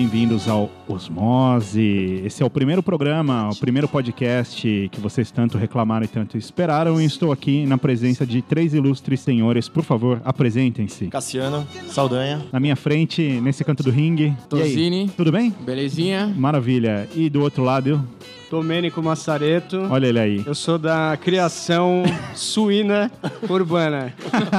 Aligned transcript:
Bem-vindos 0.00 0.48
ao 0.48 0.70
Osmose. 0.88 2.22
Esse 2.24 2.42
é 2.42 2.46
o 2.46 2.48
primeiro 2.48 2.82
programa, 2.82 3.50
o 3.50 3.56
primeiro 3.56 3.86
podcast 3.86 4.88
que 4.90 4.98
vocês 4.98 5.30
tanto 5.30 5.58
reclamaram 5.58 6.06
e 6.06 6.08
tanto 6.08 6.38
esperaram. 6.38 6.98
E 6.98 7.04
estou 7.04 7.30
aqui 7.30 7.66
na 7.66 7.76
presença 7.76 8.24
de 8.24 8.40
três 8.40 8.72
ilustres 8.72 9.20
senhores. 9.20 9.68
Por 9.68 9.84
favor, 9.84 10.18
apresentem-se. 10.24 11.08
Cassiano, 11.08 11.68
Saldanha. 11.88 12.40
Na 12.50 12.58
minha 12.58 12.76
frente, 12.76 13.20
nesse 13.42 13.62
canto 13.62 13.82
do 13.82 13.90
ringue. 13.90 14.34
Tosini. 14.48 15.10
tudo 15.14 15.30
bem? 15.30 15.54
Belezinha? 15.60 16.34
Maravilha. 16.34 17.06
E 17.14 17.28
do 17.28 17.42
outro 17.42 17.62
lado, 17.62 18.02
Domênico 18.50 19.00
Massareto. 19.02 19.86
olha 19.90 20.06
ele 20.08 20.18
aí. 20.18 20.42
Eu 20.44 20.54
sou 20.54 20.76
da 20.76 21.16
criação 21.22 22.02
suína 22.34 23.10
urbana. 23.48 24.12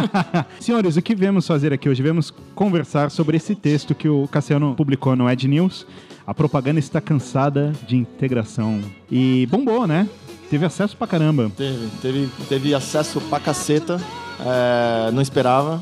Senhores, 0.59 0.95
o 0.95 1.01
que 1.01 1.13
viemos 1.13 1.45
fazer 1.45 1.73
aqui 1.73 1.89
hoje? 1.89 2.01
Viemos 2.01 2.33
conversar 2.55 3.11
sobre 3.11 3.35
esse 3.37 3.53
texto 3.53 3.93
que 3.93 4.07
o 4.07 4.27
Cassiano 4.29 4.73
publicou 4.75 5.15
no 5.15 5.29
Ed 5.29 5.47
News. 5.47 5.85
A 6.25 6.33
propaganda 6.33 6.79
está 6.79 7.01
cansada 7.01 7.73
de 7.87 7.97
integração. 7.97 8.79
E 9.11 9.45
bombou, 9.47 9.85
né? 9.85 10.07
Teve 10.49 10.65
acesso 10.65 10.95
pra 10.95 11.07
caramba. 11.07 11.51
Teve, 11.57 11.87
teve, 12.01 12.29
teve 12.47 12.73
acesso 12.73 13.19
pra 13.21 13.39
caceta. 13.39 13.99
é, 14.39 15.11
não 15.11 15.21
esperava. 15.21 15.81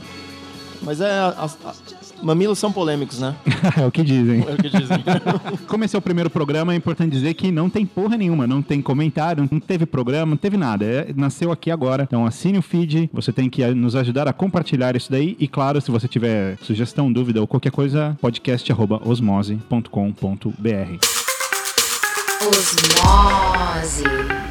Mas 0.81 1.01
é. 1.01 1.19
as- 1.37 1.57
a- 1.65 1.73
mamilos 2.21 2.59
são 2.59 2.71
polêmicos, 2.71 3.19
né? 3.19 3.35
é 3.77 3.85
o 3.85 3.91
que 3.91 4.03
dizem. 4.03 4.45
É 4.47 4.53
o 4.53 4.57
que 4.57 4.69
dizem. 4.69 4.97
Como 5.67 5.83
esse 5.83 5.95
é 5.95 5.99
o 5.99 6.01
primeiro 6.01 6.29
programa, 6.29 6.73
é 6.73 6.75
importante 6.75 7.11
dizer 7.11 7.33
que 7.33 7.51
não 7.51 7.69
tem 7.69 7.85
porra 7.85 8.17
nenhuma, 8.17 8.47
não 8.47 8.61
tem 8.61 8.81
comentário, 8.81 9.47
não 9.51 9.59
teve 9.59 9.85
programa, 9.85 10.31
não 10.31 10.37
teve 10.37 10.57
nada. 10.57 10.85
É- 10.85 11.13
nasceu 11.15 11.51
aqui 11.51 11.71
agora. 11.71 12.03
Então 12.03 12.25
assine 12.25 12.57
o 12.57 12.61
feed, 12.61 13.09
você 13.13 13.31
tem 13.31 13.49
que 13.49 13.65
nos 13.67 13.95
ajudar 13.95 14.27
a 14.27 14.33
compartilhar 14.33 14.95
isso 14.95 15.11
daí. 15.11 15.35
E 15.39 15.47
claro, 15.47 15.81
se 15.81 15.91
você 15.91 16.07
tiver 16.07 16.57
sugestão, 16.61 17.11
dúvida 17.11 17.41
ou 17.41 17.47
qualquer 17.47 17.71
coisa, 17.71 18.17
podcast.osmose.com.br. 18.21 21.19
Osmose. 22.47 24.03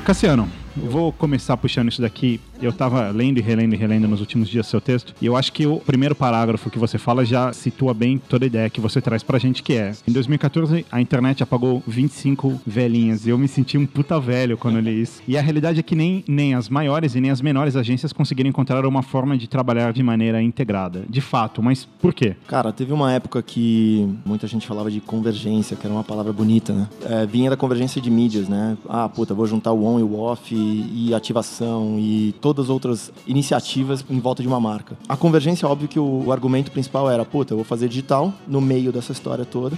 Cassiano, 0.04 0.48
vou 0.78 1.12
começar 1.12 1.56
puxando 1.56 1.88
isso 1.88 2.02
daqui. 2.02 2.40
Eu 2.60 2.72
tava 2.72 3.08
lendo 3.10 3.38
e 3.38 3.40
relendo 3.40 3.74
e 3.74 3.76
relendo 3.76 4.08
nos 4.08 4.20
últimos 4.20 4.48
dias 4.48 4.66
seu 4.66 4.80
texto, 4.80 5.14
e 5.20 5.26
eu 5.26 5.36
acho 5.36 5.52
que 5.52 5.66
o 5.66 5.78
primeiro 5.78 6.14
parágrafo 6.14 6.70
que 6.70 6.78
você 6.78 6.98
fala 6.98 7.24
já 7.24 7.52
situa 7.52 7.94
bem 7.94 8.18
toda 8.18 8.44
a 8.44 8.48
ideia 8.48 8.70
que 8.70 8.80
você 8.80 9.00
traz 9.00 9.22
pra 9.22 9.38
gente, 9.38 9.62
que 9.62 9.74
é: 9.74 9.92
em 10.06 10.12
2014 10.12 10.84
a 10.90 11.00
internet 11.00 11.42
apagou 11.42 11.82
25 11.86 12.60
velhinhas, 12.66 13.26
e 13.26 13.30
eu 13.30 13.38
me 13.38 13.46
senti 13.46 13.78
um 13.78 13.86
puta 13.86 14.18
velho 14.18 14.58
quando 14.58 14.80
li 14.80 15.02
isso. 15.02 15.22
E 15.26 15.36
a 15.38 15.40
realidade 15.40 15.78
é 15.78 15.82
que 15.82 15.94
nem, 15.94 16.24
nem 16.26 16.54
as 16.54 16.68
maiores 16.68 17.14
e 17.14 17.20
nem 17.20 17.30
as 17.30 17.40
menores 17.40 17.76
agências 17.76 18.12
conseguiram 18.12 18.50
encontrar 18.50 18.84
uma 18.86 19.02
forma 19.02 19.36
de 19.36 19.48
trabalhar 19.48 19.92
de 19.92 20.02
maneira 20.02 20.42
integrada. 20.42 21.04
De 21.08 21.20
fato, 21.20 21.62
mas 21.62 21.84
por 21.84 22.12
quê? 22.12 22.34
Cara, 22.46 22.72
teve 22.72 22.92
uma 22.92 23.12
época 23.12 23.42
que 23.42 24.08
muita 24.24 24.46
gente 24.46 24.66
falava 24.66 24.90
de 24.90 25.00
convergência, 25.00 25.76
que 25.76 25.86
era 25.86 25.94
uma 25.94 26.04
palavra 26.04 26.32
bonita, 26.32 26.72
né? 26.72 26.88
É, 27.04 27.26
vinha 27.26 27.50
da 27.50 27.56
convergência 27.56 28.00
de 28.00 28.10
mídias, 28.10 28.48
né? 28.48 28.76
Ah, 28.88 29.08
puta, 29.08 29.34
vou 29.34 29.46
juntar 29.46 29.72
o 29.72 29.84
on 29.84 30.00
e 30.00 30.02
o 30.02 30.18
off 30.18 30.54
e, 30.68 31.08
e 31.08 31.14
ativação 31.14 31.96
e 31.98 32.34
todas 32.40 32.66
as 32.66 32.70
outras 32.70 33.12
iniciativas 33.26 34.04
em 34.08 34.20
volta 34.20 34.42
de 34.42 34.48
uma 34.48 34.60
marca. 34.60 34.96
A 35.08 35.16
convergência, 35.16 35.68
óbvio 35.68 35.88
que 35.88 35.98
o, 35.98 36.24
o 36.26 36.32
argumento 36.32 36.70
principal 36.70 37.10
era, 37.10 37.24
puta, 37.24 37.52
eu 37.54 37.58
vou 37.58 37.64
fazer 37.64 37.88
digital 37.88 38.32
no 38.46 38.60
meio 38.60 38.92
dessa 38.92 39.12
história 39.12 39.44
toda. 39.44 39.76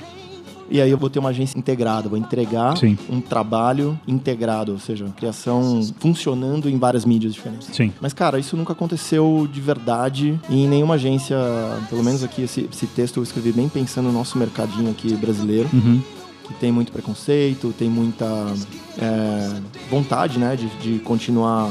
E 0.72 0.80
aí 0.80 0.88
eu 0.88 0.96
vou 0.96 1.10
ter 1.10 1.18
uma 1.18 1.30
agência 1.30 1.58
integrada, 1.58 2.08
vou 2.08 2.16
entregar 2.16 2.76
Sim. 2.76 2.96
um 3.10 3.20
trabalho 3.20 3.98
integrado, 4.06 4.70
ou 4.70 4.78
seja, 4.78 5.04
criação 5.16 5.80
funcionando 5.98 6.70
em 6.70 6.78
várias 6.78 7.04
mídias 7.04 7.34
diferentes. 7.34 7.68
Sim. 7.72 7.92
Mas, 8.00 8.12
cara, 8.12 8.38
isso 8.38 8.56
nunca 8.56 8.72
aconteceu 8.72 9.48
de 9.52 9.60
verdade 9.60 10.38
em 10.48 10.68
nenhuma 10.68 10.94
agência. 10.94 11.36
Pelo 11.88 12.04
menos 12.04 12.22
aqui, 12.22 12.42
esse, 12.42 12.68
esse 12.72 12.86
texto 12.86 13.16
eu 13.16 13.22
escrevi 13.24 13.50
bem 13.50 13.68
pensando 13.68 14.06
no 14.06 14.12
nosso 14.12 14.38
mercadinho 14.38 14.90
aqui 14.92 15.12
brasileiro, 15.14 15.68
Uhum. 15.72 16.00
Que 16.50 16.58
tem 16.58 16.72
muito 16.72 16.90
preconceito, 16.90 17.72
tem 17.78 17.88
muita 17.88 18.26
é, 18.98 19.60
vontade, 19.88 20.38
né, 20.38 20.56
de, 20.56 20.68
de 20.78 20.98
continuar 20.98 21.70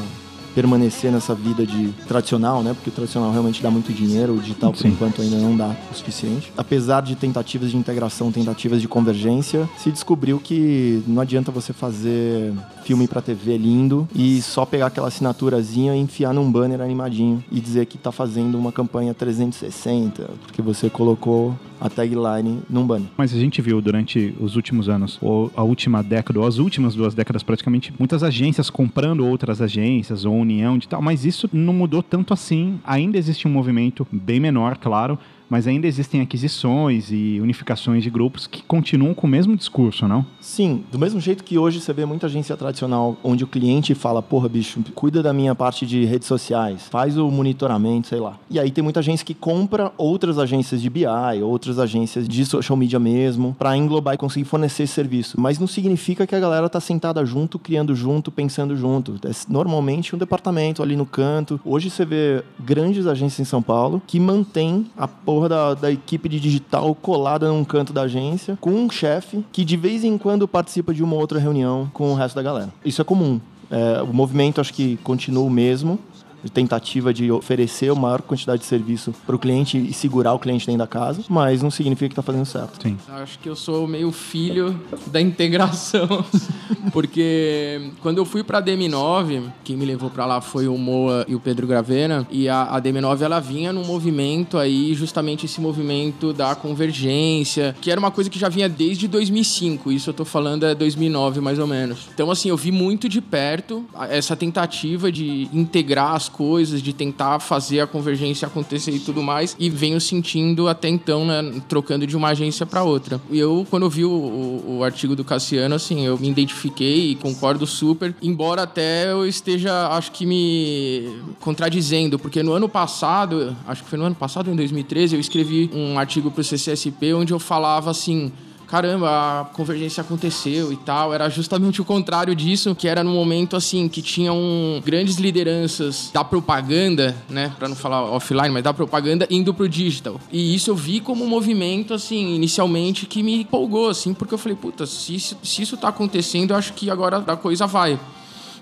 permanecer 0.54 1.12
nessa 1.12 1.36
vida 1.36 1.66
de 1.66 1.90
tradicional, 2.08 2.64
né? 2.64 2.74
Porque 2.74 2.90
o 2.90 2.94
tradicional 2.94 3.32
realmente 3.32 3.62
dá 3.62 3.70
muito 3.70 3.92
dinheiro, 3.94 4.34
o 4.34 4.40
digital 4.40 4.72
por 4.72 4.80
Sim. 4.80 4.90
enquanto 4.90 5.22
ainda 5.22 5.38
não 5.38 5.56
dá 5.56 5.76
o 5.92 5.96
suficiente. 5.96 6.52
Apesar 6.58 7.02
de 7.02 7.16
tentativas 7.16 7.72
de 7.72 7.78
integração, 7.78 8.32
tentativas 8.32 8.82
de 8.82 8.88
convergência, 8.88 9.70
se 9.78 9.92
descobriu 9.92 10.40
que 10.40 11.04
não 11.08 11.22
adianta 11.22 11.52
você 11.52 11.74
fazer 11.74 12.54
filme 12.84 13.08
pra 13.08 13.22
TV 13.22 13.58
lindo 13.58 14.08
e 14.16 14.42
só 14.42 14.66
pegar 14.66 14.88
aquela 14.88 15.08
assinaturazinha 15.08 15.96
e 15.96 16.00
enfiar 16.00 16.34
num 16.34 16.52
banner 16.52 16.82
animadinho 16.82 17.44
e 17.52 17.60
dizer 17.60 17.86
que 17.86 17.98
tá 17.98 18.12
fazendo 18.12 18.58
uma 18.58 18.72
campanha 18.72 19.14
360, 19.14 20.30
porque 20.46 20.62
você 20.62 20.90
colocou 20.90 21.56
a 21.80 21.90
tagline 21.90 22.60
num 22.70 22.86
banner. 22.86 23.08
Mas 23.16 23.34
a 23.34 23.38
gente 23.38 23.62
viu 23.62 23.82
durante 23.82 24.36
os 24.40 24.56
últimos 24.56 24.90
anos, 24.90 25.18
ou 25.22 25.52
a 25.56 25.64
última 25.64 26.04
década, 26.04 26.40
ou 26.40 26.48
as 26.48 26.58
últimas 26.58 26.96
duas 26.96 27.14
décadas 27.14 27.44
praticamente, 27.44 27.94
muitas 27.98 28.24
agências 28.24 28.70
comprando 28.70 29.26
outras 29.26 29.62
agências, 29.62 30.26
ou 30.26 30.34
união 30.40 30.78
de 30.78 30.88
tal, 30.88 31.02
mas 31.02 31.26
isso 31.26 31.50
não 31.52 31.74
mudou 31.74 32.02
tanto 32.02 32.34
assim. 32.34 32.80
Ainda 32.84 33.18
existe 33.18 33.48
um 33.48 33.52
movimento 33.52 34.08
bem 34.12 34.40
menor, 34.40 34.78
claro, 34.78 35.18
mas 35.50 35.68
ainda 35.68 35.88
existem 35.88 36.22
aquisições 36.22 37.12
e 37.12 37.40
unificações 37.42 38.04
de 38.04 38.10
grupos 38.10 38.46
que 38.48 38.64
continuam 38.64 39.14
com 39.14 39.26
o 39.26 39.30
mesmo 39.30 39.56
discurso, 39.56 40.08
não? 40.08 40.26
Sim, 40.40 40.84
do 40.92 41.00
mesmo 41.00 41.20
jeito 41.20 41.44
que 41.44 41.58
hoje 41.58 41.80
você 41.80 41.92
vê 41.92 42.06
muita 42.06 42.28
agência 42.28 42.56
tradicional 42.56 43.18
onde 43.24 43.44
o 43.44 43.48
cliente 43.48 43.96
fala, 43.96 44.22
porra, 44.22 44.48
bicho, 44.48 44.82
cuida 44.94 45.24
da 45.24 45.34
minha 45.34 45.56
parte 45.56 45.86
de 45.86 46.06
redes 46.06 46.28
sociais, 46.28 46.88
faz 46.90 47.18
o 47.18 47.30
monitoramento, 47.30 48.08
sei 48.08 48.20
lá. 48.20 48.38
E 48.50 48.60
aí 48.60 48.72
tem 48.72 48.84
muita 48.84 49.00
agência 49.00 49.26
que 49.26 49.34
compra 49.34 49.92
outras 49.98 50.38
agências 50.38 50.82
de 50.82 50.90
BI, 50.90 51.06
outras 51.44 51.80
agências 51.80 52.28
de 52.28 52.46
social 52.46 52.78
media 52.78 53.00
mesmo, 53.00 53.56
para 53.58 53.76
englobar 53.76 54.14
e 54.14 54.18
conseguir 54.18 54.46
fornecer 54.46 54.84
esse 54.84 54.94
serviço. 54.94 55.40
Mas 55.40 55.60
não 55.60 55.68
significa 55.68 56.28
que 56.28 56.36
a 56.36 56.40
galera 56.40 56.70
tá 56.70 56.80
sentada 56.80 57.26
junto, 57.26 57.58
criando 57.58 57.96
junto, 57.96 58.32
pensando 58.32 58.76
junto. 58.76 59.16
É 59.26 59.32
normalmente 59.48 60.16
um 60.16 60.20
departamento 60.20 60.84
ali 60.84 60.96
no 60.96 61.06
canto. 61.06 61.60
Hoje 61.64 61.90
você 61.90 62.06
vê 62.06 62.44
grandes 62.60 63.08
agências 63.08 63.40
em 63.40 63.50
São 63.50 63.62
Paulo 63.62 64.02
que 64.06 64.20
mantém 64.20 64.88
a 64.98 65.08
porra 65.08 65.39
da, 65.48 65.74
da 65.74 65.92
equipe 65.92 66.28
de 66.28 66.40
digital 66.40 66.94
colada 66.96 67.48
num 67.48 67.64
canto 67.64 67.94
da 67.94 68.02
agência, 68.02 68.58
com 68.60 68.72
um 68.72 68.90
chefe 68.90 69.46
que 69.52 69.64
de 69.64 69.78
vez 69.78 70.04
em 70.04 70.18
quando 70.18 70.48
participa 70.48 70.94
de 70.94 71.04
uma 71.04 71.16
outra 71.16 71.40
reunião 71.40 71.90
com 71.94 72.12
o 72.12 72.16
resto 72.16 72.36
da 72.36 72.42
galera. 72.42 72.70
Isso 72.84 73.02
é 73.02 73.06
comum. 73.06 73.40
É, 73.72 74.02
o 74.02 74.12
movimento 74.12 74.60
acho 74.60 74.74
que 74.74 74.98
continua 75.04 75.44
o 75.44 75.50
mesmo, 75.50 76.00
de 76.44 76.52
tentativa 76.52 77.14
de 77.14 77.32
oferecer 77.32 77.92
a 77.92 77.96
maior 77.96 78.22
quantidade 78.22 78.62
de 78.62 78.68
serviço 78.68 79.14
para 79.26 79.36
o 79.36 79.40
cliente 79.40 79.78
e 79.78 79.94
segurar 79.94 80.34
o 80.34 80.40
cliente 80.40 80.66
dentro 80.66 80.80
da 80.80 80.88
casa, 80.88 81.22
mas 81.30 81.62
não 81.62 81.70
significa 81.72 82.08
que 82.10 82.14
está 82.14 82.22
fazendo 82.22 82.46
certo. 82.46 82.82
Sim. 82.82 82.98
Acho 83.10 83.38
que 83.40 83.50
eu 83.50 83.56
sou 83.56 83.88
meio 83.88 84.12
filho 84.12 84.80
da 85.08 85.20
integração. 85.22 86.08
Porque 86.94 87.92
quando 88.02 88.18
eu 88.18 88.26
fui 88.26 88.44
pra 88.44 88.62
DM9, 88.62 89.44
quem 89.64 89.76
me 89.76 89.86
levou 89.86 90.10
pra 90.10 90.26
lá 90.26 90.42
foi 90.42 90.68
o 90.68 90.78
Moa 90.78 91.26
e 91.28 91.36
o 91.36 91.40
Pedro 91.40 91.68
Gravena. 91.68 92.26
E 92.32 92.48
a, 92.48 92.64
a 92.64 92.82
DM9 92.82 93.22
ela 93.22 93.40
vinha 93.40 93.74
num 93.74 93.84
movimento 93.86 94.58
aí, 94.58 94.94
justamente 94.94 95.46
esse 95.46 95.60
movimento 95.60 96.32
da 96.34 96.56
convergência, 96.56 97.76
que 97.82 97.92
era 97.92 98.00
uma 98.00 98.12
coisa 98.12 98.30
que 98.30 98.40
já 98.40 98.50
vinha 98.50 98.70
desde 98.70 99.08
2005. 99.08 99.92
Isso 99.92 100.10
eu 100.10 100.14
tô 100.14 100.26
falando 100.26 100.66
é 100.66 100.74
2009 100.74 101.42
mais 101.42 101.60
ou 101.60 101.68
menos. 101.68 102.08
Então, 102.14 102.32
assim, 102.32 102.50
eu 102.50 102.58
vi 102.58 102.72
muito 102.72 103.08
de 103.10 103.22
perto 103.22 103.86
a- 103.94 104.08
essa 104.08 104.36
tentativa 104.36 105.12
de 105.12 105.50
integrar 105.54 106.16
as 106.16 106.29
coisas, 106.30 106.82
de 106.82 106.94
tentar 106.94 107.40
fazer 107.40 107.80
a 107.82 107.88
convergência 107.88 108.46
acontecer 108.48 108.92
e 108.92 109.00
tudo 109.00 109.22
mais. 109.22 109.56
E 109.60 109.70
venho 109.70 110.00
sentindo 110.00 110.68
até 110.68 110.88
então, 110.88 111.26
né, 111.26 111.62
trocando 111.68 112.08
de 112.08 112.16
uma 112.16 112.30
agência 112.30 112.66
para 112.66 112.84
outra. 112.84 113.20
E 113.30 113.38
eu, 113.38 113.66
quando 113.70 113.84
eu 113.84 113.90
vi 113.90 114.06
o, 114.06 114.10
o- 114.12 114.78
o 114.80 114.84
artigo 114.84 115.16
do 115.16 115.24
Cassiano, 115.24 115.76
assim, 115.76 116.06
eu 116.06 116.18
me 116.18 116.30
identifiquei 116.30 117.12
e 117.12 117.16
concordo 117.16 117.66
super. 117.68 118.16
Embora 118.22 118.64
até 118.64 119.12
eu 119.12 119.26
esteja, 119.28 119.88
acho 119.90 120.12
que 120.12 120.26
me 120.26 121.10
contradizendo, 121.40 122.18
porque 122.20 122.44
no 122.44 122.54
ano 122.54 122.70
passado, 122.70 123.56
acho 123.68 123.84
que 123.84 123.90
foi 123.90 123.98
no 124.00 124.06
ano 124.06 124.16
passado, 124.16 124.50
em 124.52 124.56
2013, 124.56 125.16
eu 125.16 125.20
escrevi 125.20 125.70
um 125.74 125.98
artigo 126.00 126.30
para 126.32 126.42
o 126.42 126.44
CCSP 126.44 127.14
onde 127.14 127.34
eu 127.34 127.40
falava 127.40 127.90
assim 127.92 128.32
caramba, 128.70 129.42
a 129.42 129.46
convergência 129.46 130.02
aconteceu 130.02 130.72
e 130.72 130.78
tal. 130.78 131.14
Era 131.14 131.30
justamente 131.30 131.82
o 131.82 131.86
contrário 131.86 132.36
disso, 132.36 132.76
que 132.76 132.88
era 132.88 133.04
no 133.04 133.12
momento 133.12 133.56
assim 133.56 133.90
que 133.90 134.02
tinham 134.02 134.38
grandes 134.86 135.18
lideranças 135.18 136.12
da 136.14 136.24
propaganda, 136.24 137.16
né, 137.30 137.52
para 137.58 137.68
não 137.68 137.76
falar 137.76 138.04
offline, 138.04 138.50
mas 138.50 138.64
da 138.64 138.74
propaganda 138.74 139.28
indo 139.30 139.54
pro 139.54 139.68
digital. 139.68 140.20
E 140.32 140.56
isso 140.56 140.70
eu 140.70 140.76
vi 140.76 141.00
como 141.00 141.24
um 141.24 141.28
movimento 141.28 141.94
assim, 141.94 142.36
inicialmente 142.36 143.06
que 143.06 143.24
me 143.24 143.42
empolgou 143.42 143.90
assim, 143.90 144.14
porque 144.14 144.34
eu 144.34 144.38
falei, 144.38 144.56
puta, 144.56 144.86
se 144.86 145.16
isso, 145.16 145.38
se 145.44 145.62
isso 145.62 145.76
tá 145.76 145.90
acontecendo, 145.90 146.52
eu 146.52 146.58
acho 146.58 146.74
que 146.74 146.90
agora 146.90 147.24
a 147.26 147.36
coisa 147.36 147.66
vai. 147.66 148.00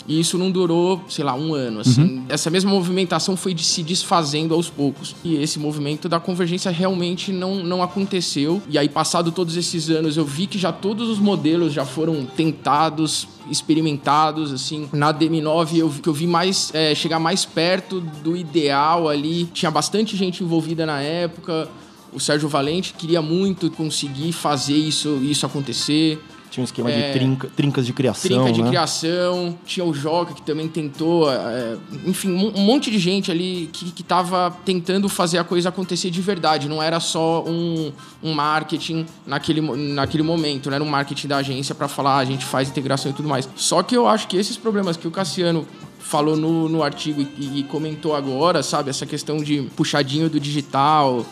E 0.07 0.19
isso 0.19 0.37
não 0.37 0.49
durou, 0.49 1.01
sei 1.09 1.25
lá, 1.25 1.35
um 1.35 1.53
ano, 1.53 1.81
assim. 1.81 2.23
Essa 2.29 2.49
mesma 2.49 2.71
movimentação 2.71 3.35
foi 3.35 3.53
de 3.53 3.63
se 3.63 3.83
desfazendo 3.83 4.53
aos 4.53 4.69
poucos. 4.69 5.15
E 5.23 5.35
esse 5.35 5.59
movimento 5.59 6.07
da 6.07 6.19
convergência 6.19 6.71
realmente 6.71 7.31
não, 7.31 7.55
não 7.55 7.83
aconteceu. 7.83 8.61
E 8.69 8.77
aí, 8.77 8.87
passado 8.87 9.31
todos 9.31 9.57
esses 9.57 9.89
anos, 9.89 10.15
eu 10.15 10.23
vi 10.23 10.47
que 10.47 10.57
já 10.57 10.71
todos 10.71 11.09
os 11.09 11.19
modelos 11.19 11.73
já 11.73 11.85
foram 11.85 12.25
tentados, 12.25 13.27
experimentados, 13.51 14.53
assim. 14.53 14.87
Na 14.93 15.13
DM9 15.13 15.77
eu 15.77 15.89
vi 15.89 16.01
que 16.01 16.09
eu 16.09 16.13
vi 16.13 16.27
mais 16.27 16.71
é, 16.73 16.95
chegar 16.95 17.19
mais 17.19 17.43
perto 17.43 17.99
do 17.99 18.37
ideal 18.37 19.09
ali. 19.09 19.45
Tinha 19.53 19.69
bastante 19.69 20.15
gente 20.15 20.41
envolvida 20.43 20.85
na 20.85 21.01
época. 21.01 21.69
O 22.13 22.19
Sérgio 22.19 22.47
Valente 22.47 22.93
queria 22.93 23.21
muito 23.21 23.69
conseguir 23.71 24.31
fazer 24.31 24.75
isso, 24.75 25.19
isso 25.21 25.45
acontecer. 25.45 26.17
Tinha 26.49 26.61
um 26.61 26.65
esquema 26.65 26.89
É. 26.89 27.07
de 27.11 27.19
trinca- 27.19 27.49
trincas 27.55 27.85
de 27.85 27.93
criação, 27.93 28.29
Trinca 28.29 28.51
de 28.51 28.61
né? 28.63 28.69
criação, 28.69 29.57
tinha 29.65 29.85
o 29.85 29.93
Joca 29.93 30.33
que 30.33 30.41
também 30.41 30.67
tentou, 30.67 31.29
é, 31.31 31.77
enfim, 32.05 32.31
um 32.31 32.57
um 32.57 32.61
monte 32.61 32.89
de 32.89 32.97
gente 32.99 33.29
ali 33.31 33.69
que, 33.73 33.91
que 33.91 34.01
tava 34.03 34.55
tentando 34.65 35.07
fazer 35.09 35.37
a 35.37 35.43
coisa 35.43 35.69
acontecer 35.69 36.09
de 36.09 36.21
verdade, 36.21 36.67
não 36.69 36.81
era 36.81 36.99
só 36.99 37.43
um, 37.45 37.91
um 38.23 38.33
marketing 38.33 39.05
naquele, 39.25 39.61
naquele 39.61 40.23
momento, 40.23 40.69
não 40.69 40.75
era 40.75 40.83
um 40.83 40.89
marketing 40.89 41.27
da 41.27 41.37
agência 41.37 41.75
para 41.75 41.87
falar, 41.87 42.15
"Ah, 42.15 42.19
a 42.19 42.25
gente 42.25 42.45
faz 42.45 42.69
integração 42.69 43.11
e 43.11 43.13
tudo 43.13 43.27
mais. 43.27 43.47
Só 43.55 43.83
que 43.83 43.95
eu 43.95 44.07
acho 44.07 44.27
que 44.27 44.37
esses 44.37 44.55
problemas 44.57 44.95
que 44.97 45.07
o 45.07 45.11
Cassiano 45.11 45.67
falou 45.99 46.37
no, 46.37 46.69
no 46.69 46.81
artigo 46.83 47.21
e, 47.37 47.59
e 47.59 47.63
comentou 47.63 48.15
agora, 48.15 48.63
sabe, 48.63 48.89
essa 48.89 49.05
questão 49.05 49.37
de 49.43 49.63
puxadinho 49.75 50.29
do 50.29 50.39
digital, 50.39 51.25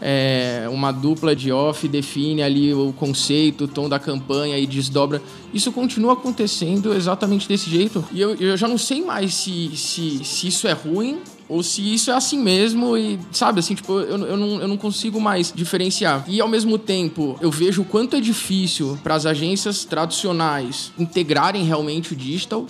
é, 0.00 0.66
uma 0.70 0.92
dupla 0.92 1.36
de 1.36 1.52
off 1.52 1.86
define 1.86 2.42
ali 2.42 2.72
o 2.72 2.92
conceito, 2.92 3.64
o 3.64 3.68
tom 3.68 3.88
da 3.88 3.98
campanha 3.98 4.58
e 4.58 4.66
desdobra. 4.66 5.22
Isso 5.52 5.70
continua 5.72 6.14
acontecendo 6.14 6.94
exatamente 6.94 7.48
desse 7.48 7.68
jeito. 7.68 8.04
E 8.12 8.20
eu, 8.20 8.34
eu 8.36 8.56
já 8.56 8.66
não 8.66 8.78
sei 8.78 9.02
mais 9.04 9.34
se, 9.34 9.70
se, 9.76 10.24
se 10.24 10.48
isso 10.48 10.66
é 10.66 10.72
ruim 10.72 11.18
ou 11.48 11.64
se 11.64 11.82
isso 11.82 12.12
é 12.12 12.14
assim 12.14 12.38
mesmo 12.38 12.96
e, 12.96 13.18
sabe, 13.32 13.58
assim, 13.58 13.74
tipo, 13.74 13.92
eu, 13.92 14.24
eu, 14.24 14.36
não, 14.36 14.60
eu 14.60 14.68
não 14.68 14.76
consigo 14.76 15.20
mais 15.20 15.52
diferenciar. 15.54 16.24
E, 16.28 16.40
ao 16.40 16.48
mesmo 16.48 16.78
tempo, 16.78 17.36
eu 17.40 17.50
vejo 17.50 17.82
o 17.82 17.84
quanto 17.84 18.14
é 18.14 18.20
difícil 18.20 18.96
para 19.02 19.16
as 19.16 19.26
agências 19.26 19.84
tradicionais 19.84 20.92
integrarem 20.96 21.64
realmente 21.64 22.12
o 22.12 22.16
digital 22.16 22.66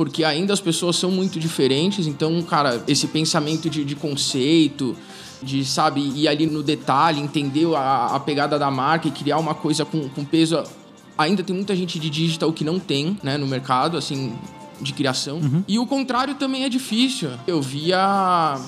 porque 0.00 0.24
ainda 0.24 0.54
as 0.54 0.60
pessoas 0.60 0.96
são 0.96 1.10
muito 1.10 1.38
diferentes, 1.38 2.06
então, 2.06 2.40
cara, 2.40 2.82
esse 2.88 3.06
pensamento 3.06 3.68
de, 3.68 3.84
de 3.84 3.94
conceito, 3.94 4.96
de, 5.42 5.62
sabe, 5.62 6.00
ir 6.00 6.26
ali 6.26 6.46
no 6.46 6.62
detalhe, 6.62 7.20
entender 7.20 7.66
a, 7.76 8.06
a 8.16 8.18
pegada 8.18 8.58
da 8.58 8.70
marca 8.70 9.08
e 9.08 9.10
criar 9.10 9.36
uma 9.36 9.54
coisa 9.54 9.84
com, 9.84 10.08
com 10.08 10.24
peso. 10.24 10.64
Ainda 11.18 11.42
tem 11.42 11.54
muita 11.54 11.76
gente 11.76 11.98
de 11.98 12.08
digital 12.08 12.50
que 12.50 12.64
não 12.64 12.78
tem, 12.78 13.18
né, 13.22 13.36
no 13.36 13.46
mercado, 13.46 13.98
assim, 13.98 14.32
de 14.80 14.94
criação. 14.94 15.38
E 15.68 15.78
o 15.78 15.86
contrário 15.86 16.34
também 16.34 16.64
é 16.64 16.70
difícil. 16.70 17.28
Eu 17.46 17.60
vi 17.60 17.92
a, 17.92 18.58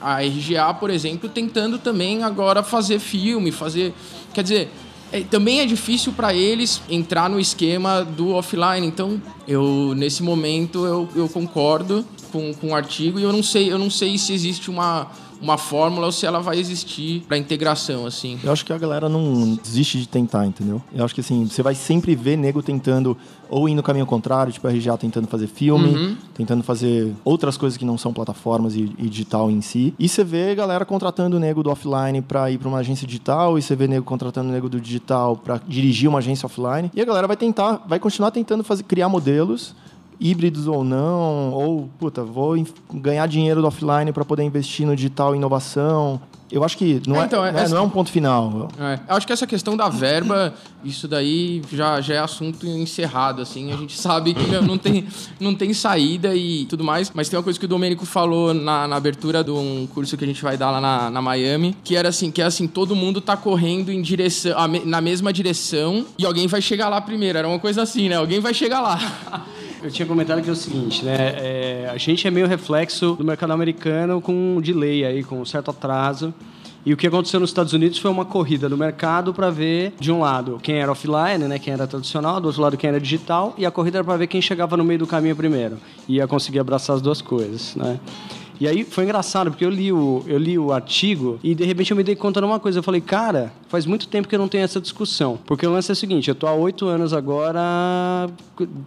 RGA, 0.00 0.74
por 0.74 0.90
exemplo, 0.90 1.28
tentando 1.28 1.78
também 1.78 2.24
agora 2.24 2.60
fazer 2.64 2.98
filme, 2.98 3.52
fazer. 3.52 3.94
Quer 4.34 4.42
dizer, 4.42 4.72
também 5.20 5.60
é 5.60 5.66
difícil 5.66 6.12
para 6.12 6.32
eles 6.34 6.80
entrar 6.88 7.28
no 7.28 7.38
esquema 7.38 8.02
do 8.02 8.30
offline. 8.30 8.86
Então, 8.86 9.20
eu 9.46 9.92
nesse 9.96 10.22
momento 10.22 10.86
eu, 10.86 11.08
eu 11.14 11.28
concordo 11.28 12.04
com, 12.30 12.54
com 12.54 12.68
o 12.68 12.74
artigo 12.74 13.20
e 13.20 13.22
eu 13.22 13.32
não 13.32 13.42
sei, 13.42 13.70
eu 13.70 13.78
não 13.78 13.90
sei 13.90 14.16
se 14.16 14.32
existe 14.32 14.70
uma, 14.70 15.10
uma 15.42 15.58
fórmula 15.58 16.06
ou 16.06 16.12
se 16.12 16.24
ela 16.24 16.40
vai 16.40 16.58
existir 16.58 17.22
para 17.26 17.36
integração 17.36 18.06
assim. 18.06 18.38
Eu 18.42 18.52
acho 18.52 18.64
que 18.64 18.72
a 18.72 18.78
galera 18.78 19.08
não 19.08 19.56
desiste 19.56 19.98
de 19.98 20.06
tentar, 20.08 20.46
entendeu? 20.46 20.80
Eu 20.94 21.04
acho 21.04 21.14
que 21.14 21.20
assim, 21.20 21.44
você 21.46 21.62
vai 21.62 21.74
sempre 21.74 22.14
ver 22.14 22.36
nego 22.36 22.62
tentando 22.62 23.16
ou 23.50 23.68
ir 23.68 23.74
no 23.74 23.82
caminho 23.82 24.06
contrário, 24.06 24.50
tipo 24.52 24.66
a 24.66 24.70
RGA 24.70 24.96
tentando 24.96 25.26
fazer 25.26 25.46
filme, 25.46 25.88
Uhum. 25.94 26.16
tentando 26.32 26.62
fazer 26.62 27.12
outras 27.24 27.56
coisas 27.58 27.76
que 27.76 27.84
não 27.84 27.98
são 27.98 28.12
plataformas 28.12 28.74
e, 28.74 28.90
e 28.98 29.08
digital 29.10 29.50
em 29.50 29.60
si. 29.60 29.92
E 29.98 30.08
você 30.08 30.24
vê 30.24 30.54
galera 30.54 30.84
contratando 30.86 31.36
o 31.36 31.40
nego 31.40 31.62
do 31.62 31.70
offline 31.70 32.22
pra 32.22 32.50
ir 32.50 32.56
pra 32.58 32.68
uma 32.68 32.78
agência 32.78 33.06
digital, 33.06 33.58
e 33.58 33.62
você 33.62 33.76
vê 33.76 33.86
nego 33.86 34.04
contratando 34.06 34.48
o 34.48 34.52
nego 34.52 34.68
do 34.70 34.80
digital 34.80 35.36
pra 35.36 35.60
dirigir 35.68 36.08
uma 36.08 36.20
agência 36.20 36.46
offline. 36.46 36.90
E 36.94 37.00
a 37.02 37.04
galera 37.04 37.26
vai 37.26 37.36
tentar, 37.36 37.84
vai 37.86 37.98
continuar 37.98 38.30
tentando 38.30 38.64
fazer, 38.64 38.84
criar 38.84 39.08
modelos 39.10 39.74
híbridos 40.22 40.68
ou 40.68 40.84
não, 40.84 41.52
ou, 41.52 41.90
puta, 41.98 42.22
vou 42.22 42.54
ganhar 42.94 43.26
dinheiro 43.26 43.60
do 43.60 43.66
offline 43.66 44.12
para 44.12 44.24
poder 44.24 44.44
investir 44.44 44.86
no 44.86 44.94
digital 44.94 45.34
inovação. 45.34 46.20
Eu 46.52 46.62
acho 46.62 46.76
que 46.76 47.00
não 47.06 47.16
É, 47.16 47.20
é, 47.20 47.24
então, 47.24 47.44
é- 47.46 47.50
né, 47.50 47.68
não 47.68 47.78
é 47.78 47.80
um 47.80 47.88
ponto 47.88 48.10
final. 48.10 48.68
É, 48.78 49.00
eu 49.08 49.16
acho 49.16 49.26
que 49.26 49.32
essa 49.32 49.46
questão 49.46 49.74
da 49.74 49.88
verba, 49.88 50.52
isso 50.84 51.08
daí 51.08 51.62
já, 51.72 51.98
já 52.02 52.14
é 52.14 52.18
assunto 52.18 52.66
encerrado, 52.66 53.40
assim. 53.40 53.72
A 53.72 53.76
gente 53.76 53.98
sabe 53.98 54.34
que 54.34 54.46
não 54.60 54.76
tem, 54.76 55.06
não 55.40 55.54
tem 55.54 55.72
saída 55.72 56.34
e 56.34 56.66
tudo 56.66 56.84
mais. 56.84 57.10
Mas 57.14 57.30
tem 57.30 57.38
uma 57.38 57.42
coisa 57.42 57.58
que 57.58 57.64
o 57.64 57.68
Domênico 57.68 58.04
falou 58.04 58.52
na, 58.52 58.86
na 58.86 58.96
abertura 58.96 59.42
de 59.42 59.50
um 59.50 59.88
curso 59.94 60.14
que 60.14 60.24
a 60.24 60.26
gente 60.26 60.42
vai 60.42 60.58
dar 60.58 60.70
lá 60.70 60.80
na, 60.80 61.10
na 61.10 61.22
Miami, 61.22 61.74
que 61.82 61.96
era 61.96 62.10
assim, 62.10 62.30
que 62.30 62.42
é 62.42 62.44
assim, 62.44 62.68
todo 62.68 62.94
mundo 62.94 63.22
tá 63.22 63.34
correndo 63.34 63.90
em 63.90 64.02
direção, 64.02 64.54
na 64.84 65.00
mesma 65.00 65.32
direção 65.32 66.04
e 66.18 66.26
alguém 66.26 66.46
vai 66.46 66.60
chegar 66.60 66.90
lá 66.90 67.00
primeiro. 67.00 67.38
Era 67.38 67.48
uma 67.48 67.58
coisa 67.58 67.80
assim, 67.80 68.10
né? 68.10 68.16
Alguém 68.16 68.40
vai 68.40 68.52
chegar 68.52 68.82
lá. 68.82 68.98
Eu 69.82 69.90
tinha 69.90 70.06
comentado 70.06 70.40
que 70.40 70.48
é 70.48 70.52
o 70.52 70.56
seguinte, 70.56 71.04
né? 71.04 71.16
é, 71.16 71.90
a 71.92 71.96
gente 71.96 72.26
é 72.26 72.30
meio 72.30 72.46
reflexo 72.46 73.16
do 73.16 73.24
mercado 73.24 73.52
americano 73.52 74.20
com 74.20 74.32
um 74.32 74.60
delay 74.60 75.04
aí, 75.04 75.24
com 75.24 75.40
um 75.40 75.44
certo 75.44 75.72
atraso. 75.72 76.32
E 76.86 76.92
o 76.92 76.96
que 76.96 77.06
aconteceu 77.06 77.40
nos 77.40 77.50
Estados 77.50 77.72
Unidos 77.72 77.98
foi 77.98 78.10
uma 78.10 78.24
corrida 78.24 78.68
do 78.68 78.76
mercado 78.76 79.34
para 79.34 79.50
ver, 79.50 79.92
de 79.98 80.10
um 80.10 80.20
lado, 80.20 80.58
quem 80.62 80.76
era 80.76 80.90
offline, 80.90 81.46
né, 81.48 81.58
quem 81.58 81.72
era 81.72 81.86
tradicional, 81.86 82.40
do 82.40 82.46
outro 82.46 82.60
lado, 82.62 82.76
quem 82.76 82.88
era 82.88 83.00
digital, 83.00 83.54
e 83.56 83.64
a 83.66 83.70
corrida 83.70 83.98
era 83.98 84.04
para 84.04 84.16
ver 84.16 84.26
quem 84.26 84.40
chegava 84.40 84.76
no 84.76 84.84
meio 84.84 85.00
do 85.00 85.06
caminho 85.06 85.34
primeiro. 85.34 85.78
E 86.08 86.16
ia 86.16 86.26
conseguir 86.26 86.58
abraçar 86.58 86.96
as 86.96 87.02
duas 87.02 87.20
coisas, 87.20 87.74
né? 87.76 88.00
E 88.60 88.68
aí 88.68 88.84
foi 88.84 89.04
engraçado, 89.04 89.50
porque 89.50 89.64
eu 89.64 89.70
li, 89.70 89.92
o, 89.92 90.22
eu 90.26 90.38
li 90.38 90.58
o 90.58 90.72
artigo 90.72 91.38
e 91.42 91.54
de 91.54 91.64
repente 91.64 91.90
eu 91.90 91.96
me 91.96 92.02
dei 92.02 92.14
conta 92.14 92.40
de 92.40 92.46
uma 92.46 92.60
coisa. 92.60 92.78
Eu 92.78 92.82
falei, 92.82 93.00
cara, 93.00 93.52
faz 93.68 93.86
muito 93.86 94.06
tempo 94.08 94.28
que 94.28 94.34
eu 94.34 94.38
não 94.38 94.48
tenho 94.48 94.64
essa 94.64 94.80
discussão. 94.80 95.38
Porque 95.46 95.66
o 95.66 95.72
lance 95.72 95.90
é 95.90 95.94
o 95.94 95.96
seguinte, 95.96 96.28
eu 96.28 96.34
tô 96.34 96.46
há 96.46 96.54
oito 96.54 96.86
anos 96.86 97.12
agora 97.12 97.60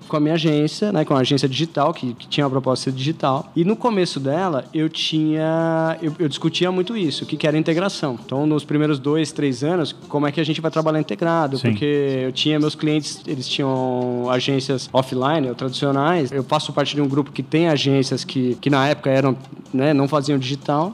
com 0.08 0.18
a 0.18 0.20
minha 0.20 0.36
agência, 0.36 0.92
né? 0.92 1.04
Com 1.04 1.14
a 1.16 1.20
agência 1.20 1.50
digital, 1.50 1.94
que, 1.94 2.14
que 2.14 2.28
tinha 2.28 2.46
uma 2.46 2.52
proposta 2.52 2.92
digital. 2.92 3.52
E 3.56 3.64
no 3.64 3.76
começo 3.76 4.20
dela, 4.20 4.66
eu 4.74 4.90
tinha... 4.90 5.98
Eu, 6.02 6.14
eu 6.20 6.30
discutia 6.30 6.72
muito 6.72 6.96
isso, 6.96 7.24
o 7.24 7.28
que, 7.28 7.36
que 7.36 7.48
era 7.48 7.58
integração. 7.58 8.18
Então, 8.26 8.46
nos 8.46 8.64
primeiros 8.64 9.00
dois, 9.00 9.32
três 9.32 9.64
anos, 9.64 9.94
como 10.08 10.28
é 10.28 10.32
que 10.32 10.40
a 10.40 10.44
gente 10.44 10.62
vai 10.62 10.72
trabalhar 10.72 11.00
integrado? 11.00 11.58
Sim. 11.58 11.70
Porque 11.70 11.86
eu 12.24 12.32
tinha 12.32 12.60
meus 12.60 12.76
clientes, 12.76 13.22
eles 13.28 13.48
tinham 13.48 14.30
agências 14.30 14.90
offline 14.94 15.50
ou 15.50 15.56
tradicionais. 15.56 16.32
Eu 16.32 16.44
faço 16.44 16.72
parte 16.72 16.96
de 16.96 17.02
um 17.02 17.08
grupo 17.08 17.32
que 17.32 17.44
tem 17.44 17.68
agências 17.68 18.24
que, 18.24 18.56
que 18.56 18.70
na 18.70 18.88
época 18.88 19.10
eram, 19.10 19.36
né, 19.74 19.94
não 19.94 20.08
faziam 20.08 20.38
digital. 20.38 20.94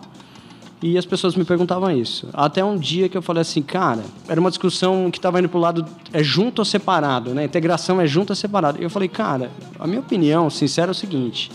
E 0.81 0.97
as 0.97 1.05
pessoas 1.05 1.35
me 1.35 1.45
perguntavam 1.45 1.91
isso. 1.91 2.27
Até 2.33 2.65
um 2.65 2.75
dia 2.75 3.07
que 3.07 3.15
eu 3.15 3.21
falei 3.21 3.41
assim, 3.41 3.61
cara, 3.61 4.03
era 4.27 4.39
uma 4.39 4.49
discussão 4.49 5.11
que 5.11 5.19
estava 5.19 5.37
indo 5.37 5.47
pro 5.47 5.59
lado 5.59 5.85
é 6.11 6.23
junto 6.23 6.59
ou 6.59 6.65
separado, 6.65 7.35
né? 7.35 7.43
Integração 7.43 8.01
é 8.01 8.07
junto 8.07 8.31
ou 8.31 8.35
separado. 8.35 8.79
E 8.79 8.83
eu 8.83 8.89
falei, 8.89 9.07
cara, 9.07 9.51
a 9.79 9.85
minha 9.85 9.99
opinião 9.99 10.49
sincera 10.49 10.89
é 10.89 10.93
o 10.93 10.95
seguinte: 10.95 11.51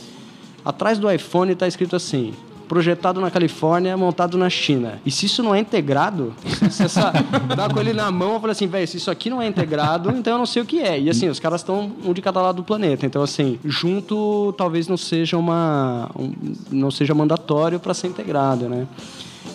atrás 0.64 0.96
do 0.96 1.10
iPhone 1.10 1.52
está 1.52 1.66
escrito 1.66 1.96
assim. 1.96 2.34
Projetado 2.68 3.20
na 3.20 3.30
Califórnia, 3.30 3.96
montado 3.96 4.36
na 4.36 4.50
China. 4.50 5.00
E 5.06 5.10
se 5.10 5.26
isso 5.26 5.42
não 5.42 5.54
é 5.54 5.60
integrado, 5.60 6.34
se 6.70 6.82
essa, 6.82 7.12
dá 7.56 7.68
com 7.68 7.78
ele 7.78 7.92
na 7.92 8.10
mão, 8.10 8.34
eu 8.34 8.40
falei 8.40 8.52
assim, 8.52 8.66
velho, 8.66 8.86
se 8.88 8.96
isso 8.96 9.10
aqui 9.10 9.30
não 9.30 9.40
é 9.40 9.46
integrado, 9.46 10.10
então 10.10 10.32
eu 10.32 10.38
não 10.38 10.46
sei 10.46 10.62
o 10.62 10.64
que 10.64 10.80
é. 10.80 10.98
E 11.00 11.08
assim, 11.08 11.28
os 11.28 11.38
caras 11.38 11.60
estão 11.60 11.92
um 12.04 12.12
de 12.12 12.20
cada 12.20 12.42
lado 12.42 12.56
do 12.56 12.64
planeta. 12.64 13.06
Então, 13.06 13.22
assim, 13.22 13.58
junto 13.64 14.52
talvez 14.58 14.88
não 14.88 14.96
seja 14.96 15.36
uma. 15.38 16.10
um- 16.18 16.32
não 16.70 16.90
seja 16.90 17.14
mandatório 17.14 17.78
para 17.78 17.94
ser 17.94 18.08
integrado, 18.08 18.68
né? 18.68 18.86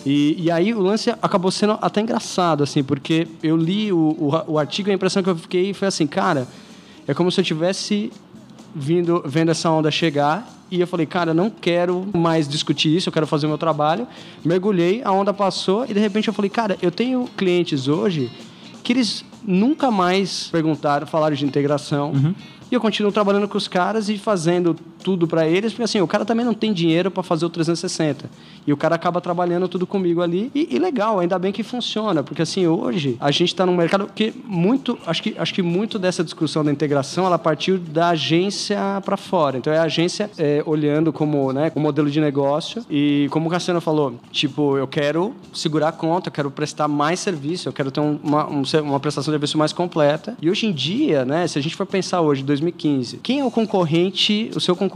E, 0.06 0.34
e 0.38 0.50
aí 0.50 0.72
o 0.72 0.80
lance 0.80 1.10
acabou 1.22 1.50
sendo 1.50 1.78
até 1.80 2.00
engraçado, 2.00 2.62
assim, 2.64 2.82
porque 2.82 3.28
eu 3.42 3.56
li 3.56 3.92
o, 3.92 3.96
o, 4.46 4.52
o 4.54 4.58
artigo 4.58 4.88
e 4.88 4.92
a 4.92 4.94
impressão 4.94 5.22
que 5.22 5.28
eu 5.30 5.36
fiquei 5.36 5.72
foi 5.74 5.86
assim, 5.88 6.06
cara, 6.06 6.48
é 7.06 7.12
como 7.14 7.30
se 7.30 7.40
eu 7.40 7.44
tivesse 7.44 8.10
vindo, 8.74 9.22
vendo 9.26 9.50
essa 9.50 9.70
onda 9.70 9.90
chegar 9.90 10.48
e 10.72 10.80
eu 10.80 10.86
falei, 10.86 11.04
cara, 11.04 11.32
eu 11.32 11.34
não 11.34 11.50
quero 11.50 12.08
mais 12.14 12.48
discutir 12.48 12.96
isso, 12.96 13.10
eu 13.10 13.12
quero 13.12 13.26
fazer 13.26 13.44
o 13.44 13.48
meu 13.50 13.58
trabalho. 13.58 14.08
Mergulhei, 14.42 15.02
a 15.04 15.12
onda 15.12 15.32
passou 15.34 15.84
e 15.84 15.92
de 15.92 16.00
repente 16.00 16.28
eu 16.28 16.34
falei, 16.34 16.48
cara, 16.48 16.78
eu 16.80 16.90
tenho 16.90 17.28
clientes 17.36 17.88
hoje 17.88 18.32
que 18.82 18.94
eles 18.94 19.22
nunca 19.46 19.90
mais 19.90 20.48
perguntaram, 20.50 21.06
falaram 21.06 21.36
de 21.36 21.44
integração. 21.44 22.12
E 22.70 22.74
eu 22.74 22.80
continuo 22.80 23.12
trabalhando 23.12 23.46
com 23.46 23.58
os 23.58 23.68
caras 23.68 24.08
e 24.08 24.16
fazendo 24.16 24.74
tudo 25.02 25.26
para 25.26 25.46
eles, 25.46 25.72
porque 25.72 25.82
assim, 25.82 26.00
o 26.00 26.06
cara 26.06 26.24
também 26.24 26.44
não 26.44 26.54
tem 26.54 26.72
dinheiro 26.72 27.10
para 27.10 27.22
fazer 27.22 27.44
o 27.44 27.50
360. 27.50 28.30
E 28.66 28.72
o 28.72 28.76
cara 28.76 28.94
acaba 28.94 29.20
trabalhando 29.20 29.68
tudo 29.68 29.86
comigo 29.86 30.22
ali. 30.22 30.50
E, 30.54 30.68
e 30.70 30.78
legal, 30.78 31.18
ainda 31.18 31.38
bem 31.38 31.52
que 31.52 31.62
funciona, 31.62 32.22
porque 32.22 32.42
assim, 32.42 32.66
hoje 32.66 33.16
a 33.20 33.30
gente 33.30 33.48
está 33.48 33.66
num 33.66 33.76
mercado 33.76 34.08
que 34.14 34.32
muito, 34.44 34.98
acho 35.06 35.22
que, 35.22 35.34
acho 35.36 35.52
que 35.52 35.62
muito 35.62 35.98
dessa 35.98 36.22
discussão 36.22 36.64
da 36.64 36.70
integração, 36.70 37.26
ela 37.26 37.38
partiu 37.38 37.78
da 37.78 38.10
agência 38.10 38.78
para 39.04 39.16
fora. 39.16 39.58
Então 39.58 39.72
é 39.72 39.78
a 39.78 39.82
agência 39.82 40.30
é, 40.38 40.62
olhando 40.64 41.12
como, 41.12 41.52
né, 41.52 41.72
o 41.74 41.80
modelo 41.80 42.10
de 42.10 42.20
negócio 42.20 42.84
e 42.88 43.26
como 43.30 43.48
o 43.48 43.50
Cassiano 43.50 43.80
falou, 43.80 44.14
tipo, 44.30 44.76
eu 44.76 44.86
quero 44.86 45.34
segurar 45.52 45.88
a 45.88 45.92
conta, 45.92 46.28
eu 46.28 46.32
quero 46.32 46.50
prestar 46.50 46.86
mais 46.88 47.20
serviço, 47.20 47.68
eu 47.68 47.72
quero 47.72 47.90
ter 47.90 48.00
um, 48.00 48.18
uma, 48.22 48.48
um, 48.48 48.62
uma 48.82 49.00
prestação 49.00 49.30
de 49.30 49.34
serviço 49.34 49.58
mais 49.58 49.72
completa. 49.72 50.36
E 50.40 50.48
hoje 50.48 50.66
em 50.66 50.72
dia, 50.72 51.24
né, 51.24 51.46
se 51.46 51.58
a 51.58 51.62
gente 51.62 51.74
for 51.74 51.86
pensar 51.86 52.20
hoje, 52.20 52.42
2015, 52.42 53.18
quem 53.18 53.40
é 53.40 53.44
o 53.44 53.50
concorrente, 53.50 54.50
o 54.54 54.60
seu 54.60 54.76
concorrente 54.76 54.91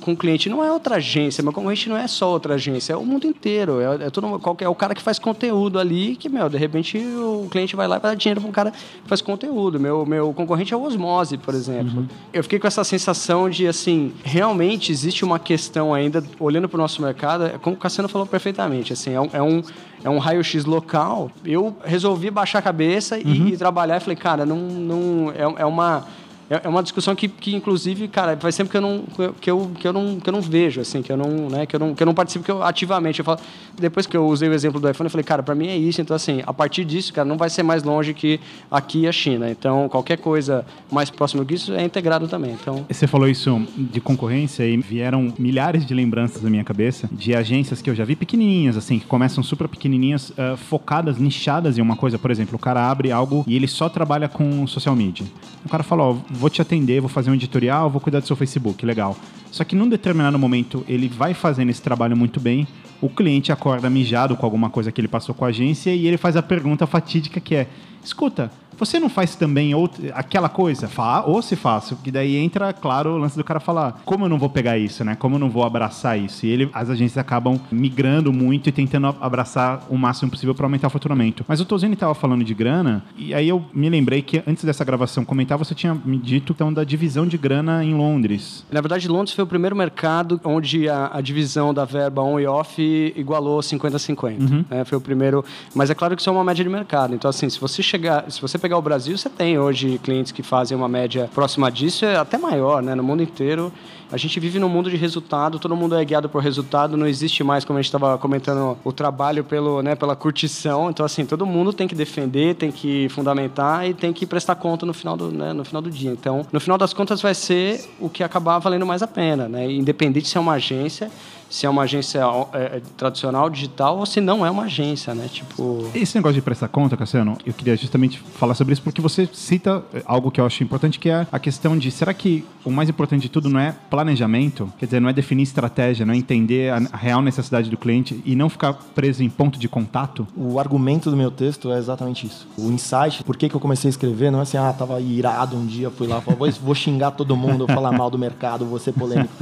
com 0.00 0.12
o 0.12 0.16
cliente? 0.16 0.48
Não 0.48 0.64
é 0.64 0.70
outra 0.70 0.96
agência, 0.96 1.42
meu 1.42 1.52
concorrente 1.52 1.88
não 1.88 1.96
é 1.96 2.06
só 2.06 2.30
outra 2.30 2.54
agência, 2.54 2.92
é 2.92 2.96
o 2.96 3.04
mundo 3.04 3.26
inteiro. 3.26 3.80
É, 3.80 4.06
é, 4.06 4.10
todo, 4.10 4.38
qualquer, 4.40 4.64
é 4.64 4.68
o 4.68 4.74
cara 4.74 4.94
que 4.94 5.02
faz 5.02 5.18
conteúdo 5.18 5.78
ali, 5.78 6.16
que, 6.16 6.28
meu, 6.28 6.48
de 6.48 6.58
repente 6.58 6.98
o 6.98 7.46
cliente 7.50 7.76
vai 7.76 7.86
lá 7.86 7.96
e 7.96 8.00
vai 8.00 8.10
dar 8.10 8.16
dinheiro 8.16 8.40
para 8.40 8.48
um 8.50 8.52
cara 8.52 8.70
que 8.70 9.06
faz 9.08 9.20
conteúdo. 9.20 9.78
Meu, 9.78 10.04
meu 10.04 10.32
concorrente 10.32 10.74
é 10.74 10.76
o 10.76 10.82
Osmose, 10.82 11.38
por 11.38 11.54
exemplo. 11.54 12.00
Uhum. 12.00 12.06
Eu 12.32 12.42
fiquei 12.42 12.58
com 12.58 12.66
essa 12.66 12.82
sensação 12.82 13.48
de, 13.48 13.66
assim, 13.66 14.12
realmente 14.24 14.90
existe 14.90 15.24
uma 15.24 15.38
questão 15.38 15.94
ainda, 15.94 16.22
olhando 16.40 16.68
para 16.68 16.76
o 16.76 16.80
nosso 16.80 17.00
mercado, 17.00 17.44
é 17.46 17.58
como 17.58 17.76
o 17.76 17.78
Cassiano 17.78 18.08
falou 18.08 18.26
perfeitamente, 18.26 18.92
assim, 18.92 19.12
é 19.12 19.20
um, 19.20 19.30
é 19.32 19.42
um, 19.42 19.62
é 20.02 20.10
um 20.10 20.18
raio-x 20.18 20.64
local. 20.64 21.30
Eu 21.44 21.76
resolvi 21.84 22.30
baixar 22.30 22.58
a 22.58 22.62
cabeça 22.62 23.18
e, 23.18 23.24
uhum. 23.24 23.48
e 23.48 23.56
trabalhar 23.56 23.98
e 23.98 24.00
falei, 24.00 24.16
cara, 24.16 24.44
não, 24.44 24.56
não 24.56 25.30
é, 25.30 25.62
é 25.62 25.66
uma 25.66 26.06
é, 26.48 26.62
é 26.64 26.68
uma 26.68 26.82
discussão 26.82 27.14
que, 27.14 27.28
que 27.28 27.54
inclusive, 27.54 28.08
cara, 28.08 28.36
faz 28.36 28.56
tempo 28.56 28.70
que 28.70 28.76
eu 28.76 28.80
não 28.80 29.04
que 29.40 29.50
eu, 29.50 29.70
que 29.78 29.88
eu 29.88 29.92
não 29.92 30.20
que 30.20 30.28
eu 30.28 30.32
não 30.32 30.40
vejo 30.40 30.80
assim, 30.80 31.02
que 31.02 31.10
eu 31.10 31.16
não, 31.16 31.48
né, 31.48 31.66
que 31.66 31.74
eu 31.74 31.80
não 31.80 31.94
que 31.94 32.02
eu 32.02 32.06
não 32.06 32.14
participo 32.14 32.44
que 32.44 32.50
eu 32.50 32.62
ativamente, 32.62 33.20
eu 33.20 33.24
falo, 33.24 33.40
depois 33.78 34.06
que 34.06 34.16
eu 34.16 34.26
usei 34.26 34.48
o 34.48 34.52
exemplo 34.52 34.80
do 34.80 34.88
iPhone, 34.88 35.06
eu 35.06 35.10
falei, 35.10 35.24
cara, 35.24 35.42
para 35.42 35.54
mim 35.54 35.68
é 35.68 35.76
isso, 35.76 36.00
então 36.00 36.14
assim, 36.14 36.42
a 36.46 36.52
partir 36.52 36.84
disso, 36.84 37.12
cara, 37.12 37.26
não 37.26 37.36
vai 37.36 37.50
ser 37.50 37.62
mais 37.62 37.82
longe 37.82 38.12
que 38.12 38.40
aqui 38.70 39.06
a 39.06 39.12
China. 39.12 39.50
Então, 39.50 39.88
qualquer 39.88 40.18
coisa 40.18 40.64
mais 40.90 41.10
próximo 41.10 41.44
disso 41.44 41.72
é 41.72 41.82
integrado 41.82 42.28
também. 42.28 42.52
Então, 42.52 42.84
você 42.88 43.06
falou 43.06 43.28
isso 43.28 43.62
de 43.76 44.00
concorrência 44.00 44.64
e 44.66 44.76
vieram 44.76 45.32
milhares 45.38 45.86
de 45.86 45.94
lembranças 45.94 46.42
na 46.42 46.50
minha 46.50 46.64
cabeça 46.64 47.08
de 47.10 47.34
agências 47.34 47.80
que 47.80 47.88
eu 47.88 47.94
já 47.94 48.04
vi 48.04 48.16
pequenininhas 48.16 48.76
assim, 48.76 48.98
que 48.98 49.06
começam 49.06 49.42
super 49.42 49.68
pequenininhas, 49.68 50.30
uh, 50.30 50.56
focadas, 50.56 51.18
nichadas 51.18 51.78
em 51.78 51.82
uma 51.82 51.96
coisa, 51.96 52.18
por 52.18 52.30
exemplo, 52.30 52.56
o 52.56 52.58
cara 52.58 52.88
abre 52.90 53.10
algo 53.10 53.44
e 53.46 53.56
ele 53.56 53.68
só 53.68 53.88
trabalha 53.88 54.28
com 54.28 54.66
social 54.66 54.94
media. 54.94 55.26
O 55.64 55.68
cara 55.68 55.82
fala, 55.82 56.02
ó, 56.02 56.12
oh, 56.12 56.33
vou 56.34 56.50
te 56.50 56.60
atender, 56.60 57.00
vou 57.00 57.08
fazer 57.08 57.30
um 57.30 57.34
editorial, 57.34 57.88
vou 57.88 58.00
cuidar 58.00 58.20
do 58.20 58.26
seu 58.26 58.36
Facebook, 58.36 58.84
legal. 58.84 59.16
Só 59.50 59.64
que 59.64 59.76
num 59.76 59.88
determinado 59.88 60.38
momento 60.38 60.84
ele 60.88 61.08
vai 61.08 61.32
fazendo 61.32 61.70
esse 61.70 61.80
trabalho 61.80 62.16
muito 62.16 62.40
bem, 62.40 62.66
o 63.00 63.08
cliente 63.08 63.52
acorda 63.52 63.88
mijado 63.88 64.36
com 64.36 64.44
alguma 64.44 64.70
coisa 64.70 64.90
que 64.90 65.00
ele 65.00 65.08
passou 65.08 65.34
com 65.34 65.44
a 65.44 65.48
agência 65.48 65.94
e 65.94 66.06
ele 66.06 66.16
faz 66.16 66.36
a 66.36 66.42
pergunta 66.42 66.86
fatídica 66.86 67.40
que 67.40 67.54
é: 67.54 67.68
escuta, 68.02 68.50
você 68.78 68.98
não 68.98 69.08
faz 69.08 69.34
também 69.34 69.74
outra, 69.74 70.12
aquela 70.14 70.48
coisa? 70.48 70.88
Fá, 70.88 71.22
ou 71.26 71.40
se 71.42 71.56
faço, 71.56 71.96
que 71.96 72.10
daí 72.10 72.36
entra, 72.36 72.72
claro, 72.72 73.10
o 73.10 73.18
lance 73.18 73.36
do 73.36 73.44
cara 73.44 73.60
falar, 73.60 74.00
como 74.04 74.24
eu 74.24 74.28
não 74.28 74.38
vou 74.38 74.48
pegar 74.48 74.78
isso, 74.78 75.04
né? 75.04 75.14
Como 75.14 75.36
eu 75.36 75.38
não 75.38 75.50
vou 75.50 75.64
abraçar 75.64 76.18
isso? 76.18 76.46
E 76.46 76.50
ele, 76.50 76.70
as 76.72 76.90
agências 76.90 77.18
acabam 77.18 77.60
migrando 77.70 78.32
muito 78.32 78.68
e 78.68 78.72
tentando 78.72 79.14
abraçar 79.20 79.82
o 79.88 79.96
máximo 79.96 80.30
possível 80.30 80.54
para 80.54 80.66
aumentar 80.66 80.88
o 80.88 80.90
faturamento. 80.90 81.44
Mas 81.46 81.60
o 81.60 81.64
Tozini 81.64 81.94
estava 81.94 82.14
falando 82.14 82.44
de 82.44 82.54
grana, 82.54 83.04
e 83.16 83.34
aí 83.34 83.48
eu 83.48 83.64
me 83.72 83.88
lembrei 83.88 84.22
que 84.22 84.42
antes 84.46 84.64
dessa 84.64 84.84
gravação 84.84 85.24
comentar, 85.24 85.58
você 85.58 85.74
tinha 85.74 85.94
me 85.94 86.18
dito 86.18 86.52
então 86.52 86.72
da 86.72 86.84
divisão 86.84 87.26
de 87.26 87.36
grana 87.36 87.84
em 87.84 87.94
Londres. 87.94 88.64
Na 88.70 88.80
verdade, 88.80 89.08
Londres 89.08 89.34
foi 89.34 89.44
o 89.44 89.46
primeiro 89.46 89.76
mercado 89.76 90.40
onde 90.44 90.88
a, 90.88 91.10
a 91.12 91.20
divisão 91.20 91.72
da 91.72 91.84
verba 91.84 92.22
on 92.22 92.38
e 92.38 92.46
off 92.46 92.80
igualou 93.16 93.60
50-50. 93.60 94.40
Uhum. 94.40 94.64
Né? 94.68 94.84
Foi 94.84 94.98
o 94.98 95.00
primeiro. 95.00 95.44
Mas 95.74 95.90
é 95.90 95.94
claro 95.94 96.14
que 96.14 96.22
isso 96.22 96.30
é 96.30 96.32
uma 96.32 96.44
média 96.44 96.64
de 96.64 96.70
mercado. 96.70 97.14
Então, 97.14 97.28
assim, 97.28 97.48
se 97.48 97.60
você 97.60 97.82
chegar, 97.82 98.30
se 98.30 98.40
você 98.40 98.58
pegar 98.64 98.78
o 98.78 98.82
Brasil, 98.82 99.18
você 99.18 99.28
tem 99.28 99.58
hoje 99.58 100.00
clientes 100.02 100.32
que 100.32 100.42
fazem 100.42 100.74
uma 100.74 100.88
média 100.88 101.28
próxima 101.34 101.70
disso, 101.70 102.06
é 102.06 102.16
até 102.16 102.38
maior, 102.38 102.82
né? 102.82 102.94
No 102.94 103.02
mundo 103.02 103.22
inteiro. 103.22 103.70
A 104.10 104.16
gente 104.16 104.40
vive 104.40 104.58
num 104.58 104.70
mundo 104.70 104.88
de 104.88 104.96
resultado, 104.96 105.58
todo 105.58 105.76
mundo 105.76 105.94
é 105.94 106.02
guiado 106.02 106.30
por 106.30 106.42
resultado, 106.42 106.96
não 106.96 107.06
existe 107.06 107.44
mais, 107.44 107.62
como 107.62 107.78
a 107.78 107.82
gente 107.82 107.88
estava 107.88 108.16
comentando, 108.16 108.78
o 108.82 108.90
trabalho 108.90 109.44
pelo, 109.44 109.82
né, 109.82 109.94
pela 109.94 110.16
curtição. 110.16 110.88
Então, 110.88 111.04
assim, 111.04 111.26
todo 111.26 111.44
mundo 111.44 111.74
tem 111.74 111.86
que 111.86 111.94
defender, 111.94 112.54
tem 112.54 112.70
que 112.72 113.06
fundamentar 113.10 113.86
e 113.86 113.92
tem 113.92 114.14
que 114.14 114.24
prestar 114.24 114.54
conta 114.54 114.86
no 114.86 114.94
final 114.94 115.14
do, 115.14 115.30
né, 115.30 115.52
no 115.52 115.64
final 115.64 115.82
do 115.82 115.90
dia. 115.90 116.10
Então, 116.10 116.46
no 116.50 116.60
final 116.60 116.78
das 116.78 116.94
contas, 116.94 117.20
vai 117.20 117.34
ser 117.34 117.84
o 118.00 118.08
que 118.08 118.22
acabar 118.22 118.58
valendo 118.60 118.86
mais 118.86 119.02
a 119.02 119.06
pena, 119.06 119.46
né? 119.46 119.70
Independente 119.70 120.28
se 120.28 120.38
é 120.38 120.40
uma 120.40 120.54
agência 120.54 121.10
se 121.54 121.66
é 121.66 121.70
uma 121.70 121.82
agência 121.82 122.20
é, 122.52 122.58
é, 122.58 122.82
tradicional, 122.96 123.48
digital, 123.48 123.98
ou 123.98 124.04
se 124.04 124.20
não 124.20 124.44
é 124.44 124.50
uma 124.50 124.64
agência, 124.64 125.14
né? 125.14 125.28
Tipo... 125.32 125.88
Esse 125.94 126.16
negócio 126.16 126.34
de 126.34 126.42
prestar 126.42 126.66
conta, 126.66 126.96
Cassiano, 126.96 127.38
eu 127.46 127.54
queria 127.54 127.76
justamente 127.76 128.18
falar 128.18 128.54
sobre 128.54 128.72
isso 128.72 128.82
porque 128.82 129.00
você 129.00 129.28
cita 129.32 129.80
algo 130.04 130.32
que 130.32 130.40
eu 130.40 130.46
acho 130.46 130.64
importante, 130.64 130.98
que 130.98 131.08
é 131.08 131.24
a 131.30 131.38
questão 131.38 131.78
de, 131.78 131.92
será 131.92 132.12
que 132.12 132.44
o 132.64 132.72
mais 132.72 132.88
importante 132.88 133.22
de 133.22 133.28
tudo 133.28 133.48
não 133.48 133.60
é 133.60 133.72
planejamento? 133.88 134.68
Quer 134.80 134.86
dizer, 134.86 135.00
não 135.00 135.08
é 135.08 135.12
definir 135.12 135.44
estratégia, 135.44 136.04
não 136.04 136.12
é 136.12 136.16
entender 136.16 136.72
a 136.72 136.96
real 136.96 137.22
necessidade 137.22 137.70
do 137.70 137.76
cliente 137.76 138.20
e 138.26 138.34
não 138.34 138.48
ficar 138.48 138.72
preso 138.92 139.22
em 139.22 139.30
ponto 139.30 139.56
de 139.56 139.68
contato? 139.68 140.26
O 140.36 140.58
argumento 140.58 141.08
do 141.08 141.16
meu 141.16 141.30
texto 141.30 141.70
é 141.70 141.78
exatamente 141.78 142.26
isso. 142.26 142.48
O 142.58 142.68
insight, 142.72 143.22
por 143.22 143.36
que, 143.36 143.48
que 143.48 143.54
eu 143.54 143.60
comecei 143.60 143.88
a 143.88 143.90
escrever, 143.90 144.32
não 144.32 144.40
é 144.40 144.42
assim, 144.42 144.56
ah, 144.56 144.74
tava 144.76 145.00
irado 145.00 145.56
um 145.56 145.64
dia, 145.64 145.88
fui 145.88 146.08
lá, 146.08 146.18
vou, 146.18 146.36
vou 146.50 146.74
xingar 146.74 147.12
todo 147.12 147.36
mundo, 147.36 147.64
vou 147.64 147.76
falar 147.76 147.92
mal 147.92 148.10
do 148.10 148.18
mercado, 148.18 148.66
vou 148.66 148.80
ser 148.80 148.90
polêmico. 148.90 149.32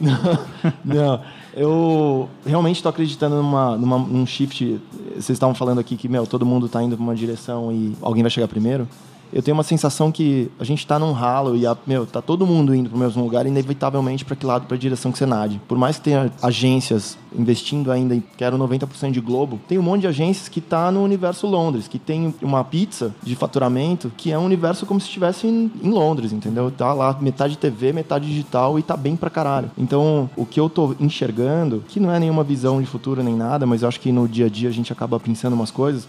não, 0.84 1.20
eu 1.54 2.28
realmente 2.44 2.76
estou 2.76 2.90
acreditando 2.90 3.36
numa, 3.36 3.76
numa, 3.76 3.98
num 3.98 4.26
shift. 4.26 4.80
Vocês 5.14 5.30
estavam 5.30 5.54
falando 5.54 5.78
aqui 5.78 5.96
que, 5.96 6.08
meu, 6.08 6.26
todo 6.26 6.44
mundo 6.44 6.66
está 6.66 6.82
indo 6.82 6.96
para 6.96 7.02
uma 7.02 7.14
direção 7.14 7.72
e 7.72 7.96
alguém 8.02 8.22
vai 8.22 8.30
chegar 8.30 8.48
primeiro 8.48 8.88
eu 9.32 9.42
tenho 9.42 9.56
uma 9.56 9.62
sensação 9.62 10.12
que 10.12 10.50
a 10.58 10.64
gente 10.64 10.80
está 10.80 10.98
num 10.98 11.12
ralo 11.12 11.56
e, 11.56 11.66
a, 11.66 11.76
meu, 11.86 12.06
tá 12.06 12.22
todo 12.22 12.46
mundo 12.46 12.74
indo 12.74 12.88
para 12.88 12.96
o 12.96 13.00
mesmo 13.00 13.22
lugar, 13.22 13.46
inevitavelmente 13.46 14.24
para 14.24 14.36
que 14.36 14.46
lado? 14.46 14.66
Para 14.66 14.76
a 14.76 14.80
direção 14.80 15.12
que 15.12 15.18
você 15.18 15.26
nade. 15.26 15.60
Por 15.66 15.78
mais 15.78 15.96
que 15.96 16.04
tenha 16.04 16.30
agências 16.42 17.18
investindo 17.36 17.92
ainda 17.92 18.14
em, 18.14 18.22
quero 18.36 18.56
90% 18.58 19.10
de 19.10 19.20
Globo, 19.20 19.60
tem 19.68 19.78
um 19.78 19.82
monte 19.82 20.02
de 20.02 20.06
agências 20.06 20.48
que 20.48 20.60
tá 20.60 20.90
no 20.90 21.02
universo 21.02 21.46
Londres, 21.46 21.86
que 21.86 21.98
tem 21.98 22.34
uma 22.40 22.64
pizza 22.64 23.14
de 23.22 23.36
faturamento 23.36 24.10
que 24.16 24.32
é 24.32 24.38
um 24.38 24.44
universo 24.44 24.86
como 24.86 25.00
se 25.00 25.06
estivesse 25.06 25.46
em, 25.46 25.70
em, 25.82 25.90
Londres, 25.90 26.32
entendeu? 26.32 26.70
Tá 26.70 26.92
lá 26.92 27.16
metade 27.20 27.58
TV, 27.58 27.92
metade 27.92 28.26
digital 28.26 28.78
e 28.78 28.82
tá 28.82 28.96
bem 28.96 29.16
pra 29.16 29.30
caralho. 29.30 29.70
Então, 29.76 30.30
o 30.36 30.46
que 30.46 30.58
eu 30.58 30.68
tô 30.68 30.94
enxergando, 30.98 31.84
que 31.88 32.00
não 32.00 32.10
é 32.10 32.18
nenhuma 32.18 32.44
visão 32.44 32.80
de 32.80 32.86
futuro 32.86 33.22
nem 33.22 33.34
nada, 33.34 33.66
mas 33.66 33.82
eu 33.82 33.88
acho 33.88 34.00
que 34.00 34.10
no 34.10 34.26
dia 34.28 34.46
a 34.46 34.48
dia 34.48 34.68
a 34.68 34.72
gente 34.72 34.92
acaba 34.92 35.20
pensando 35.20 35.54
umas 35.54 35.70
coisas, 35.70 36.08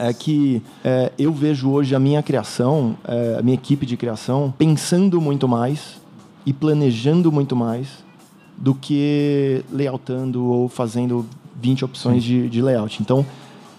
é 0.00 0.12
que 0.14 0.62
é, 0.82 1.12
eu 1.18 1.32
vejo 1.32 1.70
hoje 1.70 1.94
a 1.94 1.98
minha 1.98 2.22
criação, 2.22 2.96
é, 3.06 3.36
a 3.38 3.42
minha 3.42 3.54
equipe 3.54 3.84
de 3.84 3.96
criação, 3.96 4.52
pensando 4.56 5.20
muito 5.20 5.46
mais 5.46 6.00
e 6.46 6.52
planejando 6.52 7.30
muito 7.30 7.54
mais 7.54 7.88
do 8.56 8.74
que 8.74 9.62
layoutando 9.70 10.44
ou 10.44 10.68
fazendo 10.68 11.26
20 11.60 11.84
opções 11.84 12.24
de, 12.24 12.48
de 12.48 12.62
layout. 12.62 13.02
Então, 13.02 13.24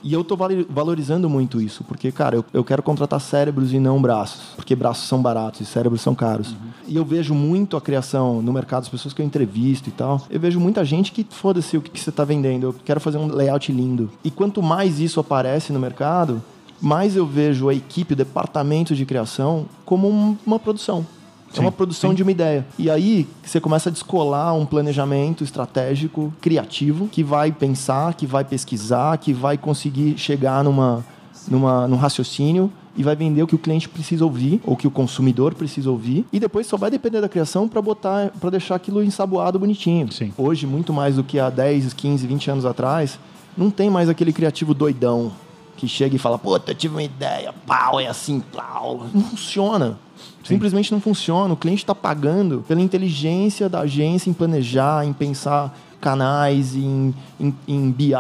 e 0.03 0.13
eu 0.13 0.21
estou 0.21 0.37
valorizando 0.69 1.29
muito 1.29 1.61
isso, 1.61 1.83
porque, 1.83 2.11
cara, 2.11 2.35
eu, 2.35 2.45
eu 2.53 2.63
quero 2.63 2.81
contratar 2.81 3.19
cérebros 3.21 3.71
e 3.73 3.79
não 3.79 4.01
braços, 4.01 4.53
porque 4.55 4.75
braços 4.75 5.07
são 5.07 5.21
baratos 5.21 5.61
e 5.61 5.65
cérebros 5.65 6.01
são 6.01 6.15
caros. 6.15 6.51
Uhum. 6.51 6.57
E 6.87 6.95
eu 6.95 7.05
vejo 7.05 7.33
muito 7.33 7.77
a 7.77 7.81
criação 7.81 8.41
no 8.41 8.51
mercado, 8.51 8.83
as 8.83 8.89
pessoas 8.89 9.13
que 9.13 9.21
eu 9.21 9.25
entrevisto 9.25 9.89
e 9.89 9.91
tal. 9.91 10.21
Eu 10.29 10.39
vejo 10.39 10.59
muita 10.59 10.83
gente 10.83 11.11
que, 11.11 11.25
foda-se 11.29 11.77
o 11.77 11.81
que, 11.81 11.91
que 11.91 11.99
você 11.99 12.09
está 12.09 12.23
vendendo, 12.23 12.67
eu 12.67 12.75
quero 12.85 12.99
fazer 12.99 13.17
um 13.17 13.27
layout 13.27 13.71
lindo. 13.71 14.09
E 14.23 14.31
quanto 14.31 14.61
mais 14.61 14.99
isso 14.99 15.19
aparece 15.19 15.71
no 15.71 15.79
mercado, 15.79 16.41
mais 16.81 17.15
eu 17.15 17.25
vejo 17.25 17.69
a 17.69 17.73
equipe, 17.73 18.13
o 18.13 18.15
departamento 18.15 18.95
de 18.95 19.05
criação 19.05 19.65
como 19.85 20.09
um, 20.09 20.35
uma 20.45 20.57
produção. 20.57 21.05
Sim, 21.51 21.59
é 21.59 21.61
uma 21.61 21.71
produção 21.71 22.11
sim. 22.11 22.15
de 22.15 22.23
uma 22.23 22.31
ideia. 22.31 22.65
E 22.77 22.89
aí 22.89 23.27
você 23.43 23.59
começa 23.59 23.89
a 23.89 23.91
descolar 23.91 24.53
um 24.53 24.65
planejamento 24.65 25.43
estratégico, 25.43 26.33
criativo, 26.41 27.07
que 27.07 27.23
vai 27.23 27.51
pensar, 27.51 28.13
que 28.13 28.25
vai 28.25 28.43
pesquisar, 28.43 29.17
que 29.17 29.33
vai 29.33 29.57
conseguir 29.57 30.17
chegar 30.17 30.63
numa, 30.63 31.03
numa, 31.47 31.87
num 31.87 31.97
raciocínio 31.97 32.71
e 32.95 33.03
vai 33.03 33.15
vender 33.15 33.41
o 33.43 33.47
que 33.47 33.55
o 33.55 33.59
cliente 33.59 33.87
precisa 33.87 34.23
ouvir 34.23 34.61
ou 34.65 34.75
que 34.75 34.87
o 34.87 34.91
consumidor 34.91 35.53
precisa 35.53 35.89
ouvir 35.89 36.25
e 36.31 36.39
depois 36.39 36.67
só 36.67 36.77
vai 36.77 36.91
depender 36.91 37.21
da 37.21 37.29
criação 37.29 37.67
para 37.67 37.81
botar 37.81 38.31
para 38.39 38.49
deixar 38.49 38.75
aquilo 38.75 39.03
ensaboado 39.03 39.57
bonitinho. 39.57 40.11
Sim. 40.11 40.33
Hoje 40.37 40.67
muito 40.67 40.91
mais 40.91 41.15
do 41.15 41.23
que 41.23 41.39
há 41.39 41.49
10, 41.49 41.93
15, 41.93 42.27
20 42.27 42.51
anos 42.51 42.65
atrás, 42.65 43.17
não 43.57 43.69
tem 43.69 43.89
mais 43.89 44.09
aquele 44.09 44.33
criativo 44.33 44.73
doidão 44.73 45.31
que 45.81 45.87
chega 45.87 46.15
e 46.15 46.19
fala: 46.19 46.37
"Puta, 46.37 46.71
eu 46.71 46.75
tive 46.75 46.93
uma 46.93 47.03
ideia, 47.03 47.51
pau, 47.65 47.99
é 47.99 48.05
assim, 48.05 48.39
pau". 48.39 49.07
Não 49.11 49.23
funciona. 49.23 49.97
Simplesmente 50.43 50.91
não 50.91 51.01
funciona. 51.01 51.53
O 51.53 51.57
cliente 51.57 51.83
está 51.83 51.95
pagando 51.95 52.63
pela 52.67 52.79
inteligência 52.79 53.67
da 53.67 53.79
agência 53.79 54.29
em 54.29 54.33
planejar, 54.33 55.05
em 55.05 55.11
pensar 55.13 55.75
canais, 55.99 56.75
em, 56.75 57.13
em, 57.39 57.55
em 57.67 57.91
BI, 57.91 58.13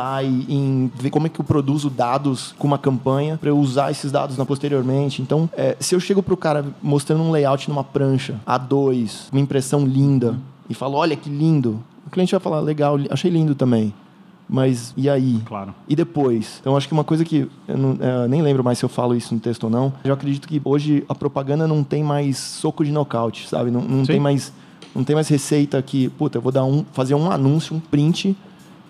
em 0.47 0.91
ver 0.95 1.09
como 1.09 1.27
é 1.27 1.29
que 1.29 1.39
eu 1.39 1.45
produzo 1.45 1.89
dados 1.89 2.53
com 2.57 2.67
uma 2.67 2.77
campanha 2.77 3.37
para 3.37 3.49
eu 3.49 3.57
usar 3.57 3.91
esses 3.91 4.11
dados 4.11 4.37
na 4.37 4.45
posteriormente. 4.45 5.21
Então, 5.21 5.49
é, 5.53 5.75
se 5.79 5.95
eu 5.95 5.99
chego 5.99 6.21
pro 6.21 6.37
cara 6.37 6.65
mostrando 6.81 7.23
um 7.23 7.31
layout 7.31 7.67
numa 7.69 7.83
prancha 7.83 8.39
A2, 8.47 9.29
uma 9.31 9.41
impressão 9.41 9.85
linda, 9.85 10.35
e 10.69 10.73
falo, 10.73 10.95
olha 10.95 11.15
que 11.15 11.29
lindo, 11.29 11.83
o 12.05 12.09
cliente 12.09 12.31
vai 12.31 12.39
falar, 12.39 12.59
legal, 12.59 12.97
achei 13.09 13.31
lindo 13.31 13.55
também. 13.55 13.93
Mas 14.53 14.93
e 14.97 15.09
aí? 15.09 15.41
Claro. 15.45 15.73
E 15.87 15.95
depois? 15.95 16.57
Então, 16.59 16.75
acho 16.75 16.85
que 16.85 16.93
uma 16.93 17.05
coisa 17.05 17.23
que 17.23 17.47
eu 17.65 17.77
não- 17.77 17.97
é, 18.01 18.27
nem 18.27 18.41
lembro 18.41 18.61
mais 18.61 18.77
se 18.77 18.83
eu 18.83 18.89
falo 18.89 19.15
isso 19.15 19.33
no 19.33 19.39
texto 19.39 19.63
ou 19.63 19.69
não. 19.69 19.93
Eu 20.03 20.13
acredito 20.13 20.45
que 20.45 20.61
hoje 20.65 21.05
a 21.07 21.15
propaganda 21.15 21.65
não 21.65 21.85
tem 21.85 22.03
mais 22.03 22.37
soco 22.37 22.83
de 22.83 22.91
nocaute, 22.91 23.47
sabe? 23.47 23.71
Não, 23.71 23.79
não 23.81 24.05
tem 24.05 24.19
mais 24.19 24.51
não 24.93 25.05
tem 25.05 25.15
mais 25.15 25.29
receita 25.29 25.81
que, 25.81 26.09
puta, 26.09 26.37
eu 26.37 26.41
vou 26.41 26.51
dar 26.51 26.65
um, 26.65 26.83
fazer 26.91 27.15
um 27.15 27.31
anúncio, 27.31 27.73
um 27.73 27.79
print 27.79 28.35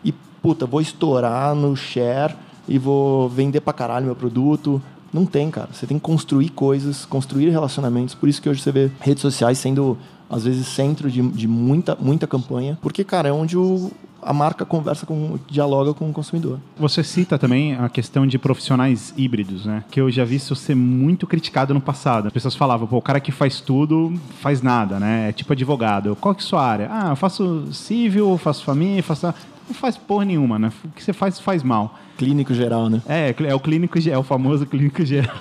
e 0.04 0.12
puta, 0.42 0.66
vou 0.66 0.82
estourar 0.82 1.54
no 1.54 1.76
share 1.76 2.34
e 2.68 2.80
vou 2.80 3.30
vender 3.30 3.62
pra 3.62 3.72
caralho 3.72 4.08
meu 4.08 4.16
produto. 4.16 4.82
Não 5.14 5.28
tem, 5.28 5.52
cara. 5.52 5.70
Você 5.72 5.86
tem 5.86 6.00
que 6.00 6.04
construir 6.04 6.50
coisas, 6.50 7.06
construir 7.06 7.50
relacionamentos. 7.52 8.16
Por 8.16 8.28
isso 8.28 8.42
que 8.42 8.50
hoje 8.50 8.62
você 8.64 8.72
vê 8.72 8.90
redes 9.00 9.22
sociais 9.22 9.60
sendo 9.60 9.96
às 10.28 10.44
vezes 10.46 10.66
centro 10.66 11.12
de, 11.12 11.22
de 11.22 11.48
muita 11.48 11.96
muita 12.00 12.26
campanha, 12.26 12.80
porque 12.82 13.04
cara, 13.04 13.30
é 13.30 13.32
onde 13.32 13.56
o, 13.58 13.92
a 14.22 14.34
marca 14.34 14.66
conversa 14.66 15.06
com 15.06 15.40
dialoga 15.50 15.94
com 15.94 16.10
o 16.10 16.14
consumidor. 16.14 16.60
Você 16.78 17.04
cita 17.04 17.38
também 17.38 17.76
a 17.76 17.90
questão 17.90 18.26
de 18.26 18.38
profissionais 18.38 19.14
híbridos, 19.18 19.66
né? 19.66 19.84
Que 19.90 20.00
eu 20.00 20.10
já 20.12 20.24
vi 20.24 20.36
isso 20.36 20.56
ser 20.56 20.76
muito 20.76 21.26
criticado 21.28 21.74
no 21.74 21.82
passado. 21.82 22.28
As 22.28 22.34
pessoas 22.34 22.56
falavam, 22.56 22.88
pô, 22.88 22.98
o 22.98 23.02
cara 23.02 23.20
que 23.20 23.32
faz 23.32 23.60
tudo 23.60 24.14
faz 24.40 24.62
nada, 24.62 25.00
né? 25.00 25.30
É 25.30 25.32
tipo 25.32 25.54
advogado. 25.54 26.16
Qual 26.20 26.36
que 26.36 26.42
é 26.42 26.46
a 26.46 26.48
sua 26.48 26.66
área? 26.66 26.88
Ah, 26.92 27.10
eu 27.10 27.16
faço 27.16 27.68
civil, 27.74 28.38
faço 28.38 28.64
família, 28.64 29.04
faço. 29.04 29.34
Não 29.68 29.76
faz 29.76 29.98
porra 29.98 30.26
nenhuma, 30.26 30.60
né? 30.60 30.72
O 30.86 30.90
que 30.90 31.04
você 31.04 31.14
faz, 31.14 31.40
faz 31.40 31.64
mal. 31.64 31.98
Clínico 32.22 32.54
geral, 32.54 32.88
né? 32.88 33.02
É, 33.08 33.34
é 33.48 33.56
o 33.56 33.60
clínico, 33.60 33.98
é 34.08 34.16
o 34.16 34.22
famoso 34.22 34.64
clínico 34.68 35.04
geral. 35.04 35.32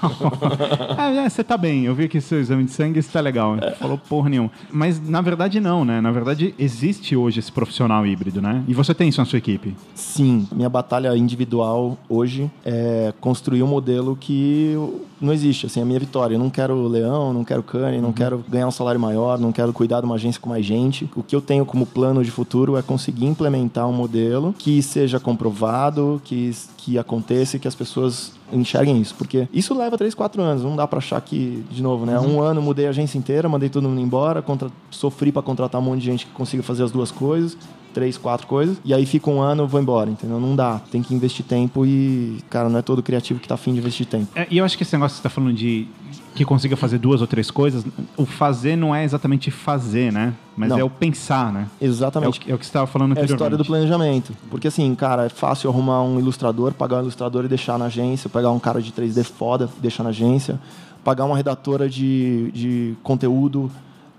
ah, 0.97 1.11
é, 1.13 1.29
você 1.29 1.45
tá 1.45 1.59
bem, 1.59 1.85
eu 1.85 1.95
vi 1.95 2.05
aqui 2.05 2.23
seu 2.23 2.41
exame 2.41 2.65
de 2.65 2.71
sangue, 2.71 2.99
isso 2.99 3.11
tá 3.13 3.21
legal. 3.21 3.55
Não 3.55 3.71
Falou 3.73 3.99
porra 3.99 4.31
nenhuma. 4.31 4.51
Mas 4.73 4.99
na 4.99 5.21
verdade 5.21 5.61
não, 5.61 5.85
né? 5.85 6.01
Na 6.01 6.11
verdade 6.11 6.55
existe 6.59 7.15
hoje 7.15 7.39
esse 7.39 7.53
profissional 7.53 8.07
híbrido, 8.07 8.41
né? 8.41 8.65
E 8.67 8.73
você 8.73 8.95
tem 8.95 9.11
isso 9.11 9.21
na 9.21 9.27
sua 9.27 9.37
equipe. 9.37 9.77
Sim, 9.95 10.49
minha 10.51 10.71
batalha 10.71 11.15
individual 11.15 11.99
hoje 12.09 12.51
é 12.65 13.13
construir 13.21 13.63
um 13.63 13.67
modelo 13.67 14.17
que 14.17 14.75
não 15.21 15.33
existe. 15.33 15.67
Assim, 15.67 15.83
a 15.83 15.85
minha 15.85 16.01
vitória. 16.01 16.35
Eu 16.35 16.39
não 16.39 16.51
quero 16.51 16.89
leão, 16.89 17.33
não 17.33 17.45
quero 17.45 17.63
cane, 17.63 18.01
não 18.01 18.13
quero 18.13 18.43
ganhar 18.49 18.67
um 18.67 18.71
salário 18.71 19.01
maior, 19.01 19.39
não 19.39 19.53
quero 19.53 19.73
cuidar 19.73 20.01
de 20.01 20.07
uma 20.07 20.15
agência 20.15 20.41
com 20.41 20.49
mais 20.49 20.65
gente. 20.65 21.09
O 21.15 21.23
que 21.23 21.37
eu 21.37 21.41
tenho 21.41 21.67
como 21.67 21.85
plano 21.85 22.25
de 22.25 22.31
futuro 22.31 22.77
é 22.77 22.83
conseguir 22.83 23.27
implementar 23.27 23.87
um 23.87 23.93
modelo 23.93 24.55
que 24.59 24.83
seja 24.83 25.21
comprovado, 25.21 26.21
que, 26.25 26.51
que 26.77 26.99
aconteça 26.99 27.57
e 27.57 27.61
que 27.61 27.69
as 27.69 27.75
pessoas 27.75 28.33
enxerguem 28.53 29.01
isso. 29.01 29.15
Porque 29.15 29.49
isso 29.53 29.77
leva 29.77 29.97
3, 29.99 30.15
4 30.15 30.43
anos. 30.43 30.63
Não 30.63 30.77
dá 30.77 30.87
pra 30.87 30.99
achar 30.99 31.21
que, 31.21 31.65
de 31.71 31.83
novo, 31.83 32.07
né? 32.07 32.19
Um 32.19 32.41
ano 32.41 32.63
mudei 32.63 32.87
a 32.87 32.91
agência 32.91 33.19
inteira, 33.19 33.49
mandei 33.49 33.69
todo 33.69 33.89
mundo 33.89 34.01
embora, 34.01 34.43
contra... 34.43 34.71
sofri 34.91 35.31
pra 35.33 35.43
contratar 35.43 35.81
um 35.81 35.85
monte 35.85 36.01
de 36.01 36.07
gente 36.07 36.27
que 36.27 36.33
consiga 36.33 36.63
fazer 36.63 36.85
as 36.85 36.91
duas 36.91 37.11
coisas 37.11 37.57
três, 37.93 38.17
quatro 38.17 38.47
coisas, 38.47 38.79
e 38.85 38.95
aí 38.95 39.05
fica 39.07 39.31
um 39.31 39.41
ano, 39.41 39.65
eu 39.65 39.69
vou 39.69 39.81
embora, 39.81 40.11
entendeu? 40.11 40.41
Não 40.41 40.57
dá. 40.57 40.81
Tem 40.91 41.03
que 41.03 41.15
investir 41.15 41.45
tempo 41.45 41.85
e, 41.85 42.39
cara, 42.49 42.69
não 42.69 42.79
é 42.79 42.83
todo 42.83 43.03
criativo 43.03 43.41
que 43.41 43.49
tá 43.49 43.55
afim 43.55 43.73
de 43.73 43.79
investir 43.79 44.07
tempo. 44.07 44.29
É, 44.35 44.47
e 44.51 44.59
eu 44.59 44.65
acho 44.65 44.77
que 44.77 44.83
esse 44.83 44.95
negócio 44.95 45.17
que 45.17 45.23
você 45.23 45.29
tá 45.29 45.31
falando 45.31 45.53
de 45.55 45.87
que 46.35 46.45
consiga 46.45 46.77
fazer 46.77 46.99
duas 46.99 47.21
ou 47.21 47.27
três 47.27 47.51
coisas, 47.51 47.85
o 48.17 48.25
fazer 48.25 48.77
não 48.77 48.95
é 48.95 49.05
exatamente 49.05 49.51
fazer, 49.51 50.13
né? 50.13 50.33
Mas 50.57 50.69
Não. 50.69 50.79
é 50.79 50.85
o 50.85 50.91
pensar, 50.91 51.53
né? 51.53 51.67
É 51.81 51.85
o, 51.85 51.89
Exatamente. 51.89 52.51
é 52.51 52.55
o 52.55 52.59
que 52.59 52.65
você 52.65 52.69
estava 52.69 52.87
falando 52.87 53.17
É 53.17 53.23
a 53.23 53.25
história 53.25 53.57
do 53.57 53.65
planejamento. 53.65 54.33
Porque 54.51 54.69
assim, 54.69 54.95
cara, 54.95 55.27
é 55.27 55.29
fácil 55.29 55.69
arrumar 55.71 56.03
um 56.03 56.19
ilustrador, 56.19 56.73
pagar 56.73 56.99
um 56.99 57.03
ilustrador 57.03 57.45
e 57.45 57.49
deixar 57.49 57.79
na 57.79 57.87
agência, 57.87 58.31
pegar 58.31 58.51
um 58.51 58.59
cara 58.59 58.81
de 58.81 58.93
3D 58.93 59.25
foda 59.25 59.69
e 59.79 59.81
deixar 59.81 60.03
na 60.03 60.11
agência, 60.11 60.61
pagar 61.03 61.25
uma 61.25 61.37
redatora 61.37 61.89
de, 61.89 62.51
de 62.53 62.95
conteúdo, 63.03 63.71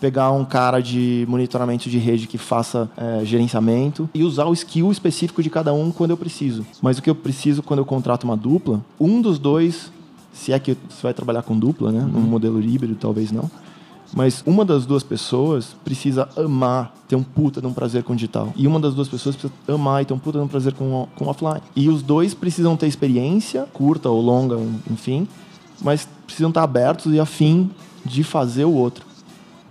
pegar 0.01 0.31
um 0.31 0.43
cara 0.43 0.81
de 0.81 1.25
monitoramento 1.29 1.87
de 1.87 1.99
rede 1.99 2.25
que 2.25 2.39
faça 2.39 2.89
é, 2.97 3.23
gerenciamento 3.23 4.09
e 4.15 4.23
usar 4.23 4.45
o 4.45 4.53
skill 4.53 4.91
específico 4.91 5.43
de 5.43 5.49
cada 5.49 5.71
um 5.73 5.91
quando 5.91 6.09
eu 6.09 6.17
preciso. 6.17 6.65
Mas 6.81 6.97
o 6.97 7.03
que 7.03 7.09
eu 7.09 7.13
preciso 7.15 7.61
quando 7.61 7.79
eu 7.79 7.85
contrato 7.85 8.23
uma 8.23 8.35
dupla, 8.35 8.83
um 8.99 9.21
dos 9.21 9.37
dois, 9.37 9.91
se 10.33 10.51
é 10.51 10.57
que 10.57 10.75
você 10.89 11.03
vai 11.03 11.13
trabalhar 11.13 11.43
com 11.43 11.57
dupla, 11.57 11.91
né? 11.91 12.01
Num 12.01 12.21
modelo 12.21 12.59
híbrido, 12.59 12.95
talvez 12.95 13.31
não. 13.31 13.49
Mas 14.13 14.43
uma 14.45 14.65
das 14.65 14.87
duas 14.87 15.03
pessoas 15.03 15.75
precisa 15.85 16.27
amar, 16.35 16.93
ter 17.07 17.15
um 17.15 17.23
puta 17.23 17.61
de 17.61 17.67
um 17.67 17.73
prazer 17.73 18.03
com 18.03 18.13
o 18.13 18.15
digital. 18.15 18.51
E 18.57 18.65
uma 18.65 18.79
das 18.79 18.95
duas 18.95 19.07
pessoas 19.07 19.35
precisa 19.35 19.53
amar 19.67 20.01
e 20.01 20.05
ter 20.05 20.13
um 20.13 20.19
puta 20.19 20.39
de 20.39 20.43
um 20.43 20.47
prazer 20.47 20.73
com, 20.73 21.07
com 21.15 21.27
offline. 21.27 21.61
E 21.75 21.87
os 21.87 22.01
dois 22.01 22.33
precisam 22.33 22.75
ter 22.75 22.87
experiência, 22.87 23.67
curta 23.71 24.09
ou 24.09 24.19
longa, 24.19 24.57
enfim, 24.89 25.27
mas 25.79 26.09
precisam 26.25 26.49
estar 26.49 26.63
abertos 26.63 27.13
e 27.13 27.19
afim 27.19 27.69
de 28.03 28.23
fazer 28.23 28.65
o 28.65 28.73
outro. 28.73 29.10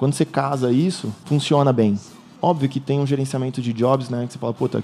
Quando 0.00 0.14
você 0.14 0.24
casa 0.24 0.72
isso, 0.72 1.12
funciona 1.26 1.74
bem. 1.74 2.00
Óbvio 2.40 2.70
que 2.70 2.80
tem 2.80 2.98
um 2.98 3.06
gerenciamento 3.06 3.60
de 3.60 3.70
jobs, 3.70 4.08
né? 4.08 4.24
Que 4.26 4.32
você 4.32 4.38
fala, 4.38 4.54
puta, 4.54 4.82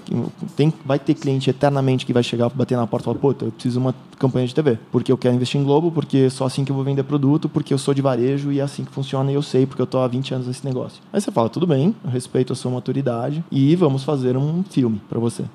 tem, 0.55 0.71
vai 0.85 0.99
ter 0.99 1.15
cliente 1.15 1.49
eternamente 1.49 2.05
que 2.05 2.13
vai 2.13 2.21
chegar, 2.21 2.51
bater 2.51 2.77
na 2.77 2.85
porta 2.85 3.05
e 3.05 3.05
falar, 3.05 3.17
puta, 3.17 3.45
eu 3.45 3.51
preciso 3.51 3.79
de 3.79 3.85
uma 3.87 3.95
campanha 4.19 4.45
de 4.45 4.53
TV. 4.53 4.77
Porque 4.91 5.11
eu 5.11 5.17
quero 5.17 5.33
investir 5.33 5.59
em 5.59 5.63
Globo, 5.63 5.91
porque 5.91 6.17
é 6.27 6.29
só 6.29 6.45
assim 6.45 6.63
que 6.63 6.71
eu 6.71 6.75
vou 6.75 6.85
vender 6.85 7.01
produto, 7.01 7.49
porque 7.49 7.73
eu 7.73 7.79
sou 7.79 7.95
de 7.95 8.01
varejo 8.03 8.51
e 8.51 8.59
é 8.59 8.61
assim 8.61 8.85
que 8.85 8.91
funciona 8.91 9.31
e 9.31 9.33
eu 9.33 9.41
sei, 9.41 9.65
porque 9.65 9.81
eu 9.81 9.87
tô 9.87 9.97
há 9.97 10.07
20 10.07 10.35
anos 10.35 10.45
nesse 10.45 10.63
negócio. 10.63 11.01
Aí 11.11 11.19
você 11.19 11.31
fala, 11.31 11.49
tudo 11.49 11.65
bem, 11.65 11.95
eu 12.03 12.11
respeito 12.11 12.53
a 12.53 12.55
sua 12.55 12.69
maturidade 12.69 13.43
e 13.51 13.75
vamos 13.75 14.03
fazer 14.03 14.37
um 14.37 14.63
filme 14.69 15.01
para 15.09 15.17
você. 15.17 15.45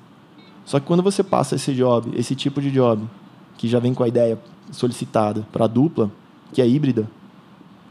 Só 0.65 0.77
que 0.77 0.85
quando 0.85 1.01
você 1.01 1.23
passa 1.23 1.55
esse 1.55 1.73
job, 1.73 2.11
esse 2.17 2.35
tipo 2.35 2.61
de 2.61 2.69
job, 2.69 3.07
que 3.57 3.69
já 3.69 3.79
vem 3.79 3.93
com 3.93 4.03
a 4.03 4.09
ideia 4.09 4.37
solicitada 4.73 5.47
para 5.53 5.67
dupla, 5.67 6.11
que 6.51 6.61
é 6.61 6.67
híbrida, 6.67 7.07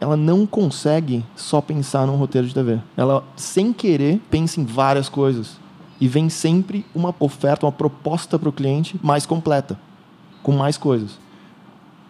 ela 0.03 0.17
não 0.17 0.45
consegue 0.45 1.25
só 1.37 1.61
pensar 1.61 2.09
num 2.09 2.17
roteiro 2.17 2.49
de 2.49 2.53
TV. 2.53 2.81
Ela, 2.97 3.23
sem 3.37 3.73
querer, 3.73 4.21
pensa 4.29 4.61
em 4.61 4.65
várias 4.65 5.09
coisas. 5.09 5.61
E 6.01 6.09
vem 6.09 6.29
sempre 6.29 6.85
uma 6.93 7.15
oferta, 7.21 7.65
uma 7.65 7.71
proposta 7.71 8.37
para 8.37 8.49
o 8.49 8.53
cliente 8.53 8.99
mais 9.01 9.25
completa, 9.25 9.79
com 10.43 10.51
mais 10.51 10.77
coisas. 10.77 11.21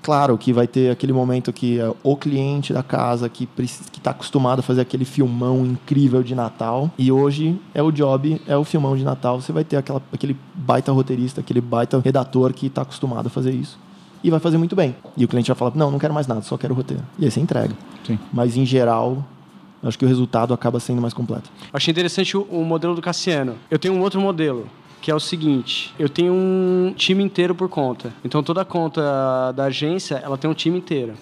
Claro 0.03 0.39
que 0.39 0.55
vai 0.55 0.67
ter 0.67 0.91
aquele 0.91 1.13
momento 1.13 1.53
que 1.53 1.79
é 1.79 1.95
o 2.03 2.17
cliente 2.17 2.73
da 2.73 2.83
casa 2.83 3.29
que 3.29 3.47
está 3.95 4.13
acostumado 4.13 4.61
a 4.61 4.63
fazer 4.63 4.81
aquele 4.81 5.05
filmão 5.05 5.67
incrível 5.67 6.23
de 6.23 6.35
Natal 6.35 6.91
e 6.97 7.13
hoje 7.13 7.61
é 7.75 7.83
o 7.83 7.93
job, 7.93 8.41
é 8.47 8.57
o 8.57 8.65
filmão 8.65 8.97
de 8.97 9.05
Natal. 9.05 9.39
Você 9.39 9.53
vai 9.53 9.65
ter 9.65 9.77
aquela, 9.77 10.03
aquele 10.11 10.35
baita 10.55 10.91
roteirista, 10.91 11.43
aquele 11.43 11.61
baita 11.61 12.01
redator 12.01 12.55
que 12.55 12.69
está 12.69 12.81
acostumado 12.81 13.27
a 13.27 13.31
fazer 13.31 13.53
isso 13.53 13.79
e 14.23 14.31
vai 14.31 14.41
fazer 14.41 14.59
muito 14.59 14.75
bem. 14.77 14.95
E 15.17 15.25
o 15.25 15.29
cliente 15.29 15.49
vai 15.49 15.57
falar: 15.57 15.73
não, 15.75 15.91
não 15.91 15.99
quero 15.99 16.13
mais 16.15 16.27
nada, 16.27 16.43
só 16.43 16.57
quero 16.57 16.73
o 16.75 16.77
roteiro. 16.77 17.03
E 17.19 17.25
aí 17.25 17.31
você 17.31 17.41
entrega. 17.41 17.75
Sim. 18.07 18.19
Mas 18.33 18.57
em 18.57 18.65
geral, 18.67 19.25
acho 19.83 19.99
que 19.99 20.05
o 20.05 20.09
resultado 20.09 20.53
acaba 20.55 20.79
sendo 20.81 21.01
mais 21.01 21.15
completo. 21.15 21.51
Achei 21.73 21.91
interessante 21.93 22.37
o, 22.37 22.43
o 22.43 22.65
modelo 22.65 22.95
do 22.95 23.03
Cassiano. 23.03 23.55
Eu 23.71 23.79
tenho 23.79 23.95
um 23.95 24.01
outro 24.01 24.21
modelo, 24.21 24.67
que 25.01 25.11
é 25.11 25.15
o 25.15 25.21
seguinte: 25.21 25.95
eu 25.99 26.09
tenho 26.09 26.33
um 26.33 26.93
time 26.97 27.23
inteiro 27.23 27.55
por 27.55 27.69
conta. 27.69 28.13
Então 28.25 28.43
toda 28.43 28.65
conta 28.65 29.53
da 29.53 29.65
agência, 29.65 30.17
ela 30.17 30.37
tem 30.39 30.51
um 30.51 30.55
time 30.55 30.79
inteiro. 30.79 31.15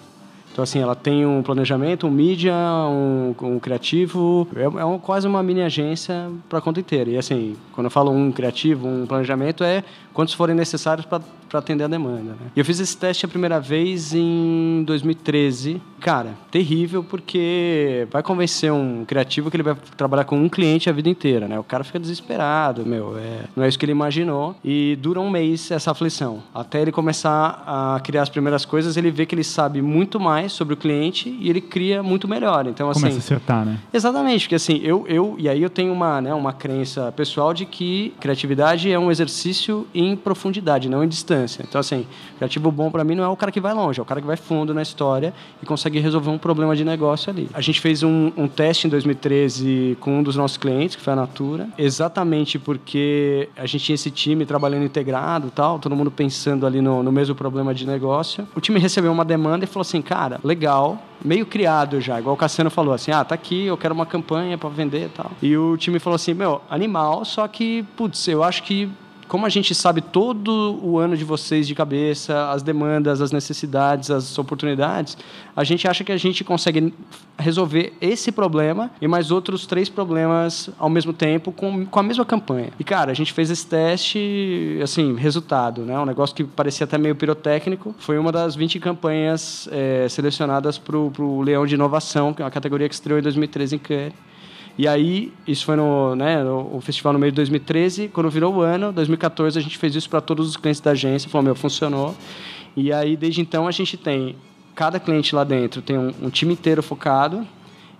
Então, 0.52 0.64
assim, 0.64 0.80
ela 0.80 0.96
tem 0.96 1.24
um 1.24 1.44
planejamento, 1.44 2.08
um 2.08 2.10
mídia, 2.10 2.52
um, 2.52 3.32
um 3.40 3.60
criativo. 3.60 4.48
É, 4.56 4.62
é 4.64 4.84
um- 4.84 4.98
quase 4.98 5.24
uma 5.28 5.40
mini 5.44 5.62
agência 5.62 6.28
para 6.48 6.58
a 6.58 6.60
conta 6.60 6.80
inteira. 6.80 7.08
E, 7.08 7.16
assim, 7.16 7.54
quando 7.72 7.84
eu 7.84 7.90
falo 7.90 8.10
um 8.10 8.32
criativo, 8.32 8.88
um 8.88 9.06
planejamento, 9.06 9.62
é 9.62 9.84
quantos 10.12 10.34
forem 10.34 10.54
necessários 10.54 11.06
para 11.06 11.22
atender 11.52 11.84
a 11.84 11.88
demanda. 11.88 12.32
Né? 12.32 12.50
E 12.54 12.58
eu 12.58 12.64
fiz 12.64 12.80
esse 12.80 12.96
teste 12.96 13.24
a 13.24 13.28
primeira 13.28 13.60
vez 13.60 14.14
em 14.14 14.82
2013. 14.86 15.80
Cara, 16.00 16.30
terrível, 16.50 17.04
porque 17.04 18.06
vai 18.10 18.22
convencer 18.22 18.72
um 18.72 19.04
criativo 19.04 19.50
que 19.50 19.56
ele 19.56 19.62
vai 19.62 19.76
trabalhar 19.96 20.24
com 20.24 20.36
um 20.36 20.48
cliente 20.48 20.88
a 20.88 20.92
vida 20.92 21.08
inteira, 21.08 21.46
né? 21.46 21.58
O 21.58 21.64
cara 21.64 21.84
fica 21.84 21.98
desesperado, 21.98 22.86
meu. 22.86 23.18
É, 23.18 23.40
não 23.54 23.64
é 23.64 23.68
isso 23.68 23.78
que 23.78 23.84
ele 23.84 23.92
imaginou. 23.92 24.56
E 24.64 24.96
dura 25.00 25.20
um 25.20 25.28
mês 25.28 25.70
essa 25.70 25.90
aflição. 25.90 26.42
Até 26.54 26.80
ele 26.80 26.90
começar 26.90 27.62
a 27.66 28.00
criar 28.00 28.22
as 28.22 28.30
primeiras 28.30 28.64
coisas, 28.64 28.96
ele 28.96 29.10
vê 29.10 29.26
que 29.26 29.34
ele 29.34 29.44
sabe 29.44 29.82
muito 29.82 30.18
mais 30.18 30.52
sobre 30.52 30.72
o 30.72 30.76
cliente 30.76 31.36
e 31.38 31.50
ele 31.50 31.60
cria 31.60 32.02
muito 32.02 32.26
melhor. 32.26 32.66
Então, 32.66 32.88
assim. 32.88 33.00
Começa 33.00 33.18
a 33.18 33.20
acertar, 33.20 33.64
né? 33.66 33.78
Exatamente, 33.92 34.44
porque 34.44 34.54
assim, 34.54 34.80
eu, 34.82 35.04
eu 35.06 35.36
e 35.38 35.48
aí 35.48 35.62
eu 35.62 35.70
tenho 35.70 35.92
uma, 35.92 36.20
né, 36.20 36.32
uma 36.32 36.52
crença 36.52 37.12
pessoal 37.12 37.52
de 37.52 37.66
que 37.66 38.14
criatividade 38.20 38.90
é 38.90 38.98
um 38.98 39.10
exercício 39.10 39.86
em 39.94 40.09
profundidade, 40.16 40.88
não 40.88 41.02
em 41.02 41.08
distância. 41.08 41.30
distância. 41.30 41.64
Então, 41.66 41.80
assim, 41.80 42.06
criativo 42.36 42.70
bom 42.70 42.90
para 42.90 43.04
mim 43.04 43.14
não 43.14 43.24
é 43.24 43.28
o 43.28 43.36
cara 43.36 43.52
que 43.52 43.60
vai 43.60 43.72
longe, 43.72 44.00
é 44.00 44.02
o 44.02 44.06
cara 44.06 44.20
que 44.20 44.26
vai 44.26 44.36
fundo 44.36 44.74
na 44.74 44.82
história 44.82 45.32
e 45.62 45.66
consegue 45.66 45.98
resolver 45.98 46.30
um 46.30 46.38
problema 46.38 46.74
de 46.74 46.84
negócio 46.84 47.30
ali. 47.30 47.48
A 47.52 47.60
gente 47.60 47.80
fez 47.80 48.02
um, 48.02 48.32
um 48.36 48.48
teste 48.48 48.86
em 48.86 48.90
2013 48.90 49.96
com 50.00 50.18
um 50.18 50.22
dos 50.22 50.36
nossos 50.36 50.56
clientes, 50.56 50.96
que 50.96 51.02
foi 51.02 51.12
a 51.12 51.16
Natura, 51.16 51.68
exatamente 51.78 52.58
porque 52.58 53.48
a 53.56 53.66
gente 53.66 53.84
tinha 53.84 53.94
esse 53.94 54.10
time 54.10 54.44
trabalhando 54.44 54.84
integrado 54.84 55.50
tal, 55.50 55.78
todo 55.78 55.94
mundo 55.94 56.10
pensando 56.10 56.66
ali 56.66 56.80
no, 56.80 57.02
no 57.02 57.12
mesmo 57.12 57.34
problema 57.34 57.74
de 57.74 57.86
negócio. 57.86 58.46
O 58.54 58.60
time 58.60 58.78
recebeu 58.78 59.12
uma 59.12 59.24
demanda 59.24 59.64
e 59.64 59.68
falou 59.68 59.82
assim, 59.82 60.02
cara, 60.02 60.40
legal, 60.42 60.98
meio 61.24 61.46
criado 61.46 62.00
já, 62.00 62.18
igual 62.18 62.34
o 62.34 62.38
Cassiano 62.38 62.70
falou 62.70 62.94
assim, 62.94 63.10
ah, 63.10 63.24
tá 63.24 63.34
aqui, 63.34 63.66
eu 63.66 63.76
quero 63.76 63.94
uma 63.94 64.06
campanha 64.06 64.56
para 64.56 64.68
vender 64.68 65.06
e 65.06 65.08
tal. 65.08 65.30
E 65.42 65.56
o 65.56 65.76
time 65.76 65.98
falou 65.98 66.16
assim, 66.16 66.34
meu, 66.34 66.60
animal, 66.70 67.24
só 67.24 67.46
que, 67.46 67.84
putz, 67.96 68.26
eu 68.28 68.42
acho 68.42 68.62
que 68.62 68.90
como 69.30 69.46
a 69.46 69.48
gente 69.48 69.76
sabe 69.76 70.00
todo 70.00 70.80
o 70.82 70.98
ano 70.98 71.16
de 71.16 71.24
vocês 71.24 71.64
de 71.64 71.72
cabeça, 71.72 72.50
as 72.50 72.64
demandas, 72.64 73.20
as 73.20 73.30
necessidades, 73.30 74.10
as 74.10 74.36
oportunidades, 74.36 75.16
a 75.54 75.62
gente 75.62 75.86
acha 75.86 76.02
que 76.02 76.10
a 76.10 76.16
gente 76.16 76.42
consegue 76.42 76.92
resolver 77.38 77.92
esse 78.00 78.32
problema 78.32 78.90
e 79.00 79.06
mais 79.06 79.30
outros 79.30 79.66
três 79.66 79.88
problemas 79.88 80.68
ao 80.80 80.90
mesmo 80.90 81.12
tempo 81.12 81.52
com, 81.52 81.86
com 81.86 82.00
a 82.00 82.02
mesma 82.02 82.24
campanha. 82.24 82.70
E, 82.76 82.82
cara, 82.82 83.12
a 83.12 83.14
gente 83.14 83.32
fez 83.32 83.52
esse 83.52 83.64
teste, 83.64 84.80
assim, 84.82 85.14
resultado, 85.14 85.82
né? 85.82 85.96
Um 85.96 86.06
negócio 86.06 86.34
que 86.34 86.42
parecia 86.42 86.82
até 86.82 86.98
meio 86.98 87.14
pirotécnico. 87.14 87.94
Foi 88.00 88.18
uma 88.18 88.32
das 88.32 88.56
20 88.56 88.80
campanhas 88.80 89.68
é, 89.70 90.08
selecionadas 90.08 90.76
para 90.76 90.96
o 90.96 91.40
Leão 91.40 91.64
de 91.64 91.76
Inovação, 91.76 92.34
que 92.34 92.42
é 92.42 92.44
uma 92.44 92.50
categoria 92.50 92.88
que 92.88 92.94
estreou 92.96 93.20
em 93.20 93.22
2013 93.22 93.76
em 93.76 93.78
Cannes. 93.78 94.29
E 94.80 94.88
aí, 94.88 95.30
isso 95.46 95.66
foi 95.66 95.76
no, 95.76 96.16
né, 96.16 96.42
o 96.42 96.80
festival 96.80 97.12
no 97.12 97.18
meio 97.18 97.30
de 97.30 97.36
2013. 97.36 98.08
Quando 98.08 98.30
virou 98.30 98.54
o 98.54 98.60
ano, 98.62 98.90
2014, 98.90 99.58
a 99.58 99.60
gente 99.60 99.76
fez 99.76 99.94
isso 99.94 100.08
para 100.08 100.22
todos 100.22 100.48
os 100.48 100.56
clientes 100.56 100.80
da 100.80 100.92
agência. 100.92 101.28
Falou, 101.28 101.44
meu, 101.44 101.54
funcionou. 101.54 102.16
E 102.74 102.90
aí, 102.90 103.14
desde 103.14 103.42
então, 103.42 103.68
a 103.68 103.70
gente 103.72 103.98
tem... 103.98 104.36
Cada 104.74 104.98
cliente 104.98 105.34
lá 105.34 105.44
dentro 105.44 105.82
tem 105.82 105.98
um, 105.98 106.14
um 106.22 106.30
time 106.30 106.54
inteiro 106.54 106.82
focado. 106.82 107.46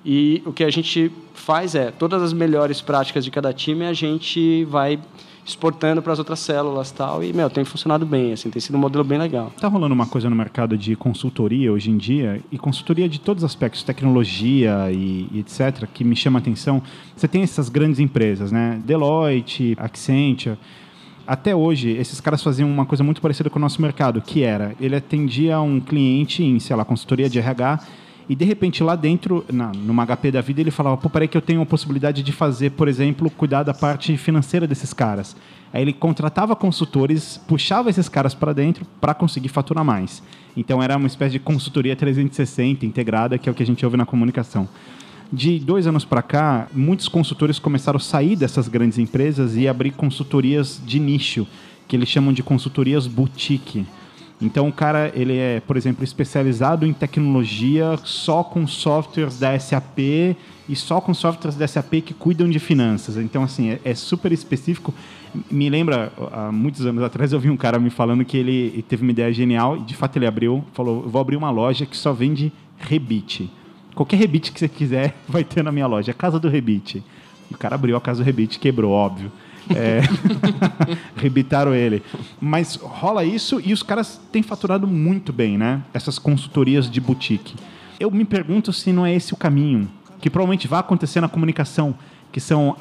E 0.02 0.42
o 0.46 0.54
que 0.54 0.64
a 0.64 0.70
gente 0.70 1.12
faz 1.34 1.74
é, 1.74 1.90
todas 1.90 2.22
as 2.22 2.32
melhores 2.32 2.80
práticas 2.80 3.26
de 3.26 3.30
cada 3.30 3.52
time, 3.52 3.84
a 3.84 3.92
gente 3.92 4.64
vai 4.64 4.98
exportando 5.44 6.02
para 6.02 6.12
as 6.12 6.18
outras 6.18 6.38
células 6.40 6.90
tal. 6.90 7.22
E, 7.22 7.32
meu, 7.32 7.48
tem 7.50 7.64
funcionado 7.64 8.06
bem, 8.06 8.32
assim, 8.32 8.50
tem 8.50 8.60
sido 8.60 8.76
um 8.76 8.80
modelo 8.80 9.04
bem 9.04 9.18
legal. 9.18 9.52
Tá 9.60 9.68
rolando 9.68 9.94
uma 9.94 10.06
coisa 10.06 10.28
no 10.30 10.36
mercado 10.36 10.76
de 10.76 10.94
consultoria 10.96 11.72
hoje 11.72 11.90
em 11.90 11.96
dia, 11.96 12.40
e 12.50 12.58
consultoria 12.58 13.08
de 13.08 13.20
todos 13.20 13.42
os 13.42 13.50
aspectos, 13.50 13.82
tecnologia 13.82 14.90
e, 14.92 15.28
e 15.32 15.38
etc., 15.40 15.86
que 15.92 16.04
me 16.04 16.16
chama 16.16 16.38
a 16.38 16.40
atenção. 16.40 16.82
Você 17.16 17.26
tem 17.26 17.42
essas 17.42 17.68
grandes 17.68 18.00
empresas, 18.00 18.52
né? 18.52 18.80
Deloitte, 18.84 19.76
Accenture. 19.78 20.56
Até 21.26 21.54
hoje, 21.54 21.90
esses 21.90 22.20
caras 22.20 22.42
faziam 22.42 22.68
uma 22.68 22.84
coisa 22.84 23.04
muito 23.04 23.20
parecida 23.20 23.48
com 23.48 23.58
o 23.58 23.62
nosso 23.62 23.80
mercado, 23.80 24.20
que 24.20 24.42
era, 24.42 24.74
ele 24.80 24.96
atendia 24.96 25.60
um 25.60 25.78
cliente 25.78 26.42
em, 26.42 26.58
sei 26.58 26.74
lá, 26.74 26.84
consultoria 26.84 27.30
de 27.30 27.38
RH, 27.38 27.80
e 28.30 28.36
de 28.36 28.44
repente 28.44 28.80
lá 28.84 28.94
dentro, 28.94 29.44
na, 29.52 29.72
numa 29.74 30.06
HP 30.06 30.30
da 30.30 30.40
vida, 30.40 30.60
ele 30.60 30.70
falava: 30.70 30.96
pô, 30.96 31.10
peraí 31.10 31.26
que 31.26 31.36
eu 31.36 31.42
tenho 31.42 31.60
a 31.62 31.66
possibilidade 31.66 32.22
de 32.22 32.30
fazer, 32.30 32.70
por 32.70 32.86
exemplo, 32.86 33.28
cuidar 33.28 33.64
da 33.64 33.74
parte 33.74 34.16
financeira 34.16 34.68
desses 34.68 34.94
caras. 34.94 35.34
Aí 35.72 35.82
ele 35.82 35.92
contratava 35.92 36.54
consultores, 36.54 37.38
puxava 37.48 37.90
esses 37.90 38.08
caras 38.08 38.32
para 38.32 38.52
dentro 38.52 38.86
para 39.00 39.14
conseguir 39.14 39.48
faturar 39.48 39.84
mais. 39.84 40.22
Então 40.56 40.80
era 40.80 40.96
uma 40.96 41.08
espécie 41.08 41.32
de 41.32 41.38
consultoria 41.40 41.96
360 41.96 42.86
integrada, 42.86 43.36
que 43.36 43.48
é 43.48 43.52
o 43.52 43.54
que 43.54 43.64
a 43.64 43.66
gente 43.66 43.84
ouve 43.84 43.96
na 43.96 44.06
comunicação. 44.06 44.68
De 45.32 45.58
dois 45.58 45.88
anos 45.88 46.04
para 46.04 46.22
cá, 46.22 46.68
muitos 46.72 47.08
consultores 47.08 47.58
começaram 47.58 47.96
a 47.96 48.00
sair 48.00 48.36
dessas 48.36 48.68
grandes 48.68 48.98
empresas 48.98 49.56
e 49.56 49.66
abrir 49.66 49.90
consultorias 49.90 50.80
de 50.86 51.00
nicho, 51.00 51.48
que 51.88 51.96
eles 51.96 52.08
chamam 52.08 52.32
de 52.32 52.44
consultorias 52.44 53.08
boutique. 53.08 53.84
Então 54.40 54.68
o 54.68 54.72
cara, 54.72 55.12
ele 55.14 55.36
é, 55.36 55.60
por 55.60 55.76
exemplo, 55.76 56.02
especializado 56.02 56.86
em 56.86 56.92
tecnologia 56.92 57.98
só 58.04 58.42
com 58.42 58.66
softwares 58.66 59.38
da 59.38 59.58
SAP 59.58 59.98
e 60.66 60.76
só 60.76 61.00
com 61.00 61.12
softwares 61.12 61.58
da 61.58 61.68
SAP 61.68 61.94
que 62.00 62.14
cuidam 62.14 62.48
de 62.48 62.58
finanças. 62.58 63.16
Então, 63.16 63.42
assim, 63.42 63.70
é, 63.70 63.80
é 63.84 63.94
super 63.94 64.32
específico. 64.32 64.94
Me 65.50 65.68
lembra, 65.68 66.12
há 66.32 66.50
muitos 66.50 66.86
anos 66.86 67.02
atrás, 67.02 67.32
eu 67.34 67.40
vi 67.40 67.50
um 67.50 67.56
cara 67.56 67.78
me 67.78 67.90
falando 67.90 68.24
que 68.24 68.36
ele 68.36 68.82
teve 68.88 69.02
uma 69.02 69.10
ideia 69.10 69.32
genial 69.32 69.76
e, 69.76 69.80
de 69.80 69.94
fato, 69.94 70.16
ele 70.16 70.26
abriu, 70.26 70.64
falou, 70.72 71.02
vou 71.02 71.20
abrir 71.20 71.36
uma 71.36 71.50
loja 71.50 71.84
que 71.84 71.96
só 71.96 72.12
vende 72.12 72.50
rebite. 72.78 73.50
Qualquer 73.94 74.16
rebite 74.16 74.52
que 74.52 74.58
você 74.58 74.68
quiser 74.68 75.14
vai 75.28 75.44
ter 75.44 75.62
na 75.62 75.70
minha 75.70 75.86
loja. 75.86 76.12
A 76.12 76.14
Casa 76.14 76.38
do 76.38 76.48
Rebite. 76.48 77.02
E 77.50 77.54
o 77.54 77.58
cara 77.58 77.74
abriu 77.74 77.96
a 77.96 78.00
Casa 78.00 78.22
do 78.22 78.26
Rebite, 78.26 78.58
quebrou, 78.58 78.92
óbvio. 78.92 79.30
É... 79.74 80.00
Rebitaram 81.16 81.74
ele. 81.74 82.02
Mas 82.40 82.76
rola 82.76 83.24
isso 83.24 83.60
e 83.64 83.72
os 83.72 83.82
caras 83.82 84.20
têm 84.32 84.42
faturado 84.42 84.86
muito 84.86 85.32
bem, 85.32 85.56
né? 85.56 85.82
Essas 85.92 86.18
consultorias 86.18 86.90
de 86.90 87.00
boutique. 87.00 87.54
Eu 87.98 88.10
me 88.10 88.24
pergunto 88.24 88.72
se 88.72 88.92
não 88.92 89.04
é 89.04 89.14
esse 89.14 89.34
o 89.34 89.36
caminho, 89.36 89.88
que 90.20 90.30
provavelmente 90.30 90.66
vai 90.66 90.80
acontecer 90.80 91.20
na 91.20 91.28
comunicação 91.28 91.94
que 92.32 92.40
são 92.40 92.76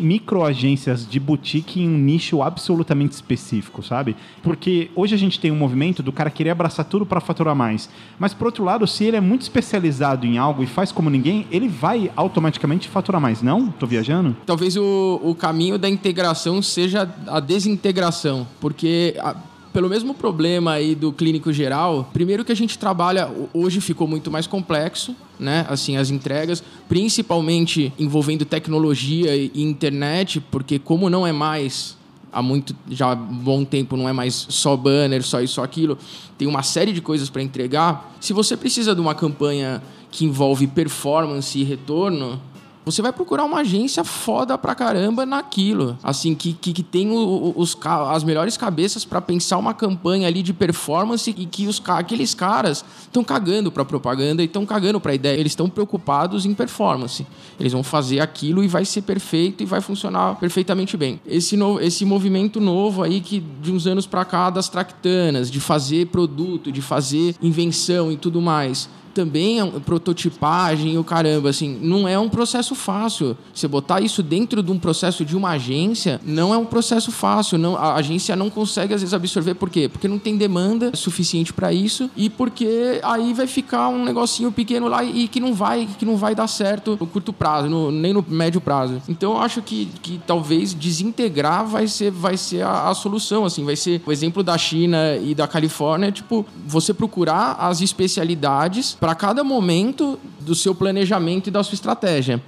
microagências 0.00 1.06
de 1.08 1.18
boutique 1.18 1.80
em 1.80 1.88
um 1.88 1.98
nicho 1.98 2.42
absolutamente 2.42 3.12
específico, 3.12 3.82
sabe? 3.82 4.16
Porque 4.42 4.90
hoje 4.94 5.14
a 5.14 5.18
gente 5.18 5.40
tem 5.40 5.50
um 5.50 5.56
movimento 5.56 6.02
do 6.02 6.12
cara 6.12 6.30
querer 6.30 6.50
abraçar 6.50 6.84
tudo 6.84 7.06
para 7.06 7.20
faturar 7.20 7.54
mais. 7.54 7.88
Mas, 8.18 8.34
por 8.34 8.46
outro 8.46 8.64
lado, 8.64 8.86
se 8.86 9.04
ele 9.04 9.16
é 9.16 9.20
muito 9.20 9.42
especializado 9.42 10.26
em 10.26 10.38
algo 10.38 10.62
e 10.62 10.66
faz 10.66 10.92
como 10.92 11.08
ninguém, 11.08 11.46
ele 11.50 11.68
vai 11.68 12.10
automaticamente 12.14 12.88
faturar 12.88 13.20
mais, 13.20 13.42
não? 13.42 13.68
Tô 13.68 13.86
viajando? 13.86 14.36
Talvez 14.44 14.76
o, 14.76 15.20
o 15.22 15.34
caminho 15.34 15.78
da 15.78 15.88
integração 15.88 16.60
seja 16.62 17.08
a 17.26 17.40
desintegração, 17.40 18.46
porque... 18.60 19.14
A 19.18 19.49
pelo 19.72 19.88
mesmo 19.88 20.14
problema 20.14 20.72
aí 20.72 20.94
do 20.94 21.12
clínico 21.12 21.52
geral, 21.52 22.08
primeiro 22.12 22.44
que 22.44 22.52
a 22.52 22.56
gente 22.56 22.78
trabalha 22.78 23.30
hoje 23.54 23.80
ficou 23.80 24.06
muito 24.06 24.30
mais 24.30 24.46
complexo, 24.46 25.14
né? 25.38 25.66
Assim, 25.68 25.96
as 25.96 26.10
entregas, 26.10 26.62
principalmente 26.88 27.92
envolvendo 27.98 28.44
tecnologia 28.44 29.34
e 29.36 29.50
internet, 29.54 30.40
porque 30.40 30.78
como 30.78 31.08
não 31.08 31.26
é 31.26 31.32
mais 31.32 31.98
há 32.32 32.40
muito 32.40 32.74
já 32.88 33.14
bom 33.14 33.64
tempo 33.64 33.96
não 33.96 34.08
é 34.08 34.12
mais 34.12 34.46
só 34.48 34.76
banner, 34.76 35.22
só 35.22 35.40
isso, 35.40 35.54
só 35.54 35.64
aquilo, 35.64 35.98
tem 36.38 36.46
uma 36.46 36.62
série 36.62 36.92
de 36.92 37.00
coisas 37.00 37.28
para 37.28 37.42
entregar. 37.42 38.14
Se 38.20 38.32
você 38.32 38.56
precisa 38.56 38.94
de 38.94 39.00
uma 39.00 39.14
campanha 39.14 39.82
que 40.10 40.24
envolve 40.24 40.66
performance 40.66 41.58
e 41.58 41.64
retorno, 41.64 42.40
você 42.84 43.02
vai 43.02 43.12
procurar 43.12 43.44
uma 43.44 43.60
agência 43.60 44.02
foda 44.02 44.56
pra 44.56 44.74
caramba 44.74 45.26
naquilo. 45.26 45.98
Assim, 46.02 46.34
que, 46.34 46.52
que, 46.52 46.72
que 46.72 46.82
tem 46.82 47.10
o, 47.10 47.52
os, 47.56 47.76
as 48.08 48.24
melhores 48.24 48.56
cabeças 48.56 49.04
para 49.04 49.20
pensar 49.20 49.58
uma 49.58 49.74
campanha 49.74 50.26
ali 50.26 50.42
de 50.42 50.52
performance 50.52 51.34
e 51.36 51.46
que 51.46 51.66
os, 51.66 51.80
aqueles 51.86 52.34
caras 52.34 52.84
estão 53.02 53.22
cagando 53.22 53.70
pra 53.70 53.84
propaganda 53.84 54.42
e 54.42 54.46
estão 54.46 54.64
cagando 54.64 55.00
pra 55.00 55.14
ideia. 55.14 55.38
Eles 55.38 55.52
estão 55.52 55.68
preocupados 55.68 56.46
em 56.46 56.54
performance. 56.54 57.26
Eles 57.58 57.72
vão 57.72 57.82
fazer 57.82 58.20
aquilo 58.20 58.64
e 58.64 58.68
vai 58.68 58.84
ser 58.84 59.02
perfeito 59.02 59.62
e 59.62 59.66
vai 59.66 59.80
funcionar 59.80 60.36
perfeitamente 60.36 60.96
bem. 60.96 61.20
Esse, 61.26 61.56
no, 61.56 61.78
esse 61.80 62.04
movimento 62.04 62.60
novo 62.60 63.02
aí 63.02 63.20
que 63.20 63.40
de 63.60 63.70
uns 63.70 63.86
anos 63.86 64.06
pra 64.06 64.24
cá 64.24 64.48
das 64.48 64.68
tractanas, 64.68 65.50
de 65.50 65.60
fazer 65.60 66.06
produto, 66.06 66.72
de 66.72 66.80
fazer 66.80 67.34
invenção 67.42 68.10
e 68.10 68.16
tudo 68.16 68.40
mais 68.40 68.88
também 69.14 69.58
é 69.58 69.64
um, 69.64 69.80
prototipagem 69.80 70.98
o 70.98 71.04
caramba, 71.04 71.50
assim, 71.50 71.78
não 71.80 72.06
é 72.06 72.18
um 72.18 72.28
processo 72.28 72.74
fácil. 72.74 73.36
Você 73.52 73.66
botar 73.68 74.00
isso 74.00 74.22
dentro 74.22 74.62
de 74.62 74.70
um 74.70 74.78
processo 74.78 75.24
de 75.24 75.36
uma 75.36 75.50
agência 75.50 76.20
não 76.24 76.54
é 76.54 76.56
um 76.56 76.64
processo 76.64 77.10
fácil. 77.10 77.58
Não, 77.58 77.76
a 77.76 77.94
agência 77.94 78.36
não 78.36 78.50
consegue 78.50 78.94
às 78.94 79.00
vezes 79.00 79.14
absorver 79.14 79.54
por 79.54 79.70
quê? 79.70 79.88
Porque 79.88 80.08
não 80.08 80.18
tem 80.18 80.36
demanda 80.36 80.94
suficiente 80.94 81.52
para 81.52 81.72
isso 81.72 82.10
e 82.16 82.28
porque 82.28 83.00
aí 83.02 83.32
vai 83.32 83.46
ficar 83.46 83.88
um 83.88 84.04
negocinho 84.04 84.52
pequeno 84.52 84.88
lá 84.88 85.04
e 85.04 85.28
que 85.28 85.40
não 85.40 85.54
vai, 85.54 85.88
que 85.98 86.04
não 86.04 86.16
vai 86.16 86.34
dar 86.34 86.46
certo 86.46 86.96
no 87.00 87.06
curto 87.06 87.32
prazo, 87.32 87.68
no, 87.68 87.90
nem 87.90 88.12
no 88.12 88.24
médio 88.28 88.60
prazo. 88.60 89.00
Então 89.08 89.32
eu 89.32 89.38
acho 89.38 89.62
que, 89.62 89.86
que 90.02 90.20
talvez 90.26 90.74
desintegrar 90.74 91.66
vai 91.66 91.86
ser, 91.86 92.10
vai 92.10 92.36
ser 92.36 92.62
a, 92.62 92.88
a 92.88 92.94
solução, 92.94 93.44
assim, 93.44 93.64
vai 93.64 93.76
ser 93.76 94.02
o 94.06 94.12
exemplo 94.12 94.42
da 94.42 94.56
China 94.56 95.16
e 95.16 95.34
da 95.34 95.46
Califórnia, 95.46 96.12
tipo, 96.12 96.46
você 96.66 96.92
procurar 96.92 97.56
as 97.58 97.80
especialidades 97.80 98.96
para 99.00 99.14
cada 99.14 99.42
momento 99.42 100.18
do 100.40 100.54
seu 100.54 100.74
planejamento 100.74 101.48
e 101.48 101.50
da 101.50 101.64
sua 101.64 101.74
estratégia. 101.74 102.40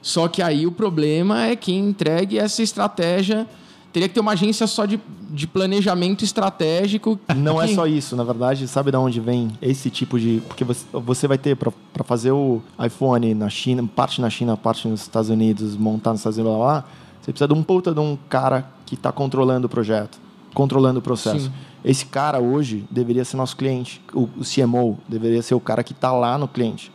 Só 0.00 0.28
que 0.28 0.40
aí 0.40 0.66
o 0.66 0.72
problema 0.72 1.46
é 1.46 1.56
que 1.56 1.72
entregue 1.72 2.38
essa 2.38 2.62
estratégia. 2.62 3.46
Teria 3.92 4.08
que 4.08 4.14
ter 4.14 4.20
uma 4.20 4.32
agência 4.32 4.66
só 4.66 4.86
de, 4.86 5.00
de 5.30 5.46
planejamento 5.46 6.22
estratégico. 6.22 7.18
Não 7.34 7.58
que... 7.58 7.64
é 7.64 7.74
só 7.74 7.86
isso, 7.86 8.14
na 8.14 8.22
verdade, 8.22 8.68
sabe 8.68 8.92
de 8.92 8.96
onde 8.96 9.18
vem 9.18 9.50
esse 9.60 9.90
tipo 9.90 10.18
de. 10.18 10.42
Porque 10.46 10.62
você, 10.62 10.84
você 10.92 11.26
vai 11.26 11.38
ter, 11.38 11.56
para 11.56 12.04
fazer 12.04 12.30
o 12.30 12.62
iPhone 12.84 13.34
na 13.34 13.48
China, 13.48 13.84
parte 13.84 14.20
na 14.20 14.30
China, 14.30 14.56
parte 14.56 14.86
nos 14.86 15.02
Estados 15.02 15.28
Unidos, 15.28 15.76
montar 15.76 16.12
nos 16.12 16.20
Estados 16.20 16.38
Unidos 16.38 16.56
lá, 16.56 16.64
lá 16.64 16.84
você 17.26 17.32
precisa 17.32 17.48
de 17.48 17.54
um 17.54 17.62
puta 17.64 17.92
de 17.92 17.98
um 17.98 18.16
cara 18.28 18.70
que 18.86 18.94
está 18.94 19.10
controlando 19.10 19.66
o 19.66 19.68
projeto, 19.68 20.16
controlando 20.56 21.00
o 21.00 21.02
processo. 21.02 21.46
Sim. 21.46 21.52
Esse 21.84 22.06
cara 22.06 22.40
hoje 22.40 22.86
deveria 22.90 23.26
ser 23.26 23.36
nosso 23.36 23.54
cliente. 23.54 24.00
O, 24.14 24.26
CMO 24.42 24.98
deveria 25.06 25.42
ser 25.42 25.54
o 25.54 25.60
cara 25.60 25.84
que 25.84 25.92
está 25.92 26.10
lá 26.10 26.38
no 26.38 26.48
cliente. 26.48 26.90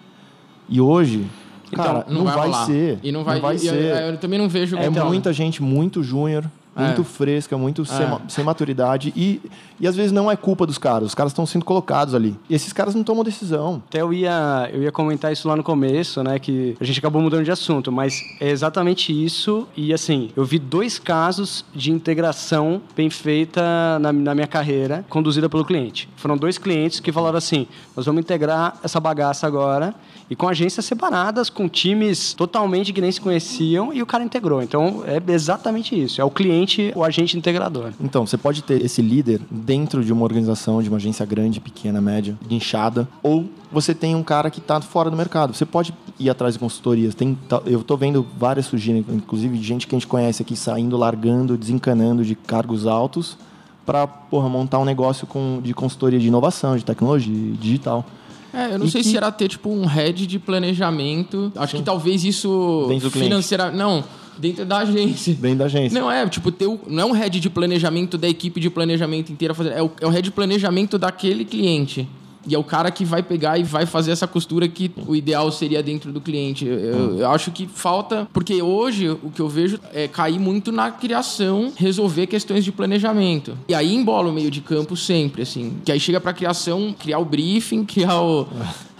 E 0.67 0.81
hoje, 0.81 1.27
então, 1.71 1.85
cara, 1.85 2.05
não, 2.09 2.23
não 2.23 2.25
vai, 2.25 2.49
vai 2.49 2.65
ser. 2.65 2.99
E 3.03 3.11
não 3.11 3.23
vai, 3.23 3.35
não 3.35 3.41
vai 3.43 3.55
e 3.55 3.59
ser. 3.59 3.75
Eu, 3.75 3.95
eu, 4.07 4.17
também 4.17 4.39
não 4.39 4.49
vejo. 4.49 4.75
É 4.77 4.87
então, 4.87 5.07
muita 5.07 5.31
gente 5.31 5.61
muito 5.61 6.01
júnior 6.01 6.49
muito 6.75 7.01
É. 7.01 7.03
fresca, 7.03 7.57
muito 7.57 7.83
sem, 7.85 8.07
ma- 8.07 8.21
sem 8.27 8.43
maturidade. 8.43 9.11
E, 9.15 9.41
e 9.79 9.87
às 9.87 9.95
vezes 9.95 10.11
não 10.11 10.31
é 10.31 10.35
culpa 10.35 10.65
dos 10.65 10.77
caras, 10.77 11.09
os 11.09 11.15
caras 11.15 11.31
estão 11.31 11.45
sendo 11.45 11.65
colocados 11.65 12.15
ali. 12.15 12.35
E 12.49 12.55
esses 12.55 12.71
caras 12.71 12.95
não 12.95 13.03
tomam 13.03 13.23
decisão. 13.23 13.81
Até 13.87 14.01
eu 14.01 14.13
ia, 14.13 14.69
eu 14.71 14.81
ia 14.83 14.91
comentar 14.91 15.31
isso 15.33 15.47
lá 15.47 15.55
no 15.55 15.63
começo, 15.63 16.23
né? 16.23 16.39
Que 16.39 16.75
a 16.79 16.83
gente 16.83 16.99
acabou 16.99 17.21
mudando 17.21 17.43
de 17.43 17.51
assunto, 17.51 17.91
mas 17.91 18.21
é 18.39 18.49
exatamente 18.49 19.11
isso. 19.11 19.67
E 19.75 19.93
assim, 19.93 20.29
eu 20.35 20.45
vi 20.45 20.57
dois 20.59 20.97
casos 20.97 21.65
de 21.75 21.91
integração 21.91 22.81
bem 22.95 23.09
feita 23.09 23.99
na, 23.99 24.13
na 24.13 24.33
minha 24.35 24.47
carreira, 24.47 25.03
conduzida 25.09 25.49
pelo 25.49 25.65
cliente. 25.65 26.07
Foram 26.15 26.37
dois 26.37 26.57
clientes 26.57 26.99
que 26.99 27.11
falaram 27.11 27.37
assim: 27.37 27.67
nós 27.95 28.05
vamos 28.05 28.21
integrar 28.21 28.77
essa 28.83 28.99
bagaça 28.99 29.45
agora. 29.47 29.93
E 30.31 30.35
com 30.35 30.47
agências 30.47 30.85
separadas, 30.85 31.49
com 31.49 31.67
times 31.67 32.33
totalmente 32.33 32.93
que 32.93 33.01
nem 33.01 33.11
se 33.11 33.19
conheciam, 33.19 33.93
e 33.93 34.01
o 34.01 34.05
cara 34.05 34.23
integrou. 34.23 34.63
Então 34.63 35.03
é 35.05 35.21
exatamente 35.29 36.01
isso: 36.01 36.21
é 36.21 36.23
o 36.23 36.31
cliente, 36.31 36.93
o 36.95 37.03
agente 37.03 37.37
integrador. 37.37 37.91
Então, 37.99 38.25
você 38.25 38.37
pode 38.37 38.63
ter 38.63 38.81
esse 38.81 39.01
líder 39.01 39.41
dentro 39.51 40.05
de 40.05 40.13
uma 40.13 40.23
organização, 40.23 40.81
de 40.81 40.87
uma 40.87 40.95
agência 40.95 41.25
grande, 41.25 41.59
pequena, 41.59 41.99
média, 41.99 42.37
inchada, 42.49 43.09
ou 43.21 43.49
você 43.69 43.93
tem 43.93 44.15
um 44.15 44.23
cara 44.23 44.49
que 44.49 44.59
está 44.59 44.79
fora 44.79 45.09
do 45.09 45.17
mercado. 45.17 45.53
Você 45.53 45.65
pode 45.65 45.93
ir 46.17 46.29
atrás 46.29 46.53
de 46.53 46.59
consultorias. 46.61 47.13
Tem, 47.13 47.37
eu 47.65 47.81
estou 47.81 47.97
vendo 47.97 48.25
várias 48.37 48.67
surgirem, 48.67 49.05
inclusive 49.09 49.57
de 49.57 49.63
gente 49.63 49.85
que 49.85 49.93
a 49.93 49.99
gente 49.99 50.07
conhece 50.07 50.41
aqui 50.41 50.55
saindo, 50.55 50.95
largando, 50.95 51.57
desencanando 51.57 52.23
de 52.23 52.35
cargos 52.35 52.87
altos 52.87 53.37
para 53.85 54.07
montar 54.31 54.79
um 54.79 54.85
negócio 54.85 55.27
com, 55.27 55.59
de 55.61 55.73
consultoria 55.73 56.19
de 56.19 56.27
inovação, 56.27 56.77
de 56.77 56.85
tecnologia, 56.85 57.53
digital. 57.59 58.05
É, 58.53 58.73
eu 58.73 58.79
não 58.79 58.85
E 58.85 58.91
sei 58.91 59.01
que- 59.01 59.07
se 59.09 59.17
era 59.17 59.31
ter, 59.31 59.47
tipo, 59.47 59.69
um 59.69 59.85
head 59.85 60.27
de 60.27 60.37
planejamento. 60.39 61.51
Acho 61.55 61.77
que 61.77 61.83
talvez 61.83 62.23
isso 62.25 62.87
financeira... 63.11 63.71
Não, 63.71 64.03
dentro 64.37 64.65
da 64.65 64.79
agência. 64.79 65.33
Dentro 65.35 65.59
da 65.59 65.65
agência. 65.65 65.99
Não, 65.99 66.11
é, 66.11 66.27
tipo, 66.27 66.51
ter 66.51 66.65
o, 66.67 66.79
não 66.87 67.03
é 67.03 67.05
um 67.05 67.11
head 67.11 67.39
de 67.39 67.49
planejamento 67.49 68.17
da 68.17 68.27
equipe 68.27 68.59
de 68.59 68.69
planejamento 68.69 69.31
inteira 69.31 69.53
fazer. 69.53 69.71
É 69.71 69.81
o, 69.81 69.91
é 70.01 70.05
o 70.05 70.09
head 70.09 70.23
de 70.23 70.31
planejamento 70.31 70.97
daquele 70.97 71.45
cliente. 71.45 72.07
E 72.47 72.55
é 72.55 72.57
o 72.57 72.63
cara 72.63 72.89
que 72.89 73.05
vai 73.05 73.21
pegar 73.21 73.57
e 73.59 73.63
vai 73.63 73.85
fazer 73.85 74.11
essa 74.11 74.27
costura 74.27 74.67
que 74.67 74.91
o 75.07 75.15
ideal 75.15 75.51
seria 75.51 75.83
dentro 75.83 76.11
do 76.11 76.19
cliente. 76.19 76.65
Eu, 76.65 77.19
eu- 77.19 77.29
acho 77.29 77.51
que 77.51 77.67
falta. 77.67 78.27
Porque 78.33 78.61
hoje 78.61 79.09
o 79.09 79.29
que 79.29 79.39
eu 79.39 79.47
vejo 79.47 79.79
é 79.93 80.07
cair 80.07 80.39
muito 80.39 80.71
na 80.71 80.89
criação, 80.89 81.71
resolver 81.75 82.25
questões 82.27 82.63
de 82.65 82.71
planejamento. 82.71 83.55
E 83.67 83.75
aí 83.75 83.93
embola 83.93 84.29
o 84.29 84.33
meio 84.33 84.49
de 84.49 84.59
campo 84.61 84.97
sempre, 84.97 85.43
assim. 85.43 85.73
Que 85.85 85.91
aí 85.91 85.99
chega 85.99 86.19
pra 86.19 86.33
criação, 86.33 86.95
criar 86.97 87.19
o 87.19 87.25
briefing, 87.25 87.85
criar 87.85 88.19
o. 88.21 88.47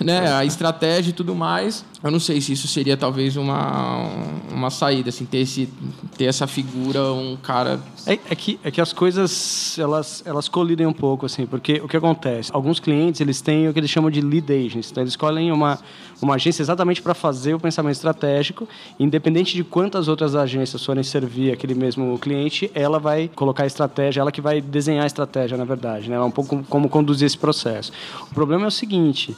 né, 0.04 0.32
a 0.34 0.46
estratégia 0.46 1.12
e 1.12 1.14
tudo 1.14 1.36
mais. 1.36 1.86
Eu 2.04 2.10
não 2.10 2.20
sei 2.20 2.42
se 2.42 2.54
isso 2.54 2.68
seria 2.68 2.98
talvez 2.98 3.38
uma, 3.38 4.08
uma 4.52 4.70
saída, 4.72 5.10
assim, 5.10 5.24
ter, 5.24 5.40
esse, 5.40 5.70
ter 6.18 6.26
essa 6.26 6.48
figura, 6.48 7.14
um 7.14 7.38
cara. 7.38 7.80
É, 8.08 8.14
é 8.14 8.36
que, 8.36 8.60
é 8.64 8.72
que 8.72 8.82
as 8.82 8.92
coisas 8.92 9.78
elas, 9.78 10.24
elas 10.26 10.50
colidem 10.50 10.88
um 10.88 10.94
pouco, 10.94 11.28
assim, 11.28 11.46
porque 11.46 11.80
o 11.84 11.88
que 11.88 11.96
acontece? 11.96 12.50
Alguns 12.54 12.80
clientes 12.80 13.22
eles 13.22 13.40
têm 13.40 13.68
o 13.68 13.74
que 13.74 13.80
eles 13.80 13.90
chamam 13.90 14.10
de 14.10 14.20
lead 14.20 14.52
agents, 14.52 14.90
então 14.90 15.04
eles 15.04 15.14
escolhem 15.14 15.52
uma, 15.52 15.80
uma 16.22 16.36
agência 16.36 16.64
exatamente 16.64 17.02
para 17.04 17.14
fazer 17.14 17.54
o 17.54 17.60
pensamento 17.60 17.96
estratégico, 17.96 18.68
independente 19.00 19.54
de 19.54 19.64
quantas 19.64 20.08
outras 20.08 20.36
agências 20.36 20.84
forem 20.84 21.04
servir 21.04 21.52
aquele 21.52 21.76
mesmo 21.76 22.18
cliente, 22.18 22.72
ela 22.74 22.98
vai 22.98 23.30
colocar 23.36 23.64
a 23.64 23.68
estratégia, 23.68 24.22
ela 24.22 24.32
que 24.32 24.42
vai 24.42 24.60
desenhar 24.60 25.04
a 25.04 25.08
estratégia, 25.08 25.56
na 25.56 25.66
verdade, 25.66 26.10
né? 26.10 26.16
É 26.16 26.22
um 26.22 26.32
pouco 26.32 26.64
como 26.68 26.90
conduzir 26.90 27.28
esse 27.28 27.38
processo. 27.38 27.92
O 28.30 28.34
problema 28.34 28.66
é 28.66 28.68
o 28.68 28.72
seguinte: 28.72 29.36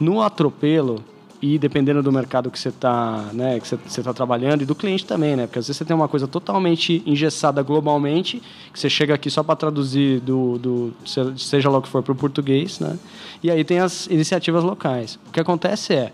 no 0.00 0.20
atropelo 0.22 1.02
e 1.42 1.58
dependendo 1.58 2.02
do 2.02 2.10
mercado 2.10 2.50
que 2.50 2.58
você 2.58 2.70
está 2.70 3.28
né, 3.32 3.60
que 3.60 3.68
você 3.68 3.76
você 3.76 4.02
tá 4.02 4.14
trabalhando 4.14 4.62
e 4.62 4.64
do 4.64 4.74
cliente 4.74 5.04
também, 5.04 5.36
né? 5.36 5.46
Porque 5.46 5.58
às 5.58 5.66
vezes 5.66 5.76
você 5.76 5.84
tem 5.84 5.94
uma 5.94 6.08
coisa 6.08 6.26
totalmente 6.26 7.02
engessada 7.04 7.62
globalmente, 7.62 8.42
que 8.72 8.78
você 8.80 8.88
chega 8.88 9.14
aqui 9.14 9.28
só 9.30 9.42
para 9.42 9.54
traduzir 9.56 10.20
do, 10.20 10.56
do 10.58 10.94
se- 11.04 11.34
seja 11.36 11.68
lá 11.68 11.78
o 11.78 11.82
que 11.82 11.88
for 11.88 12.02
para 12.02 12.12
o 12.12 12.14
português, 12.14 12.80
né? 12.80 12.98
E 13.42 13.50
aí 13.50 13.62
tem 13.62 13.78
as 13.80 14.06
iniciativas 14.06 14.64
locais. 14.64 15.18
O 15.28 15.32
que 15.32 15.40
acontece 15.40 15.92
é 15.92 16.12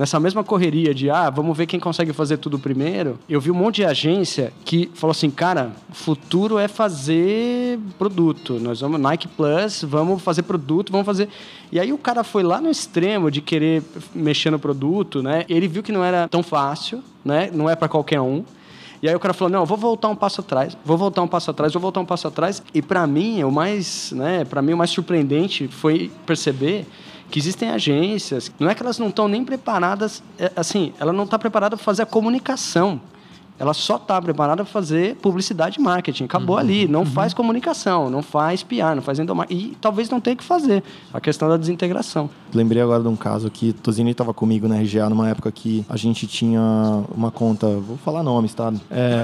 Nessa 0.00 0.18
mesma 0.18 0.42
correria 0.42 0.94
de, 0.94 1.10
ah, 1.10 1.28
vamos 1.28 1.54
ver 1.54 1.66
quem 1.66 1.78
consegue 1.78 2.14
fazer 2.14 2.38
tudo 2.38 2.58
primeiro, 2.58 3.18
eu 3.28 3.38
vi 3.38 3.50
um 3.50 3.54
monte 3.54 3.76
de 3.76 3.84
agência 3.84 4.50
que 4.64 4.90
falou 4.94 5.10
assim, 5.10 5.28
cara, 5.28 5.72
futuro 5.92 6.58
é 6.58 6.68
fazer 6.68 7.78
produto. 7.98 8.58
Nós 8.58 8.80
vamos, 8.80 8.98
Nike 8.98 9.28
Plus, 9.28 9.84
vamos 9.86 10.22
fazer 10.22 10.44
produto, 10.44 10.90
vamos 10.90 11.04
fazer. 11.04 11.28
E 11.70 11.78
aí 11.78 11.92
o 11.92 11.98
cara 11.98 12.24
foi 12.24 12.42
lá 12.42 12.62
no 12.62 12.70
extremo 12.70 13.30
de 13.30 13.42
querer 13.42 13.82
mexer 14.14 14.50
no 14.50 14.58
produto, 14.58 15.22
né? 15.22 15.44
Ele 15.50 15.68
viu 15.68 15.82
que 15.82 15.92
não 15.92 16.02
era 16.02 16.26
tão 16.28 16.42
fácil, 16.42 17.04
né? 17.22 17.50
Não 17.52 17.68
é 17.68 17.76
para 17.76 17.86
qualquer 17.86 18.22
um. 18.22 18.42
E 19.02 19.08
aí 19.08 19.14
o 19.14 19.20
cara 19.20 19.34
falou: 19.34 19.52
"Não, 19.52 19.66
vou 19.66 19.76
voltar 19.76 20.08
um 20.08 20.16
passo 20.16 20.40
atrás, 20.40 20.74
vou 20.82 20.96
voltar 20.96 21.20
um 21.20 21.28
passo 21.28 21.50
atrás, 21.50 21.74
vou 21.74 21.82
voltar 21.82 22.00
um 22.00 22.06
passo 22.06 22.26
atrás". 22.26 22.62
E 22.72 22.80
para 22.80 23.06
mim, 23.06 23.42
o 23.42 23.52
mais, 23.52 24.12
né, 24.12 24.46
para 24.46 24.62
mim 24.62 24.72
o 24.72 24.78
mais 24.78 24.88
surpreendente 24.88 25.68
foi 25.68 26.10
perceber 26.24 26.86
que 27.30 27.38
existem 27.38 27.70
agências, 27.70 28.50
não 28.58 28.68
é 28.68 28.74
que 28.74 28.82
elas 28.82 28.98
não 28.98 29.08
estão 29.08 29.28
nem 29.28 29.44
preparadas, 29.44 30.22
é, 30.38 30.50
assim, 30.56 30.92
ela 30.98 31.12
não 31.12 31.24
está 31.24 31.38
preparada 31.38 31.76
para 31.76 31.84
fazer 31.84 32.02
a 32.02 32.06
comunicação. 32.06 33.00
Ela 33.60 33.74
só 33.74 33.96
está 33.96 34.20
preparada 34.22 34.64
para 34.64 34.72
fazer 34.72 35.16
publicidade 35.16 35.78
e 35.78 35.82
marketing. 35.82 36.24
Acabou 36.24 36.56
ali. 36.56 36.88
Não 36.88 37.04
faz 37.04 37.34
comunicação, 37.34 38.08
não 38.08 38.22
faz 38.22 38.62
PR, 38.62 38.94
não 38.96 39.02
faz 39.02 39.18
endomarketing. 39.18 39.60
E 39.60 39.76
talvez 39.78 40.08
não 40.08 40.18
tenha 40.18 40.34
que 40.34 40.42
fazer. 40.42 40.82
A 41.12 41.20
questão 41.20 41.46
da 41.46 41.58
desintegração. 41.58 42.30
Lembrei 42.54 42.82
agora 42.82 43.02
de 43.02 43.08
um 43.08 43.16
caso 43.16 43.50
que 43.50 43.74
Tozini 43.74 44.12
estava 44.12 44.32
comigo 44.32 44.66
na 44.66 44.76
RGA 44.76 45.10
numa 45.10 45.28
época 45.28 45.52
que 45.52 45.84
a 45.90 45.96
gente 45.98 46.26
tinha 46.26 46.60
uma 47.14 47.30
conta, 47.30 47.66
vou 47.66 47.98
falar 47.98 48.22
nomes, 48.22 48.54
tá? 48.54 48.72
É, 48.90 49.22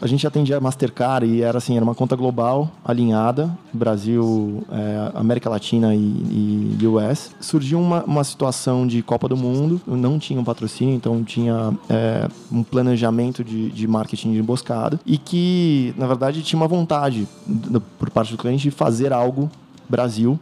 a 0.00 0.06
gente 0.06 0.26
atendia 0.26 0.56
a 0.56 0.60
Mastercard 0.60 1.26
e 1.26 1.42
era 1.42 1.58
assim, 1.58 1.76
era 1.76 1.84
uma 1.84 1.94
conta 1.94 2.16
global, 2.16 2.70
alinhada, 2.84 3.50
Brasil, 3.72 4.62
é, 4.70 5.12
América 5.14 5.50
Latina 5.50 5.94
e, 5.94 6.76
e 6.80 6.86
US. 6.86 7.32
Surgiu 7.40 7.78
uma, 7.78 8.02
uma 8.04 8.24
situação 8.24 8.86
de 8.86 9.02
Copa 9.02 9.28
do 9.28 9.36
Mundo, 9.36 9.80
não 9.86 10.18
tinha 10.18 10.40
um 10.40 10.44
patrocínio, 10.44 10.94
então 10.94 11.22
tinha 11.22 11.72
é, 11.88 12.28
um 12.50 12.62
planejamento 12.62 13.29
de, 13.44 13.70
de 13.70 13.86
marketing 13.86 14.32
de 14.32 14.38
emboscada 14.38 14.98
e 15.06 15.16
que, 15.18 15.94
na 15.96 16.06
verdade, 16.06 16.42
tinha 16.42 16.58
uma 16.60 16.68
vontade 16.68 17.26
do- 17.46 17.80
por 17.80 18.10
parte 18.10 18.32
do 18.32 18.38
cliente 18.38 18.62
de 18.64 18.70
fazer 18.70 19.12
algo 19.12 19.50
Brasil. 19.88 20.38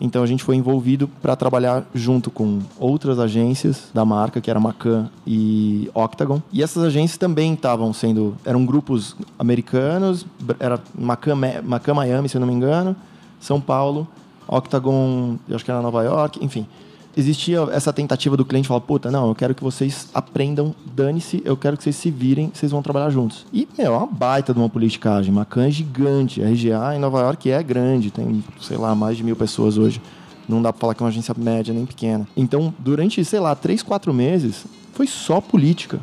Então 0.00 0.22
a 0.22 0.26
gente 0.26 0.44
foi 0.44 0.54
envolvido 0.54 1.08
para 1.20 1.34
trabalhar 1.34 1.84
junto 1.92 2.30
com 2.30 2.60
outras 2.78 3.18
agências 3.18 3.90
da 3.92 4.04
marca, 4.04 4.40
que 4.40 4.48
era 4.48 4.60
Macan 4.60 5.10
e 5.26 5.90
Octagon. 5.92 6.40
E 6.52 6.62
essas 6.62 6.84
agências 6.84 7.18
também 7.18 7.54
estavam 7.54 7.92
sendo. 7.92 8.36
Eram 8.44 8.64
grupos 8.64 9.16
americanos, 9.36 10.24
era 10.60 10.80
Macan, 10.96 11.34
Ma- 11.34 11.62
Macan 11.64 11.94
Miami, 11.94 12.28
se 12.28 12.36
eu 12.36 12.40
não 12.40 12.46
me 12.46 12.54
engano, 12.54 12.94
São 13.40 13.60
Paulo, 13.60 14.06
Octagon, 14.46 15.36
eu 15.48 15.56
acho 15.56 15.64
que 15.64 15.70
era 15.70 15.82
Nova 15.82 16.02
York, 16.04 16.38
enfim. 16.44 16.66
Existia 17.18 17.58
essa 17.72 17.92
tentativa 17.92 18.36
do 18.36 18.44
cliente 18.44 18.68
falar, 18.68 18.80
puta, 18.80 19.10
não, 19.10 19.26
eu 19.26 19.34
quero 19.34 19.52
que 19.52 19.64
vocês 19.64 20.08
aprendam, 20.14 20.72
dane-se, 20.94 21.42
eu 21.44 21.56
quero 21.56 21.76
que 21.76 21.82
vocês 21.82 21.96
se 21.96 22.12
virem, 22.12 22.52
vocês 22.54 22.70
vão 22.70 22.80
trabalhar 22.80 23.10
juntos. 23.10 23.44
E, 23.52 23.66
meu, 23.76 23.92
é 23.92 23.96
uma 23.96 24.06
baita 24.06 24.54
de 24.54 24.60
uma 24.60 24.68
politicagem. 24.68 25.34
Macan 25.34 25.66
é 25.66 25.70
gigante, 25.72 26.40
a 26.40 26.46
RGA 26.46 26.94
em 26.94 27.00
Nova 27.00 27.18
York 27.22 27.50
é 27.50 27.60
grande, 27.60 28.12
tem, 28.12 28.44
sei 28.60 28.76
lá, 28.76 28.94
mais 28.94 29.16
de 29.16 29.24
mil 29.24 29.34
pessoas 29.34 29.76
hoje. 29.76 30.00
Não 30.48 30.62
dá 30.62 30.72
pra 30.72 30.80
falar 30.80 30.94
que 30.94 31.02
é 31.02 31.04
uma 31.04 31.10
agência 31.10 31.34
média 31.36 31.74
nem 31.74 31.84
pequena. 31.84 32.24
Então, 32.36 32.72
durante, 32.78 33.24
sei 33.24 33.40
lá, 33.40 33.52
três, 33.56 33.82
quatro 33.82 34.14
meses, 34.14 34.64
foi 34.92 35.08
só 35.08 35.40
política. 35.40 35.98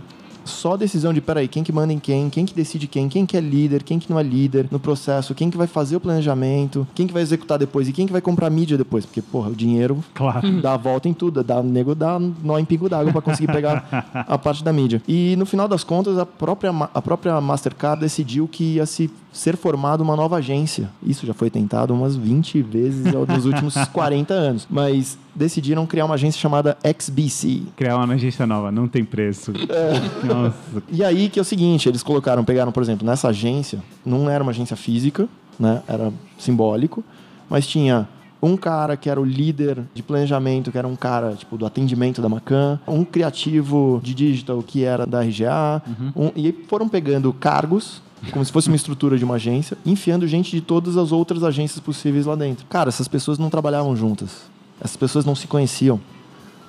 Só 0.46 0.78
decisão 0.78 1.14
de, 1.14 1.20
peraí, 1.20 1.48
quem 1.48 1.64
que 1.64 1.72
manda 1.74 1.92
em 1.92 2.00
quem, 2.00 2.30
quem 2.30 2.46
que 2.46 2.54
decide 2.54 2.88
quem, 2.88 3.10
quem 3.10 3.26
que 3.26 3.36
é 3.36 3.42
líder, 3.42 3.84
quem 3.84 4.00
que 4.00 4.10
não 4.10 4.20
é 4.20 4.24
líder 4.24 4.68
no 4.72 4.80
processo, 4.80 5.34
quem 5.36 5.50
que 5.50 5.58
vai 5.58 5.68
fazer 5.68 5.96
o 5.96 6.00
planejamento, 6.00 6.88
quem 6.96 7.08
que 7.08 7.14
vai 7.14 7.22
executar 7.22 7.58
depois 7.58 7.88
e 7.88 7.92
quem 7.92 8.06
que 8.06 8.12
vai 8.12 8.22
comprar 8.22 8.50
mídia 8.50 8.78
depois. 8.78 9.06
Porque, 9.06 9.22
porra, 9.22 9.50
o 9.50 9.56
dinheiro 9.56 10.04
Claro. 10.14 10.62
dá 10.62 10.74
a 10.74 10.78
volta 10.78 11.10
em 11.10 11.14
tudo, 11.14 11.44
dá 11.44 11.60
o 11.60 11.64
nego 11.64 11.96
dá 11.96 12.20
nó 12.20 12.58
em 12.60 12.66
pingo 12.66 12.88
d'água 12.88 13.12
pra 13.12 13.22
conseguir 13.22 13.48
pegar 13.52 13.86
a 14.28 14.38
parte 14.38 14.64
da 14.64 14.72
mídia. 14.72 15.02
E 15.08 15.36
no 15.36 15.46
final 15.46 15.68
das 15.68 15.84
contas, 15.84 16.18
a 16.18 16.26
própria, 16.26 16.72
a 16.94 17.02
própria 17.02 17.40
Mastercard 17.42 18.00
decidiu 18.02 18.48
que 18.48 18.76
ia 18.76 18.86
se 18.86 19.10
ser 19.38 19.58
formada 19.58 20.02
uma 20.02 20.16
nova 20.16 20.38
agência. 20.38 20.90
Isso 21.06 21.26
já 21.26 21.34
foi 21.34 21.50
tentado 21.50 21.94
umas 21.94 22.16
20 22.16 22.62
vezes 22.62 23.04
nos 23.28 23.46
últimos 23.46 23.76
40 23.92 24.34
anos. 24.34 24.66
Mas 24.70 25.18
decidiram 25.36 25.86
criar 25.86 26.06
uma 26.06 26.16
agência 26.16 26.40
chamada 26.40 26.78
XBC. 26.98 27.64
Criar 27.76 27.98
uma 27.98 28.14
agência 28.14 28.48
nova, 28.48 28.72
não 28.72 28.88
tem 28.88 29.04
preço. 29.04 29.52
Nossa. 30.24 30.56
E 30.90 31.04
aí 31.04 31.28
que 31.30 31.38
é 31.38 31.42
o 31.42 31.46
seguinte, 31.46 31.90
eles 31.90 32.02
colocaram, 32.02 32.44
pegaram, 32.46 32.72
por 32.72 32.82
exemplo, 32.82 33.06
nessa 33.06 33.28
agência, 33.28 33.80
não 34.06 34.30
era 34.30 34.42
uma 34.42 34.52
agência 34.52 34.76
física, 34.78 35.28
né? 35.60 35.82
Era 35.88 36.14
simbólico, 36.38 37.04
mas 37.50 37.68
tinha 37.68 38.08
um 38.42 38.56
cara 38.56 38.96
que 38.96 39.10
era 39.10 39.20
o 39.20 39.26
líder 39.26 39.84
de 39.94 40.04
planejamento, 40.04 40.72
que 40.72 40.78
era 40.78 40.88
um 40.88 40.96
cara, 40.96 41.34
tipo, 41.34 41.58
do 41.58 41.66
atendimento 41.66 42.22
da 42.22 42.30
Macan, 42.30 42.80
um 42.88 43.04
criativo 43.04 44.00
de 44.04 44.14
digital 44.14 44.62
que 44.62 44.84
era 44.84 45.06
da 45.06 45.22
RGA, 45.24 45.82
um- 46.16 46.32
e 46.36 46.54
foram 46.68 46.88
pegando 46.88 47.34
cargos, 47.34 48.02
como 48.32 48.44
se 48.44 48.52
fosse 48.52 48.68
uma 48.68 48.76
estrutura 48.76 49.18
de 49.18 49.24
uma 49.26 49.36
agência, 49.36 49.78
enfiando 49.86 50.28
gente 50.28 50.52
de 50.52 50.62
todas 50.62 50.98
as 50.98 51.12
outras 51.12 51.44
agências 51.44 51.80
possíveis 51.80 52.26
lá 52.26 52.36
dentro. 52.36 52.66
Cara, 52.68 52.90
essas 52.90 53.08
pessoas 53.08 53.38
não 53.38 53.50
trabalhavam 53.50 53.96
juntas. 53.96 54.44
Essas 54.80 54.98
pessoas 54.98 55.26
não 55.26 55.36
se 55.36 55.48
conheciam. 55.48 56.00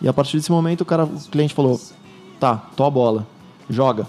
E 0.00 0.09
a 0.09 0.12
partir 0.12 0.37
desse 0.37 0.52
momento 0.52 0.82
o 0.82 0.85
cara, 0.85 1.04
o 1.04 1.18
cliente 1.30 1.54
falou: 1.54 1.80
"Tá, 2.38 2.56
tô 2.76 2.85
a 2.85 2.90
bola. 2.90 3.26
Joga". 3.68 4.06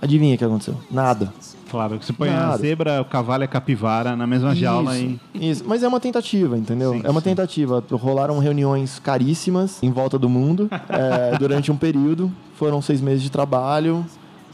Adivinha 0.00 0.34
o 0.34 0.38
que 0.38 0.44
aconteceu? 0.44 0.74
Nada. 0.90 1.32
Claro, 1.70 1.98
você 2.00 2.12
põe 2.12 2.28
a 2.28 2.32
Claro. 2.32 2.60
zebra, 2.60 3.00
o 3.00 3.04
cavalo 3.04 3.44
e 3.44 3.46
a 3.46 3.48
capivara 3.48 4.14
na 4.16 4.26
mesma 4.26 4.54
jaula 4.54 4.98
e. 4.98 5.18
Isso, 5.34 5.64
mas 5.66 5.82
é 5.82 5.88
uma 5.88 6.00
tentativa, 6.00 6.58
entendeu? 6.58 6.92
Sim, 6.92 7.00
é 7.04 7.10
uma 7.10 7.20
sim. 7.20 7.30
tentativa. 7.30 7.82
Rolaram 7.92 8.38
reuniões 8.38 8.98
caríssimas 8.98 9.82
em 9.82 9.90
volta 9.90 10.18
do 10.18 10.28
mundo 10.28 10.68
é, 10.88 11.36
durante 11.38 11.70
um 11.72 11.76
período. 11.76 12.30
Foram 12.56 12.82
seis 12.82 13.00
meses 13.00 13.22
de 13.22 13.30
trabalho 13.30 14.04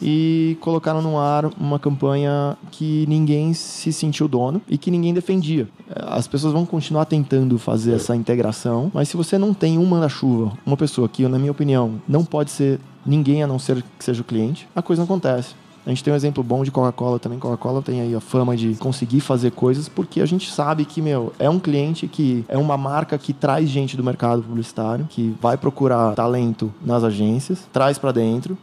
e 0.00 0.56
colocaram 0.60 1.02
no 1.02 1.18
ar 1.18 1.46
uma 1.58 1.78
campanha 1.78 2.56
que 2.70 3.04
ninguém 3.08 3.52
se 3.54 3.92
sentiu 3.92 4.28
dono 4.28 4.60
e 4.68 4.78
que 4.78 4.90
ninguém 4.90 5.14
defendia. 5.14 5.68
As 5.94 6.26
pessoas 6.26 6.52
vão 6.52 6.66
continuar 6.66 7.04
tentando 7.04 7.58
fazer 7.58 7.94
essa 7.94 8.14
integração, 8.14 8.90
mas 8.94 9.08
se 9.08 9.16
você 9.16 9.38
não 9.38 9.54
tem 9.54 9.78
um 9.78 9.84
manda-chuva, 9.84 10.52
uma 10.64 10.76
pessoa 10.76 11.08
que, 11.08 11.26
na 11.26 11.38
minha 11.38 11.52
opinião, 11.52 12.00
não 12.06 12.24
pode 12.24 12.50
ser 12.50 12.78
ninguém 13.04 13.42
a 13.42 13.46
não 13.46 13.58
ser 13.58 13.82
que 13.98 14.04
seja 14.04 14.20
o 14.20 14.24
cliente, 14.24 14.68
a 14.74 14.82
coisa 14.82 15.00
não 15.00 15.04
acontece. 15.06 15.54
A 15.86 15.90
gente 15.90 16.04
tem 16.04 16.12
um 16.12 16.16
exemplo 16.16 16.44
bom 16.44 16.62
de 16.62 16.70
Coca-Cola 16.70 17.18
também. 17.18 17.38
Coca-Cola 17.38 17.80
tem 17.80 18.02
aí 18.02 18.14
a 18.14 18.20
fama 18.20 18.54
de 18.54 18.74
conseguir 18.74 19.20
fazer 19.20 19.52
coisas 19.52 19.88
porque 19.88 20.20
a 20.20 20.26
gente 20.26 20.52
sabe 20.52 20.84
que, 20.84 21.00
meu, 21.00 21.32
é 21.38 21.48
um 21.48 21.58
cliente 21.58 22.06
que 22.06 22.44
é 22.46 22.58
uma 22.58 22.76
marca 22.76 23.16
que 23.16 23.32
traz 23.32 23.70
gente 23.70 23.96
do 23.96 24.04
mercado 24.04 24.42
publicitário, 24.42 25.06
que 25.08 25.34
vai 25.40 25.56
procurar 25.56 26.14
talento 26.14 26.70
nas 26.84 27.02
agências, 27.02 27.66
traz 27.72 27.96
pra 27.96 28.12
dentro, 28.12 28.58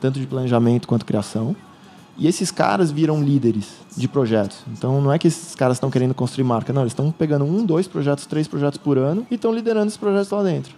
tanto 0.00 0.18
de 0.18 0.26
planejamento 0.26 0.86
quanto 0.86 1.04
criação. 1.04 1.54
E 2.18 2.26
esses 2.26 2.50
caras 2.50 2.90
viram 2.90 3.22
líderes 3.22 3.76
de 3.96 4.08
projetos. 4.08 4.64
Então 4.72 5.00
não 5.00 5.12
é 5.12 5.18
que 5.18 5.28
esses 5.28 5.54
caras 5.54 5.76
estão 5.76 5.88
querendo 5.88 6.14
construir 6.14 6.44
marca, 6.44 6.72
não. 6.72 6.82
Eles 6.82 6.90
estão 6.92 7.12
pegando 7.12 7.44
um, 7.44 7.64
dois 7.64 7.86
projetos, 7.86 8.26
três 8.26 8.48
projetos 8.48 8.76
por 8.76 8.98
ano 8.98 9.24
e 9.30 9.36
estão 9.36 9.54
liderando 9.54 9.86
esses 9.86 9.96
projetos 9.96 10.30
lá 10.30 10.42
dentro. 10.42 10.74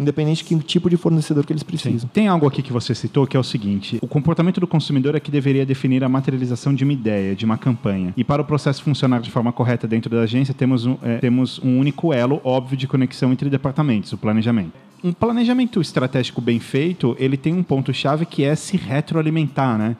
Independente 0.00 0.38
de 0.38 0.44
que 0.44 0.58
tipo 0.64 0.90
de 0.90 0.96
fornecedor 0.96 1.46
que 1.46 1.52
eles 1.52 1.62
precisam. 1.62 2.10
Tem 2.12 2.26
algo 2.26 2.46
aqui 2.46 2.62
que 2.62 2.72
você 2.72 2.94
citou 2.94 3.26
que 3.26 3.36
é 3.36 3.40
o 3.40 3.44
seguinte: 3.44 3.98
o 4.02 4.08
comportamento 4.08 4.58
do 4.58 4.66
consumidor 4.66 5.14
é 5.14 5.20
que 5.20 5.30
deveria 5.30 5.64
definir 5.64 6.02
a 6.02 6.08
materialização 6.08 6.74
de 6.74 6.82
uma 6.82 6.92
ideia, 6.92 7.36
de 7.36 7.44
uma 7.44 7.56
campanha. 7.56 8.12
E 8.16 8.24
para 8.24 8.42
o 8.42 8.44
processo 8.44 8.82
funcionar 8.82 9.20
de 9.20 9.30
forma 9.30 9.52
correta 9.52 9.86
dentro 9.86 10.10
da 10.10 10.22
agência, 10.22 10.52
temos 10.52 10.86
um, 10.86 10.96
é, 11.02 11.18
temos 11.18 11.60
um 11.62 11.78
único 11.78 12.12
elo 12.12 12.40
óbvio 12.42 12.76
de 12.76 12.88
conexão 12.88 13.32
entre 13.32 13.48
departamentos, 13.48 14.12
o 14.12 14.18
planejamento. 14.18 14.72
Um 15.04 15.12
planejamento 15.12 15.80
estratégico 15.80 16.40
bem 16.40 16.60
feito, 16.60 17.16
ele 17.18 17.36
tem 17.36 17.52
um 17.52 17.62
ponto-chave 17.64 18.24
que 18.24 18.44
é 18.44 18.54
se 18.54 18.76
retroalimentar, 18.76 19.76
né? 19.76 19.96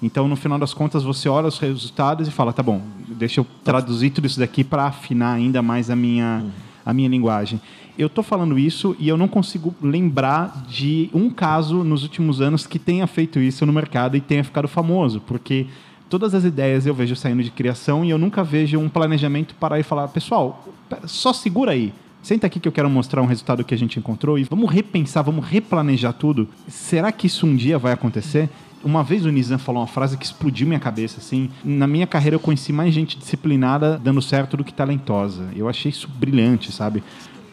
Então, 0.00 0.28
no 0.28 0.36
final 0.36 0.60
das 0.60 0.72
contas, 0.72 1.02
você 1.02 1.28
olha 1.28 1.48
os 1.48 1.58
resultados 1.58 2.28
e 2.28 2.30
fala, 2.30 2.52
tá 2.52 2.62
bom, 2.62 2.80
deixa 3.08 3.40
eu 3.40 3.46
traduzir 3.64 4.10
tudo 4.10 4.28
isso 4.28 4.38
daqui 4.38 4.62
para 4.62 4.84
afinar 4.84 5.32
ainda 5.32 5.60
mais 5.60 5.90
a 5.90 5.96
minha, 5.96 6.44
a 6.86 6.94
minha 6.94 7.08
linguagem. 7.08 7.60
Eu 7.98 8.08
tô 8.08 8.22
falando 8.22 8.56
isso 8.56 8.94
e 9.00 9.08
eu 9.08 9.16
não 9.16 9.26
consigo 9.26 9.74
lembrar 9.82 10.64
de 10.68 11.10
um 11.12 11.30
caso 11.30 11.82
nos 11.82 12.04
últimos 12.04 12.40
anos 12.40 12.64
que 12.64 12.78
tenha 12.78 13.08
feito 13.08 13.40
isso 13.40 13.66
no 13.66 13.72
mercado 13.72 14.16
e 14.16 14.20
tenha 14.20 14.44
ficado 14.44 14.68
famoso, 14.68 15.20
porque 15.20 15.66
todas 16.08 16.32
as 16.32 16.44
ideias 16.44 16.86
eu 16.86 16.94
vejo 16.94 17.16
saindo 17.16 17.42
de 17.42 17.50
criação 17.50 18.04
e 18.04 18.10
eu 18.10 18.18
nunca 18.18 18.44
vejo 18.44 18.78
um 18.78 18.88
planejamento 18.88 19.56
parar 19.56 19.80
e 19.80 19.82
falar, 19.82 20.06
pessoal, 20.06 20.64
só 21.06 21.32
segura 21.32 21.72
aí. 21.72 21.92
Senta 22.24 22.46
aqui 22.46 22.58
que 22.58 22.66
eu 22.66 22.72
quero 22.72 22.88
mostrar 22.88 23.20
um 23.20 23.26
resultado 23.26 23.62
que 23.62 23.74
a 23.74 23.76
gente 23.76 23.98
encontrou 23.98 24.38
e 24.38 24.44
vamos 24.44 24.72
repensar, 24.72 25.20
vamos 25.20 25.46
replanejar 25.46 26.14
tudo. 26.14 26.48
Será 26.66 27.12
que 27.12 27.26
isso 27.26 27.46
um 27.46 27.54
dia 27.54 27.78
vai 27.78 27.92
acontecer? 27.92 28.48
Uma 28.82 29.04
vez 29.04 29.26
o 29.26 29.30
Nizam 29.30 29.58
falou 29.58 29.82
uma 29.82 29.86
frase 29.86 30.16
que 30.16 30.24
explodiu 30.24 30.66
minha 30.66 30.80
cabeça, 30.80 31.18
assim. 31.18 31.50
Na 31.62 31.86
minha 31.86 32.06
carreira 32.06 32.36
eu 32.36 32.40
conheci 32.40 32.72
mais 32.72 32.94
gente 32.94 33.18
disciplinada 33.18 34.00
dando 34.02 34.22
certo 34.22 34.56
do 34.56 34.64
que 34.64 34.72
talentosa. 34.72 35.50
Eu 35.54 35.68
achei 35.68 35.90
isso 35.90 36.08
brilhante, 36.08 36.72
sabe? 36.72 37.04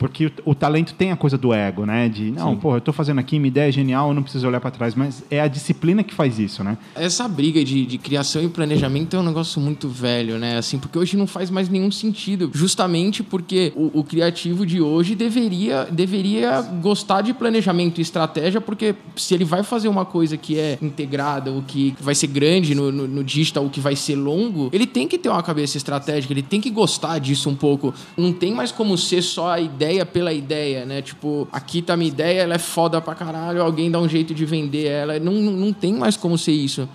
Porque 0.02 0.26
o, 0.26 0.32
o 0.46 0.56
talento 0.56 0.96
tem 0.96 1.12
a 1.12 1.16
coisa 1.16 1.38
do 1.38 1.54
ego, 1.54 1.86
né? 1.86 2.10
De, 2.10 2.32
não, 2.32 2.58
pô, 2.58 2.76
eu 2.76 2.82
tô 2.82 2.92
fazendo 2.92 3.20
aqui, 3.20 3.38
minha 3.38 3.50
ideia 3.50 3.70
é 3.70 3.72
genial, 3.72 4.08
eu 4.08 4.16
não 4.16 4.24
preciso 4.24 4.48
olhar 4.48 4.60
para 4.60 4.72
trás. 4.72 4.96
Mas 4.96 5.24
é 5.30 5.40
a 5.40 5.48
disciplina 5.48 6.04
que 6.04 6.12
faz 6.12 6.40
isso, 6.40 6.64
né? 6.64 6.76
Essa 6.96 7.28
briga 7.28 7.64
de, 7.64 7.86
de 7.86 8.00
criação 8.00 8.44
e 8.44 8.50
planejamento 8.50 9.16
é 9.16 9.20
um 9.20 9.24
negócio 9.24 9.62
muito 9.62 9.88
velho, 9.88 10.40
né? 10.40 10.58
Assim, 10.58 10.80
porque 10.80 10.98
hoje 10.98 11.16
não 11.16 11.28
faz 11.28 11.52
mais 11.52 11.70
nenhum 11.70 11.92
sentido. 11.92 12.50
Justamente 12.52 13.22
porque 13.22 13.72
o, 13.76 14.00
o 14.00 14.04
criativo 14.04 14.66
de 14.66 14.82
hoje 14.82 15.14
deveria, 15.14 15.88
deveria 15.92 16.64
gostar 16.82 17.22
de 17.22 17.32
planejamento 17.32 18.00
e 18.00 18.02
estratégia, 18.02 18.60
porque 18.60 18.96
se 19.16 19.36
ele 19.36 19.46
vai 19.46 19.62
fazer 19.62 19.88
uma 19.88 20.04
coisa 20.04 20.36
que 20.36 20.58
é 20.58 20.80
integrada, 20.82 21.52
ou 21.52 21.62
que 21.62 21.94
vai 22.02 22.16
ser 22.16 22.26
grande 22.26 22.74
no, 22.74 22.92
no, 22.92 23.08
no 23.08 23.24
digital, 23.24 23.66
ou 23.66 23.70
que 23.70 23.80
vai 23.80 23.96
ser 23.96 24.16
longo, 24.16 24.72
ele 24.74 24.88
tem 24.88 25.08
que 25.08 25.20
ter 25.20 25.30
uma 25.30 25.44
cabeça 25.44 25.78
estratégica, 25.78 26.34
ele 26.34 26.42
tem 26.42 26.60
que 26.60 26.72
gostar 26.72 27.20
disso 27.20 27.52
um 27.52 27.56
pouco. 27.56 27.94
Não 28.18 28.34
tem 28.34 28.52
mais 28.52 28.72
como 28.72 28.98
ser 28.98 29.22
só 29.22 29.52
a 29.52 29.62
ideia 29.62 29.90
pela 30.06 30.32
ideia, 30.32 30.86
né? 30.86 31.01
Tipo, 31.01 31.47
aqui 31.51 31.82
tá 31.82 31.97
minha 31.97 32.10
ideia, 32.10 32.41
ela 32.41 32.56
é 32.56 32.60
foda 32.60 33.01
pra 33.01 33.13
caralho, 33.13 33.62
alguém 33.62 33.91
dá 33.91 33.99
um 33.99 34.08
jeito 34.08 34.34
de 34.34 34.45
vender 34.45 34.86
ela. 34.86 35.19
Não, 35.19 35.34
não, 35.34 35.73
tem 35.73 35.93
mais 35.93 36.15
como 36.15 36.38
ser 36.38 36.54
isso. 36.54 36.88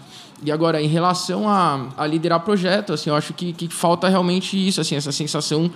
E 0.42 0.50
agora, 0.50 0.80
em 0.82 0.88
relação 0.88 1.48
a, 1.48 1.88
a 1.96 2.06
liderar 2.06 2.40
projeto, 2.40 2.92
assim, 2.92 3.10
eu 3.10 3.16
acho 3.16 3.32
que, 3.34 3.52
que 3.52 3.68
falta 3.68 4.08
realmente 4.08 4.56
isso, 4.56 4.80
assim, 4.80 4.94
essa 4.94 5.12
sensação 5.12 5.70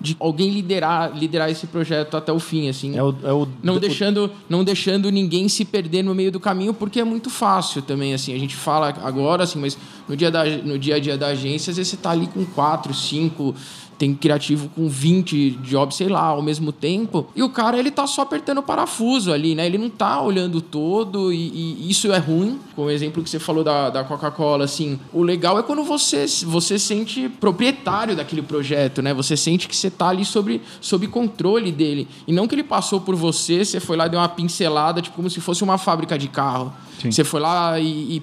de 0.00 0.16
alguém 0.18 0.50
liderar, 0.50 1.12
liderar 1.14 1.50
esse 1.50 1.66
projeto 1.66 2.16
até 2.16 2.32
o 2.32 2.38
fim, 2.38 2.68
assim. 2.68 2.96
É 2.96 3.02
o, 3.02 3.14
é 3.22 3.32
o, 3.32 3.46
não 3.62 3.78
deixando, 3.78 4.30
não 4.48 4.64
deixando 4.64 5.10
ninguém 5.10 5.48
se 5.48 5.64
perder 5.64 6.02
no 6.02 6.14
meio 6.14 6.32
do 6.32 6.40
caminho, 6.40 6.72
porque 6.72 7.00
é 7.00 7.04
muito 7.04 7.28
fácil 7.28 7.82
também, 7.82 8.14
assim. 8.14 8.34
A 8.34 8.38
gente 8.38 8.56
fala 8.56 8.88
agora, 9.02 9.44
assim, 9.44 9.58
mas 9.58 9.76
no 10.08 10.16
dia, 10.16 10.30
da, 10.30 10.44
no 10.44 10.78
dia 10.78 10.96
a 10.96 10.98
dia 10.98 11.18
da 11.18 11.28
agência, 11.28 11.70
às 11.70 11.76
vezes 11.76 11.90
você 11.90 11.96
tá 11.98 12.10
ali 12.10 12.26
com 12.26 12.44
quatro, 12.46 12.94
cinco, 12.94 13.54
tem 14.00 14.14
criativo 14.14 14.70
com 14.74 14.88
20 14.88 15.50
jobs, 15.62 15.94
sei 15.94 16.08
lá, 16.08 16.22
ao 16.22 16.40
mesmo 16.40 16.72
tempo. 16.72 17.26
E 17.36 17.42
o 17.42 17.50
cara, 17.50 17.78
ele 17.78 17.90
tá 17.90 18.06
só 18.06 18.22
apertando 18.22 18.56
o 18.56 18.62
parafuso 18.62 19.30
ali, 19.30 19.54
né? 19.54 19.66
Ele 19.66 19.76
não 19.76 19.90
tá 19.90 20.22
olhando 20.22 20.62
todo 20.62 21.30
e, 21.30 21.36
e 21.36 21.90
isso 21.90 22.10
é 22.10 22.16
ruim. 22.16 22.58
Com 22.74 22.86
o 22.86 22.90
exemplo 22.90 23.22
que 23.22 23.28
você 23.28 23.38
falou 23.38 23.62
da, 23.62 23.90
da 23.90 24.02
Coca-Cola, 24.02 24.64
assim, 24.64 24.98
o 25.12 25.22
legal 25.22 25.58
é 25.58 25.62
quando 25.62 25.84
você, 25.84 26.24
você 26.46 26.78
sente 26.78 27.28
proprietário 27.28 28.16
daquele 28.16 28.40
projeto, 28.40 29.02
né? 29.02 29.12
Você 29.12 29.36
sente 29.36 29.68
que 29.68 29.76
você 29.76 29.90
tá 29.90 30.08
ali 30.08 30.24
sobre, 30.24 30.62
sob 30.80 31.06
controle 31.06 31.70
dele. 31.70 32.08
E 32.26 32.32
não 32.32 32.48
que 32.48 32.54
ele 32.54 32.64
passou 32.64 33.02
por 33.02 33.14
você, 33.14 33.66
você 33.66 33.80
foi 33.80 33.98
lá 33.98 34.06
e 34.06 34.08
deu 34.08 34.18
uma 34.18 34.30
pincelada, 34.30 35.02
tipo, 35.02 35.14
como 35.14 35.28
se 35.28 35.42
fosse 35.42 35.62
uma 35.62 35.76
fábrica 35.76 36.16
de 36.16 36.28
carro. 36.28 36.72
Sim. 37.02 37.10
Você 37.10 37.22
foi 37.22 37.40
lá 37.40 37.78
e... 37.78 38.16
e 38.16 38.22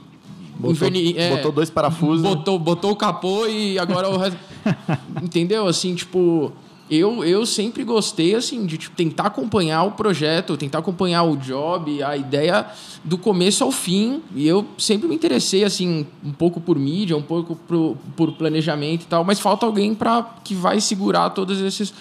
Botou, 0.59 0.87
é, 0.87 1.35
botou 1.35 1.51
dois 1.51 1.69
parafusos. 1.69 2.23
Botou, 2.23 2.57
botou 2.57 2.91
o 2.91 2.95
capô 2.95 3.45
e 3.45 3.77
agora 3.77 4.09
o 4.09 4.17
resto. 4.17 4.39
Entendeu? 5.21 5.67
Assim, 5.67 5.95
tipo. 5.95 6.51
Eu, 6.89 7.21
eu 7.25 7.45
sempre 7.45 7.83
gostei, 7.83 8.33
assim, 8.33 8.65
de 8.65 8.77
tipo, 8.77 8.95
tentar 8.95 9.23
acompanhar 9.25 9.83
o 9.83 9.91
projeto, 9.91 10.55
tentar 10.55 10.79
acompanhar 10.79 11.23
o 11.23 11.35
job, 11.35 12.01
a 12.01 12.15
ideia 12.15 12.65
do 13.03 13.17
começo 13.17 13.61
ao 13.61 13.73
fim. 13.73 14.21
E 14.33 14.47
eu 14.47 14.65
sempre 14.77 15.05
me 15.05 15.13
interessei, 15.13 15.65
assim, 15.65 16.07
um 16.23 16.31
pouco 16.31 16.61
por 16.61 16.79
mídia, 16.79 17.17
um 17.17 17.21
pouco 17.21 17.57
pro, 17.57 17.97
por 18.15 18.31
planejamento 18.31 19.03
e 19.03 19.05
tal, 19.05 19.25
mas 19.25 19.37
falta 19.37 19.65
alguém 19.65 19.93
para 19.93 20.23
que 20.45 20.55
vai 20.55 20.79
segurar 20.79 21.31
todos 21.31 21.59
esses. 21.59 21.93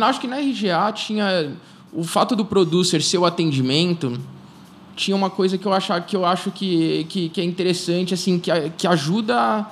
Acho 0.00 0.18
que 0.18 0.26
na 0.26 0.38
RGA 0.38 0.90
tinha. 0.94 1.52
O 1.92 2.02
fato 2.02 2.34
do 2.34 2.44
producer 2.44 3.02
ser 3.02 3.18
o 3.18 3.26
atendimento 3.26 4.18
tinha 4.96 5.14
uma 5.14 5.28
coisa 5.28 5.58
que 5.58 5.66
eu 5.66 5.72
acho 5.72 6.02
que, 6.02 6.16
eu 6.16 6.24
acho 6.24 6.50
que, 6.50 7.06
que, 7.08 7.28
que 7.28 7.40
é 7.40 7.44
interessante, 7.44 8.14
assim, 8.14 8.38
que, 8.38 8.50
que 8.78 8.86
ajuda 8.86 9.66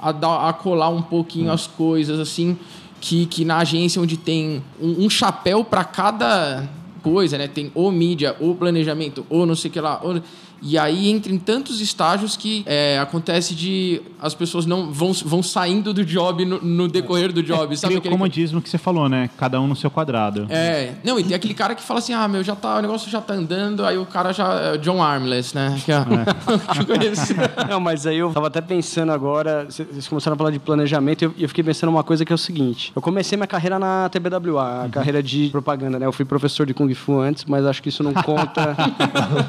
a, 0.00 0.12
dar, 0.12 0.48
a 0.48 0.52
colar 0.52 0.88
um 0.88 1.02
pouquinho 1.02 1.52
as 1.52 1.66
coisas, 1.66 2.18
assim, 2.18 2.56
que, 3.00 3.26
que 3.26 3.44
na 3.44 3.58
agência 3.58 4.00
onde 4.00 4.16
tem 4.16 4.62
um, 4.80 5.04
um 5.04 5.10
chapéu 5.10 5.64
para 5.64 5.84
cada 5.84 6.68
coisa, 7.02 7.38
né? 7.38 7.48
Tem 7.48 7.70
ou 7.74 7.90
mídia, 7.90 8.36
ou 8.40 8.54
planejamento, 8.54 9.24
ou 9.30 9.46
não 9.46 9.54
sei 9.56 9.70
o 9.70 9.72
que 9.72 9.80
lá. 9.80 10.00
ou- 10.02 10.20
E 10.62 10.78
aí 10.78 11.08
entra 11.10 11.32
em 11.32 11.38
tantos 11.38 11.80
estágios 11.80 12.36
que 12.36 12.62
é, 12.66 12.98
acontece 12.98 13.54
de 13.54 14.02
as 14.20 14.34
pessoas 14.34 14.66
não 14.66 14.92
vão, 14.92 15.12
vão 15.12 15.42
saindo 15.42 15.94
do 15.94 16.04
job 16.04 16.44
no, 16.44 16.60
no 16.60 16.88
decorrer 16.88 17.32
do 17.32 17.42
job, 17.42 17.76
sabe? 17.76 17.94
Cria 17.94 17.96
o 17.96 18.00
aquele- 18.00 18.14
comodismo 18.14 18.60
que 18.60 18.68
você 18.68 18.78
falou, 18.78 19.08
né? 19.08 19.30
Cada 19.38 19.60
um 19.60 19.66
no 19.66 19.74
seu 19.76 19.90
quadrado. 19.90 20.46
é, 20.50 20.94
não, 21.02 21.18
e 21.18 21.24
tem 21.24 21.34
aquele 21.34 21.54
cara 21.54 21.74
que 21.74 21.82
fala 21.82 21.98
assim: 22.00 22.12
ah, 22.12 22.28
meu, 22.28 22.42
já 22.44 22.54
tá, 22.54 22.78
o 22.78 22.82
negócio 22.82 23.10
já 23.10 23.20
tá 23.20 23.34
andando, 23.34 23.84
aí 23.84 23.96
o 23.96 24.04
cara 24.06 24.32
já. 24.32 24.52
é 24.74 24.78
John 24.78 25.02
Armless, 25.02 25.54
né? 25.54 25.80
Que 25.84 25.92
é, 25.92 26.04
que 26.74 26.80
eu 26.80 26.86
conheço. 26.86 27.34
Não, 27.68 27.80
mas 27.80 28.06
aí 28.06 28.18
eu 28.18 28.30
tava 28.32 28.48
até 28.48 28.60
pensando 28.60 29.12
agora, 29.12 29.64
vocês 29.68 30.06
começaram 30.08 30.34
a 30.34 30.38
falar 30.38 30.50
de 30.50 30.58
planejamento 30.58 31.22
e 31.22 31.24
eu, 31.24 31.34
eu 31.38 31.48
fiquei 31.48 31.64
pensando 31.64 31.88
uma 31.90 32.04
coisa 32.04 32.24
que 32.24 32.32
é 32.32 32.34
o 32.34 32.38
seguinte. 32.38 32.92
Eu 32.94 33.00
comecei 33.02 33.36
minha 33.36 33.46
carreira 33.46 33.78
na 33.78 34.08
TBWA, 34.08 34.84
a 34.84 34.88
carreira 34.88 35.22
de 35.22 35.48
propaganda, 35.50 35.98
né? 35.98 36.06
Eu 36.06 36.12
fui 36.12 36.24
professor 36.24 36.66
de 36.66 36.74
Kung 36.74 36.92
Fu 36.94 37.18
antes, 37.20 37.44
mas 37.46 37.64
acho 37.64 37.82
que 37.82 37.88
isso 37.88 38.02
não 38.02 38.12
conta. 38.12 38.76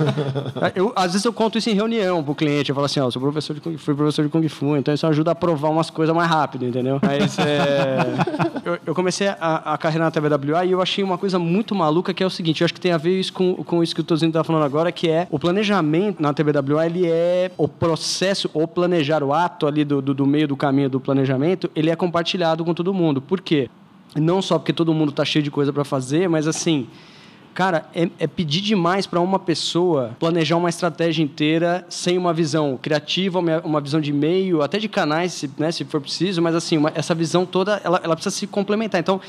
eu, 0.75 0.93
às 1.01 1.13
vezes 1.13 1.25
eu 1.25 1.33
conto 1.33 1.57
isso 1.57 1.69
em 1.69 1.73
reunião 1.73 2.23
pro 2.23 2.35
cliente. 2.35 2.69
Eu 2.69 2.75
falo 2.75 2.85
assim, 2.85 2.99
ó, 2.99 3.09
sou 3.09 3.21
professor 3.21 3.53
de 3.53 3.61
Kung, 3.61 3.77
fui 3.77 3.93
professor 3.93 4.23
de 4.23 4.29
Kung 4.29 4.47
Fu, 4.47 4.77
então 4.77 4.93
isso 4.93 5.05
ajuda 5.07 5.31
a 5.31 5.35
provar 5.35 5.69
umas 5.69 5.89
coisas 5.89 6.15
mais 6.15 6.29
rápido, 6.29 6.65
entendeu? 6.65 6.99
Mas 7.01 7.37
é, 7.39 7.97
eu, 8.63 8.79
eu 8.87 8.95
comecei 8.95 9.27
a, 9.27 9.73
a 9.73 9.77
carreira 9.77 10.05
na 10.05 10.11
TBWA 10.11 10.65
e 10.65 10.71
eu 10.71 10.81
achei 10.81 11.03
uma 11.03 11.17
coisa 11.17 11.37
muito 11.39 11.73
maluca 11.75 12.13
que 12.13 12.23
é 12.23 12.25
o 12.25 12.29
seguinte, 12.29 12.61
eu 12.61 12.65
acho 12.65 12.73
que 12.73 12.81
tem 12.81 12.91
a 12.91 12.97
ver 12.97 13.19
isso 13.19 13.33
com, 13.33 13.55
com 13.55 13.83
isso 13.83 13.95
que 13.95 14.01
o 14.01 14.03
Tozinho 14.03 14.31
tá 14.31 14.43
falando 14.43 14.63
agora, 14.63 14.91
que 14.91 15.09
é 15.09 15.27
o 15.29 15.39
planejamento 15.39 16.21
na 16.21 16.33
TBWA, 16.33 16.85
ele 16.85 17.05
é 17.07 17.51
o 17.57 17.67
processo, 17.67 18.49
ou 18.53 18.67
planejar 18.67 19.23
o 19.23 19.33
ato 19.33 19.67
ali 19.67 19.83
do, 19.83 20.01
do, 20.01 20.13
do 20.13 20.25
meio 20.25 20.47
do 20.47 20.55
caminho 20.55 20.89
do 20.89 20.99
planejamento, 20.99 21.69
ele 21.75 21.89
é 21.89 21.95
compartilhado 21.95 22.63
com 22.63 22.73
todo 22.73 22.93
mundo. 22.93 23.21
Por 23.21 23.41
quê? 23.41 23.69
Não 24.15 24.41
só 24.41 24.59
porque 24.59 24.73
todo 24.73 24.93
mundo 24.93 25.11
tá 25.11 25.23
cheio 25.23 25.43
de 25.43 25.49
coisa 25.49 25.71
para 25.71 25.83
fazer, 25.83 26.27
mas 26.27 26.47
assim, 26.47 26.87
Cara, 27.53 27.85
é, 27.93 28.09
é 28.17 28.27
pedir 28.27 28.61
demais 28.61 29.05
para 29.05 29.19
uma 29.19 29.37
pessoa 29.37 30.15
planejar 30.17 30.55
uma 30.55 30.69
estratégia 30.69 31.21
inteira 31.21 31.85
sem 31.89 32.17
uma 32.17 32.33
visão 32.33 32.79
criativa, 32.81 33.39
uma, 33.39 33.81
visão 33.81 33.99
de 33.99 34.13
meio, 34.13 34.61
até 34.61 34.79
de 34.79 34.87
canais, 34.87 35.33
se, 35.33 35.51
né, 35.57 35.69
se 35.71 35.83
for 35.83 35.99
preciso, 35.99 36.41
mas 36.41 36.55
assim, 36.55 36.77
uma- 36.77 36.91
essa 36.95 37.13
visão 37.13 37.45
toda, 37.45 37.81
ela, 37.83 37.99
ela 38.03 38.15
precisa 38.15 38.33
se 38.35 38.47
complementar. 38.47 39.01
Então, 39.01 39.19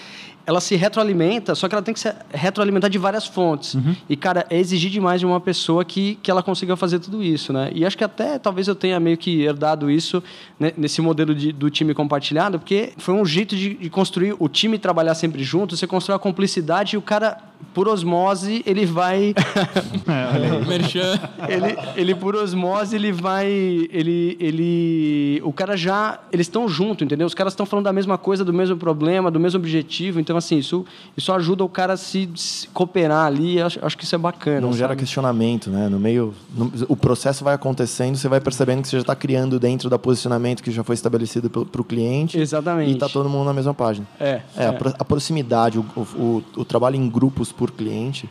ela 0.47 0.61
se 0.61 0.75
retroalimenta, 0.77 1.55
só 1.55 1.69
que 1.69 1.75
ela 1.75 1.83
tem 1.83 1.95
que 1.95 2.01
se 2.01 2.13
retroalimentar 2.33 2.91
de 2.91 2.99
várias 2.99 3.27
fontes. 3.27 3.77
E, 4.09 4.17
cara, 4.17 4.47
é 4.51 4.59
exigir 4.59 4.91
demais 4.91 5.21
de 5.21 5.27
uma 5.27 5.41
pessoa 5.41 5.85
que, 5.85 6.17
que 6.23 6.31
ela 6.31 6.43
consiga 6.43 6.77
fazer 6.77 6.99
tudo 6.99 7.23
isso, 7.23 7.53
né? 7.53 7.71
E 7.75 7.85
acho 7.87 7.97
que 7.97 8.05
até 8.05 8.39
talvez 8.39 8.67
eu 8.69 8.75
tenha 8.75 8.99
meio 8.99 9.17
que 9.17 9.43
herdado 9.43 9.91
isso 9.91 10.23
né, 10.59 10.73
nesse 10.77 11.01
modelo 11.01 11.35
de- 11.35 11.53
do 11.53 11.71
time 11.71 11.95
compartilhado, 11.95 12.59
porque 12.59 12.93
foi 12.99 13.15
um 13.15 13.25
jeito 13.25 13.55
de, 13.57 13.75
de 13.75 13.91
construir 13.91 14.35
o 14.39 14.49
time 14.49 14.79
trabalhar 14.79 15.15
sempre 15.15 15.43
junto, 15.45 15.77
você 15.77 15.87
constrói 15.87 16.17
a 16.17 16.19
cumplicidade 16.19 16.97
e 16.97 16.99
o 16.99 17.03
cara, 17.03 17.39
por 17.73 17.87
osmose, 17.89 18.63
ele 18.67 18.85
vai. 18.85 19.35
Merchan. 20.67 21.19
ele, 21.49 21.77
ele 21.97 22.15
por 22.15 22.35
osmose 22.35 22.97
ele 22.97 23.13
vai 23.13 23.47
ele 23.47 24.37
ele 24.41 25.41
o 25.45 25.53
cara 25.53 25.77
já 25.77 26.19
eles 26.33 26.47
estão 26.47 26.69
junto 26.69 27.05
entendeu 27.05 27.27
os 27.27 27.35
caras 27.35 27.53
estão 27.53 27.65
falando 27.67 27.85
da 27.85 27.93
mesma 27.93 28.19
coisa 28.19 28.45
do 28.45 28.53
mesmo 28.53 28.77
problema 28.77 29.31
do 29.31 29.39
mesmo 29.41 29.59
objetivo 29.59 30.21
então 30.21 30.32
assim 30.39 30.59
isso 30.59 30.85
isso 31.17 31.33
ajuda 31.33 31.65
o 31.65 31.69
cara 31.69 31.93
a 31.95 31.97
se, 31.97 32.29
se 32.35 32.69
cooperar 32.69 33.27
ali 33.27 33.61
acho, 33.61 33.79
acho 33.85 33.97
que 33.99 34.05
isso 34.05 34.15
é 34.15 34.19
bacana 34.19 34.61
Não 34.61 34.73
gera 34.73 34.89
sabe? 34.91 35.01
questionamento, 35.01 35.71
né? 35.71 35.89
No 35.89 35.99
meio. 35.99 36.35
no- 36.55 36.73
o 36.89 36.97
processo 36.97 37.45
vai 37.45 37.55
acontecendo, 37.55 38.17
você 38.17 38.29
vai 38.29 38.41
percebendo 38.41 38.83
que 38.83 38.89
você 38.89 38.97
já 38.97 39.01
está 39.03 39.15
criando 39.17 39.59
dentro 39.59 39.89
do 39.91 39.99
posicionamento 39.99 40.63
que 40.63 40.71
já 40.71 40.83
foi 40.85 40.95
estabelecido 40.95 41.49
para 41.51 41.81
o 41.81 41.85
cliente. 41.85 42.39
Exatamente. 42.39 42.91
E 42.91 42.95
está 42.95 43.09
todo 43.09 43.29
mundo 43.29 43.45
na 43.47 43.53
mesma 43.53 43.75
página. 43.75 44.07
É, 44.19 44.41
É, 44.57 44.65
é. 44.65 44.67
A, 44.67 44.73
a 44.99 45.05
proximidade, 45.05 45.79
o, 45.79 45.85
o, 46.17 46.43
o 46.57 46.65
trabalho 46.65 46.97
em 46.97 47.09
grupos 47.09 47.53
por 47.53 47.71
cliente. 47.71 48.29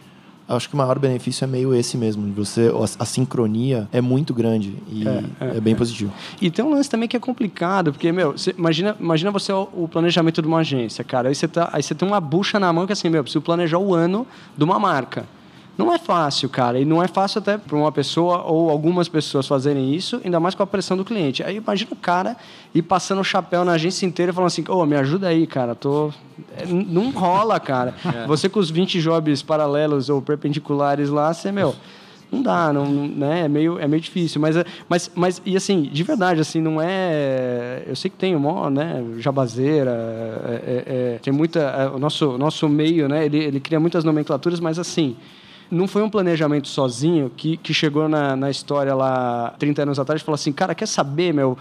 Acho 0.56 0.68
que 0.70 0.76
o 0.76 0.78
maior 0.78 0.98
benefício 1.00 1.44
é 1.44 1.48
meio 1.48 1.74
esse 1.74 1.98
mesmo. 1.98 2.26
de 2.26 2.32
Você, 2.34 2.70
a, 2.70 3.04
a 3.04 3.06
sincronia 3.06 3.88
é 3.92 4.02
muito 4.02 4.34
grande 4.34 4.76
e 4.90 5.04
é, 5.40 5.60
bem 5.60 5.76
positivo. 5.76 6.12
E 6.42 6.50
tem 6.52 6.64
um 6.64 6.70
lance 6.72 6.90
também 6.90 7.08
que 7.08 7.16
é 7.16 7.20
complicado, 7.20 7.92
porque, 7.92 8.12
meu, 8.12 8.34
você- 8.34 8.54
imagina, 8.58 8.96
imagina 9.00 9.32
você 9.32 9.52
o, 9.54 9.68
o 9.74 9.88
planejamento 9.88 10.42
de 10.42 10.48
uma 10.48 10.60
agência, 10.60 11.04
cara. 11.04 11.30
Aí 11.30 11.36
você, 11.36 11.48
tá, 11.48 11.70
aí 11.72 11.82
você 11.82 11.96
tem 11.96 12.08
uma 12.08 12.20
bucha 12.20 12.60
na 12.60 12.72
mão 12.74 12.86
que 12.86 12.94
assim, 12.94 13.10
meu, 13.10 13.20
eu 13.20 13.24
preciso 13.24 13.42
planejar 13.42 13.78
o 13.80 13.94
ano 13.96 14.26
de 14.58 14.64
uma 14.64 14.78
marca. 14.80 15.26
Não 15.78 15.92
é 15.92 15.98
fácil, 15.98 16.48
cara. 16.50 16.80
E 16.80 16.86
não 16.86 17.02
é 17.02 17.08
fácil 17.08 17.40
até 17.40 17.58
para 17.58 17.76
uma 17.76 17.92
pessoa 17.92 18.44
ou 18.44 18.70
algumas 18.70 19.08
pessoas 19.08 19.48
fazerem 19.48 19.96
isso, 19.96 20.22
ainda 20.24 20.40
mais 20.40 20.54
com 20.54 20.62
a 20.62 20.68
pressão 20.68 20.96
do 20.96 21.04
cliente. 21.06 21.42
Aí 21.44 21.56
imagina 21.58 21.92
o 21.94 21.96
cara 21.96 22.38
ir 22.76 22.82
passando 22.84 23.20
o 23.22 23.24
chapéu 23.24 23.66
na 23.66 23.72
agência 23.74 24.06
inteira 24.06 24.32
e 24.32 24.36
falando 24.36 24.48
assim, 24.48 24.64
ô, 24.68 24.86
me 24.86 24.96
ajuda 24.96 25.28
aí, 25.30 25.48
cara. 25.48 25.74
Tô... 25.74 26.12
É, 26.56 26.66
Não 26.68 27.10
rola, 27.12 27.60
cara. 27.60 27.96
Você 28.28 28.48
com 28.50 28.60
os 28.60 28.70
20 28.70 29.02
jobs 29.02 29.42
paralelos 29.42 30.10
ou 30.10 30.22
perpendiculares 30.22 31.10
lá, 31.10 31.34
você, 31.34 31.52
meu... 31.52 31.76
Não 32.32 32.42
dá, 32.42 32.72
não, 32.72 32.86
né? 32.90 33.42
É 33.42 33.48
meio, 33.50 33.78
é 33.78 33.86
meio 33.90 34.02
difícil. 34.02 34.40
Mas, 34.40 34.56
é- 34.56 34.64
mas, 34.88 35.12
mas, 35.14 35.42
e 35.46 35.58
assim, 35.58 35.82
de 35.82 36.02
verdade, 36.02 36.40
assim, 36.40 36.62
não 36.62 36.82
é. 36.82 37.84
Eu 37.86 37.94
sei 37.94 38.10
que 38.10 38.16
tem 38.16 38.34
uma, 38.38 38.70
né? 38.70 39.04
Jabazeira, 39.18 39.92
é- 40.48 40.54
é- 40.54 40.84
é, 41.16 41.20
tem 41.22 41.34
muita. 41.34 41.60
é, 41.60 41.90
o 41.90 42.00
nosso, 42.00 42.38
nosso 42.38 42.70
meio, 42.70 43.10
né? 43.10 43.26
Ele, 43.26 43.38
ele 43.38 43.60
cria 43.60 43.82
muitas 43.82 44.06
nomenclaturas, 44.06 44.62
mas 44.62 44.80
assim. 44.80 45.18
Não 45.72 45.88
foi 45.88 46.04
um 46.04 46.10
planejamento 46.10 46.68
sozinho 46.68 47.32
que, 47.36 47.58
que 47.58 47.74
chegou 47.74 48.10
na, 48.10 48.36
na 48.36 48.52
história 48.52 48.94
lá 48.94 49.54
30 49.58 49.84
anos 49.84 50.00
atrás 50.00 50.22
e 50.22 50.24
falou 50.24 50.36
assim: 50.36 50.52
cara, 50.52 50.76
quer 50.76 50.88
saber, 50.88 51.34
meu? 51.34 51.58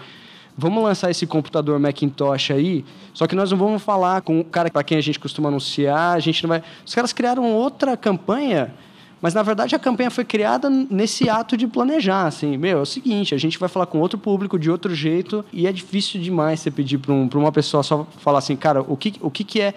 Vamos 0.57 0.83
lançar 0.83 1.09
esse 1.09 1.25
computador 1.25 1.79
Macintosh 1.79 2.51
aí, 2.51 2.83
só 3.13 3.25
que 3.25 3.35
nós 3.35 3.49
não 3.49 3.57
vamos 3.57 3.81
falar 3.81 4.21
com 4.21 4.41
o 4.41 4.43
cara 4.43 4.69
para 4.69 4.83
quem 4.83 4.97
a 4.97 5.01
gente 5.01 5.17
costuma 5.17 5.47
anunciar, 5.47 6.15
a 6.15 6.19
gente 6.19 6.43
não 6.43 6.49
vai. 6.49 6.61
Os 6.85 6.93
caras 6.93 7.13
criaram 7.13 7.53
outra 7.53 7.95
campanha 7.95 8.73
mas, 9.21 9.35
na 9.35 9.43
verdade, 9.43 9.75
a 9.75 9.79
campanha 9.79 10.09
foi 10.09 10.25
criada 10.25 10.67
nesse 10.67 11.29
ato 11.29 11.55
de 11.55 11.67
planejar, 11.67 12.25
assim, 12.25 12.57
meu, 12.57 12.79
é 12.79 12.81
o 12.81 12.85
seguinte, 12.85 13.35
a 13.35 13.37
gente 13.37 13.59
vai 13.59 13.69
falar 13.69 13.85
com 13.85 13.99
outro 13.99 14.17
público 14.17 14.57
de 14.57 14.71
outro 14.71 14.95
jeito 14.95 15.45
e 15.53 15.67
é 15.67 15.71
difícil 15.71 16.19
demais 16.19 16.59
você 16.59 16.71
pedir 16.71 16.97
para 16.97 17.13
um, 17.13 17.29
uma 17.35 17.51
pessoa 17.51 17.83
só 17.83 18.07
falar 18.17 18.39
assim, 18.39 18.55
cara, 18.55 18.81
o 18.81 18.97
que, 18.97 19.13
o 19.21 19.29
que, 19.29 19.43
que 19.43 19.61
é 19.61 19.75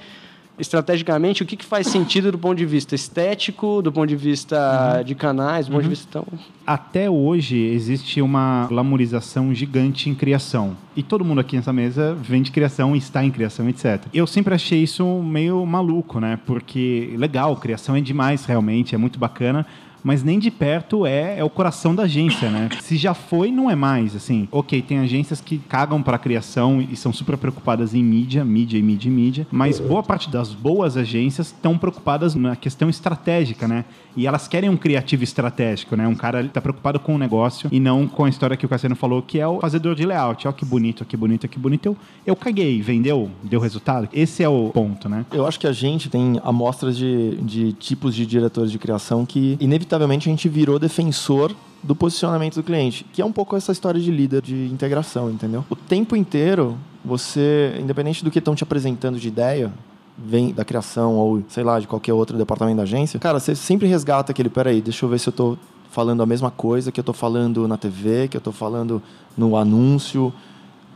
estrategicamente, 0.58 1.42
o 1.42 1.46
que, 1.46 1.56
que 1.56 1.64
faz 1.64 1.86
sentido 1.88 2.30
do 2.30 2.38
ponto 2.38 2.56
de 2.56 2.66
vista 2.66 2.94
estético, 2.94 3.82
do 3.82 3.92
ponto 3.92 4.08
de 4.08 4.16
vista 4.16 5.02
de 5.04 5.14
canais, 5.14 5.66
do 5.66 5.72
ponto 5.72 5.82
de 5.82 5.88
vista... 5.88 6.08
Então, 6.20 6.38
Até 6.66 7.10
hoje 7.10 7.56
existe 7.56 8.22
uma 8.22 8.66
glamorização 8.68 9.52
gigante 9.52 10.08
em 10.08 10.14
criação. 10.14 10.76
E 10.96 11.02
todo 11.02 11.24
mundo 11.24 11.40
aqui 11.40 11.56
nessa 11.56 11.72
mesa 11.72 12.14
vem 12.14 12.42
de 12.42 12.52
criação, 12.52 12.94
está 12.94 13.24
em 13.24 13.30
criação, 13.30 13.68
etc. 13.68 14.02
Eu 14.12 14.26
sempre 14.26 14.54
achei 14.54 14.82
isso 14.82 15.04
meio 15.22 15.64
maluco, 15.66 16.20
né? 16.20 16.38
Porque 16.46 17.14
legal, 17.16 17.56
criação 17.56 17.96
é 17.96 18.00
demais 18.00 18.44
realmente, 18.44 18.94
é 18.94 18.98
muito 18.98 19.18
bacana. 19.18 19.66
Mas 20.04 20.22
nem 20.22 20.38
de 20.38 20.50
perto 20.50 21.06
é, 21.06 21.38
é 21.38 21.42
o 21.42 21.48
coração 21.48 21.94
da 21.94 22.02
agência, 22.02 22.50
né? 22.50 22.68
Se 22.82 22.96
já 22.98 23.14
foi, 23.14 23.50
não 23.50 23.70
é 23.70 23.74
mais, 23.74 24.14
assim. 24.14 24.46
Ok, 24.52 24.82
tem 24.82 24.98
agências 24.98 25.40
que 25.40 25.56
cagam 25.58 26.02
pra 26.02 26.18
criação 26.18 26.80
e 26.82 26.94
são 26.94 27.10
super 27.10 27.38
preocupadas 27.38 27.94
em 27.94 28.04
mídia, 28.04 28.44
mídia 28.44 28.76
e 28.76 28.82
mídia 28.82 29.08
e 29.08 29.10
mídia. 29.10 29.46
Mas 29.50 29.80
boa 29.80 30.02
parte 30.02 30.30
das 30.30 30.52
boas 30.52 30.98
agências 30.98 31.46
estão 31.46 31.78
preocupadas 31.78 32.34
na 32.34 32.54
questão 32.54 32.90
estratégica, 32.90 33.66
né? 33.66 33.86
E 34.16 34.26
elas 34.26 34.46
querem 34.46 34.70
um 34.70 34.76
criativo 34.76 35.24
estratégico, 35.24 35.96
né? 35.96 36.06
Um 36.06 36.14
cara 36.14 36.46
tá 36.48 36.60
preocupado 36.60 37.00
com 37.00 37.14
o 37.14 37.18
negócio 37.18 37.68
e 37.72 37.80
não 37.80 38.06
com 38.06 38.24
a 38.24 38.28
história 38.28 38.56
que 38.56 38.66
o 38.66 38.68
Cassiano 38.68 38.94
falou, 38.94 39.22
que 39.22 39.40
é 39.40 39.46
o 39.46 39.60
fazedor 39.60 39.94
de 39.94 40.04
layout. 40.04 40.46
Ó, 40.46 40.52
que 40.52 40.64
bonito, 40.64 41.04
que 41.04 41.16
bonito, 41.16 41.48
que 41.48 41.58
bonito. 41.58 41.86
Eu, 41.86 41.96
eu 42.26 42.36
caguei, 42.36 42.82
vendeu, 42.82 43.30
deu 43.42 43.60
resultado. 43.60 44.08
Esse 44.12 44.42
é 44.42 44.48
o 44.48 44.70
ponto, 44.70 45.08
né? 45.08 45.24
Eu 45.32 45.46
acho 45.46 45.58
que 45.58 45.66
a 45.66 45.72
gente 45.72 46.10
tem 46.10 46.40
amostras 46.44 46.96
de, 46.96 47.36
de 47.36 47.72
tipos 47.72 48.14
de 48.14 48.26
diretores 48.26 48.70
de 48.70 48.78
criação 48.78 49.24
que, 49.24 49.56
inevitavelmente, 49.60 50.28
a 50.28 50.32
gente 50.32 50.48
virou 50.48 50.78
defensor 50.78 51.54
do 51.82 51.94
posicionamento 51.94 52.54
do 52.56 52.62
cliente, 52.62 53.04
que 53.12 53.20
é 53.20 53.24
um 53.24 53.32
pouco 53.32 53.54
essa 53.54 53.70
história 53.70 54.00
de 54.00 54.10
líder 54.10 54.40
de 54.42 54.66
integração, 54.66 55.30
entendeu? 55.30 55.64
O 55.68 55.76
tempo 55.76 56.16
inteiro, 56.16 56.78
você, 57.04 57.76
independente 57.78 58.24
do 58.24 58.30
que 58.30 58.38
estão 58.38 58.54
te 58.54 58.64
apresentando 58.64 59.18
de 59.18 59.28
ideia, 59.28 59.70
vem 60.16 60.52
da 60.52 60.64
criação 60.64 61.14
ou, 61.14 61.42
sei 61.48 61.64
lá, 61.64 61.80
de 61.80 61.86
qualquer 61.86 62.12
outro 62.12 62.36
departamento 62.36 62.76
da 62.76 62.82
agência, 62.84 63.18
cara, 63.18 63.40
você 63.40 63.54
sempre 63.54 63.86
resgata 63.88 64.32
aquele, 64.32 64.48
peraí, 64.48 64.80
deixa 64.80 65.04
eu 65.04 65.08
ver 65.08 65.18
se 65.18 65.28
eu 65.28 65.32
tô 65.32 65.58
falando 65.90 66.22
a 66.22 66.26
mesma 66.26 66.50
coisa 66.50 66.90
que 66.90 66.98
eu 66.98 67.04
tô 67.04 67.12
falando 67.12 67.68
na 67.68 67.76
TV, 67.76 68.28
que 68.28 68.36
eu 68.36 68.40
tô 68.40 68.52
falando 68.52 69.02
no 69.36 69.56
anúncio, 69.56 70.32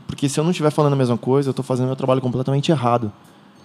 porque 0.07 0.29
se 0.29 0.41
eu 0.41 0.45
não 0.45 0.51
estiver 0.51 0.71
falando 0.71 0.95
a 0.95 0.97
mesma 0.97 1.19
coisa, 1.19 1.49
eu 1.49 1.53
estou 1.53 1.65
fazendo 1.65 1.87
meu 1.87 1.97
trabalho 1.97 2.21
completamente 2.21 2.71
errado. 2.71 3.13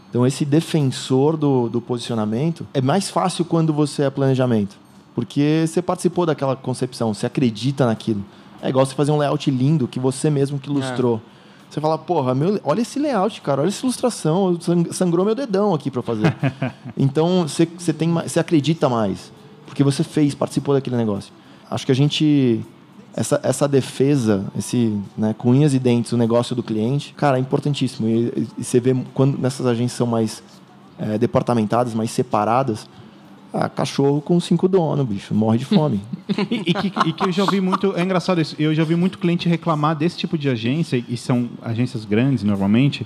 Então, 0.09 0.27
esse 0.27 0.45
defensor 0.45 1.35
do, 1.35 1.69
do 1.69 1.81
posicionamento 1.81 2.67
é 2.73 2.81
mais 2.81 3.09
fácil 3.09 3.45
quando 3.45 3.73
você 3.73 4.03
é 4.03 4.09
planejamento. 4.11 4.77
Porque 5.15 5.65
você 5.65 5.81
participou 5.81 6.25
daquela 6.25 6.55
concepção, 6.55 7.13
você 7.13 7.25
acredita 7.25 7.85
naquilo. 7.85 8.23
É 8.61 8.69
igual 8.69 8.85
você 8.85 8.93
fazer 8.93 9.11
um 9.11 9.17
layout 9.17 9.49
lindo 9.49 9.87
que 9.87 9.99
você 9.99 10.29
mesmo 10.29 10.59
que 10.59 10.69
ilustrou. 10.69 11.21
Você 11.73 11.81
fala, 11.81 11.97
porra, 11.97 12.35
meu, 12.35 12.59
olha 12.63 12.81
esse 12.81 12.99
layout, 12.99 13.41
cara, 13.41 13.61
olha 13.61 13.67
essa 13.67 13.83
ilustração, 13.83 14.55
sang- 14.61 14.93
sangrou 14.93 15.25
meu 15.25 15.33
dedão 15.33 15.73
aqui 15.73 15.89
para 15.89 16.03
fazer. 16.03 16.31
então, 16.95 17.47
você, 17.47 17.65
você, 17.65 17.91
tem, 17.91 18.13
você 18.13 18.39
acredita 18.39 18.87
mais, 18.87 19.31
porque 19.65 19.83
você 19.83 20.03
fez, 20.03 20.35
participou 20.35 20.75
daquele 20.75 20.95
negócio. 20.95 21.33
Acho 21.71 21.83
que 21.83 21.91
a 21.91 21.95
gente 21.95 22.63
essa, 23.15 23.39
essa 23.41 23.67
defesa, 23.67 24.45
esse 24.55 24.95
né, 25.17 25.33
com 25.35 25.49
unhas 25.49 25.73
e 25.73 25.79
dentes, 25.79 26.11
o 26.11 26.17
negócio 26.17 26.55
do 26.55 26.61
cliente, 26.61 27.11
cara, 27.15 27.37
é 27.37 27.41
importantíssimo. 27.41 28.07
E, 28.07 28.47
e 28.55 28.63
você 28.63 28.79
vê 28.79 28.95
quando 29.15 29.39
nessas 29.39 29.65
agências 29.65 29.97
são 29.97 30.05
mais 30.05 30.43
é, 30.99 31.17
departamentadas, 31.17 31.95
mais 31.95 32.11
separadas, 32.11 32.87
ah, 33.53 33.69
cachorro 33.69 34.19
com 34.19 34.39
cinco 34.39 34.67
donos, 34.67 35.05
bicho, 35.07 35.33
morre 35.33 35.59
de 35.59 35.65
fome. 35.65 36.01
E, 36.49 36.71
e 36.71 36.73
que, 36.73 36.87
e 37.09 37.13
que 37.13 37.25
eu 37.25 37.31
já 37.31 37.43
ouvi 37.43 37.61
muito. 37.61 37.93
É 37.95 38.01
engraçado 38.01 38.41
isso. 38.41 38.55
Eu 38.57 38.73
já 38.73 38.81
ouvi 38.81 38.95
muito 38.95 39.19
cliente 39.19 39.47
reclamar 39.47 39.95
desse 39.95 40.17
tipo 40.17 40.37
de 40.37 40.49
agência, 40.49 41.03
e 41.07 41.15
são 41.15 41.49
agências 41.61 42.05
grandes 42.05 42.43
normalmente, 42.43 43.05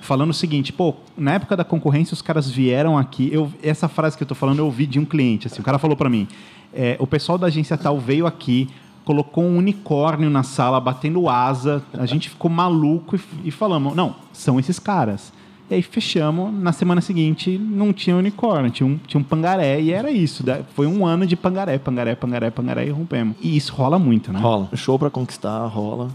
falando 0.00 0.30
o 0.30 0.34
seguinte: 0.34 0.72
pô, 0.72 0.94
na 1.16 1.34
época 1.34 1.56
da 1.56 1.64
concorrência, 1.64 2.12
os 2.12 2.20
caras 2.20 2.50
vieram 2.50 2.98
aqui. 2.98 3.30
Eu, 3.32 3.50
essa 3.62 3.88
frase 3.88 4.16
que 4.16 4.22
eu 4.22 4.26
tô 4.26 4.34
falando, 4.34 4.58
eu 4.58 4.66
ouvi 4.66 4.86
de 4.86 4.98
um 4.98 5.04
cliente. 5.04 5.46
Assim, 5.46 5.60
o 5.60 5.64
cara 5.64 5.78
falou 5.78 5.96
para 5.96 6.10
mim: 6.10 6.28
é, 6.74 6.96
o 6.98 7.06
pessoal 7.06 7.38
da 7.38 7.46
agência 7.46 7.78
tal 7.78 7.98
veio 7.98 8.26
aqui. 8.26 8.68
Colocou 9.04 9.42
um 9.42 9.56
unicórnio 9.56 10.28
na 10.28 10.42
sala, 10.42 10.78
batendo 10.78 11.30
asa. 11.30 11.82
A 11.94 12.04
gente 12.04 12.28
ficou 12.28 12.50
maluco 12.50 13.16
e, 13.16 13.20
e 13.44 13.50
falamos: 13.50 13.96
não, 13.96 14.16
são 14.32 14.60
esses 14.60 14.78
caras. 14.78 15.32
E 15.70 15.74
aí 15.74 15.82
fechamos, 15.82 16.52
na 16.52 16.72
semana 16.72 17.00
seguinte 17.00 17.58
não 17.58 17.92
tinha 17.92 18.16
unicórnio, 18.16 18.70
tinha 18.70 18.86
um, 18.86 18.98
tinha 19.06 19.20
um 19.20 19.24
pangaré 19.24 19.80
e 19.80 19.92
era 19.92 20.10
isso. 20.10 20.42
Foi 20.74 20.86
um 20.86 21.06
ano 21.06 21.26
de 21.26 21.36
pangaré, 21.36 21.78
pangaré, 21.78 22.14
pangaré, 22.14 22.50
pangaré 22.50 22.86
e 22.86 22.90
rompemos. 22.90 23.36
E 23.40 23.56
isso 23.56 23.74
rola 23.74 23.98
muito, 23.98 24.32
né? 24.32 24.40
Rola. 24.40 24.68
Show 24.74 24.98
pra 24.98 25.10
conquistar, 25.10 25.66
rola. 25.66 26.08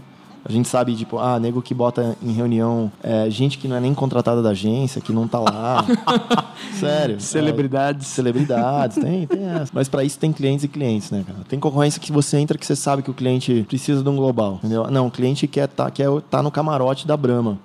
A 0.46 0.52
gente 0.52 0.68
sabe, 0.68 0.94
tipo, 0.94 1.18
ah, 1.18 1.40
nego 1.40 1.62
que 1.62 1.72
bota 1.72 2.18
em 2.22 2.30
reunião 2.32 2.92
é, 3.02 3.30
gente 3.30 3.56
que 3.56 3.66
não 3.66 3.76
é 3.76 3.80
nem 3.80 3.94
contratada 3.94 4.42
da 4.42 4.50
agência, 4.50 5.00
que 5.00 5.10
não 5.10 5.26
tá 5.26 5.38
lá. 5.38 5.82
Sério. 6.74 7.18
Celebridades. 7.18 8.10
É, 8.10 8.14
celebridades, 8.14 8.98
tem, 8.98 9.26
tem 9.26 9.42
essa. 9.42 9.72
Mas 9.72 9.88
pra 9.88 10.04
isso 10.04 10.18
tem 10.18 10.32
clientes 10.32 10.64
e 10.64 10.68
clientes, 10.68 11.10
né, 11.10 11.24
cara? 11.26 11.38
Tem 11.48 11.58
concorrência 11.58 11.98
que 11.98 12.12
você 12.12 12.36
entra 12.36 12.58
que 12.58 12.66
você 12.66 12.76
sabe 12.76 13.02
que 13.02 13.10
o 13.10 13.14
cliente 13.14 13.64
precisa 13.66 14.02
de 14.02 14.08
um 14.08 14.16
global, 14.16 14.56
entendeu? 14.56 14.86
Não, 14.90 15.06
o 15.06 15.10
cliente 15.10 15.46
quer 15.46 15.66
tá, 15.66 15.90
quer 15.90 16.10
tá 16.28 16.42
no 16.42 16.50
camarote 16.50 17.06
da 17.06 17.16
Brahma. 17.16 17.58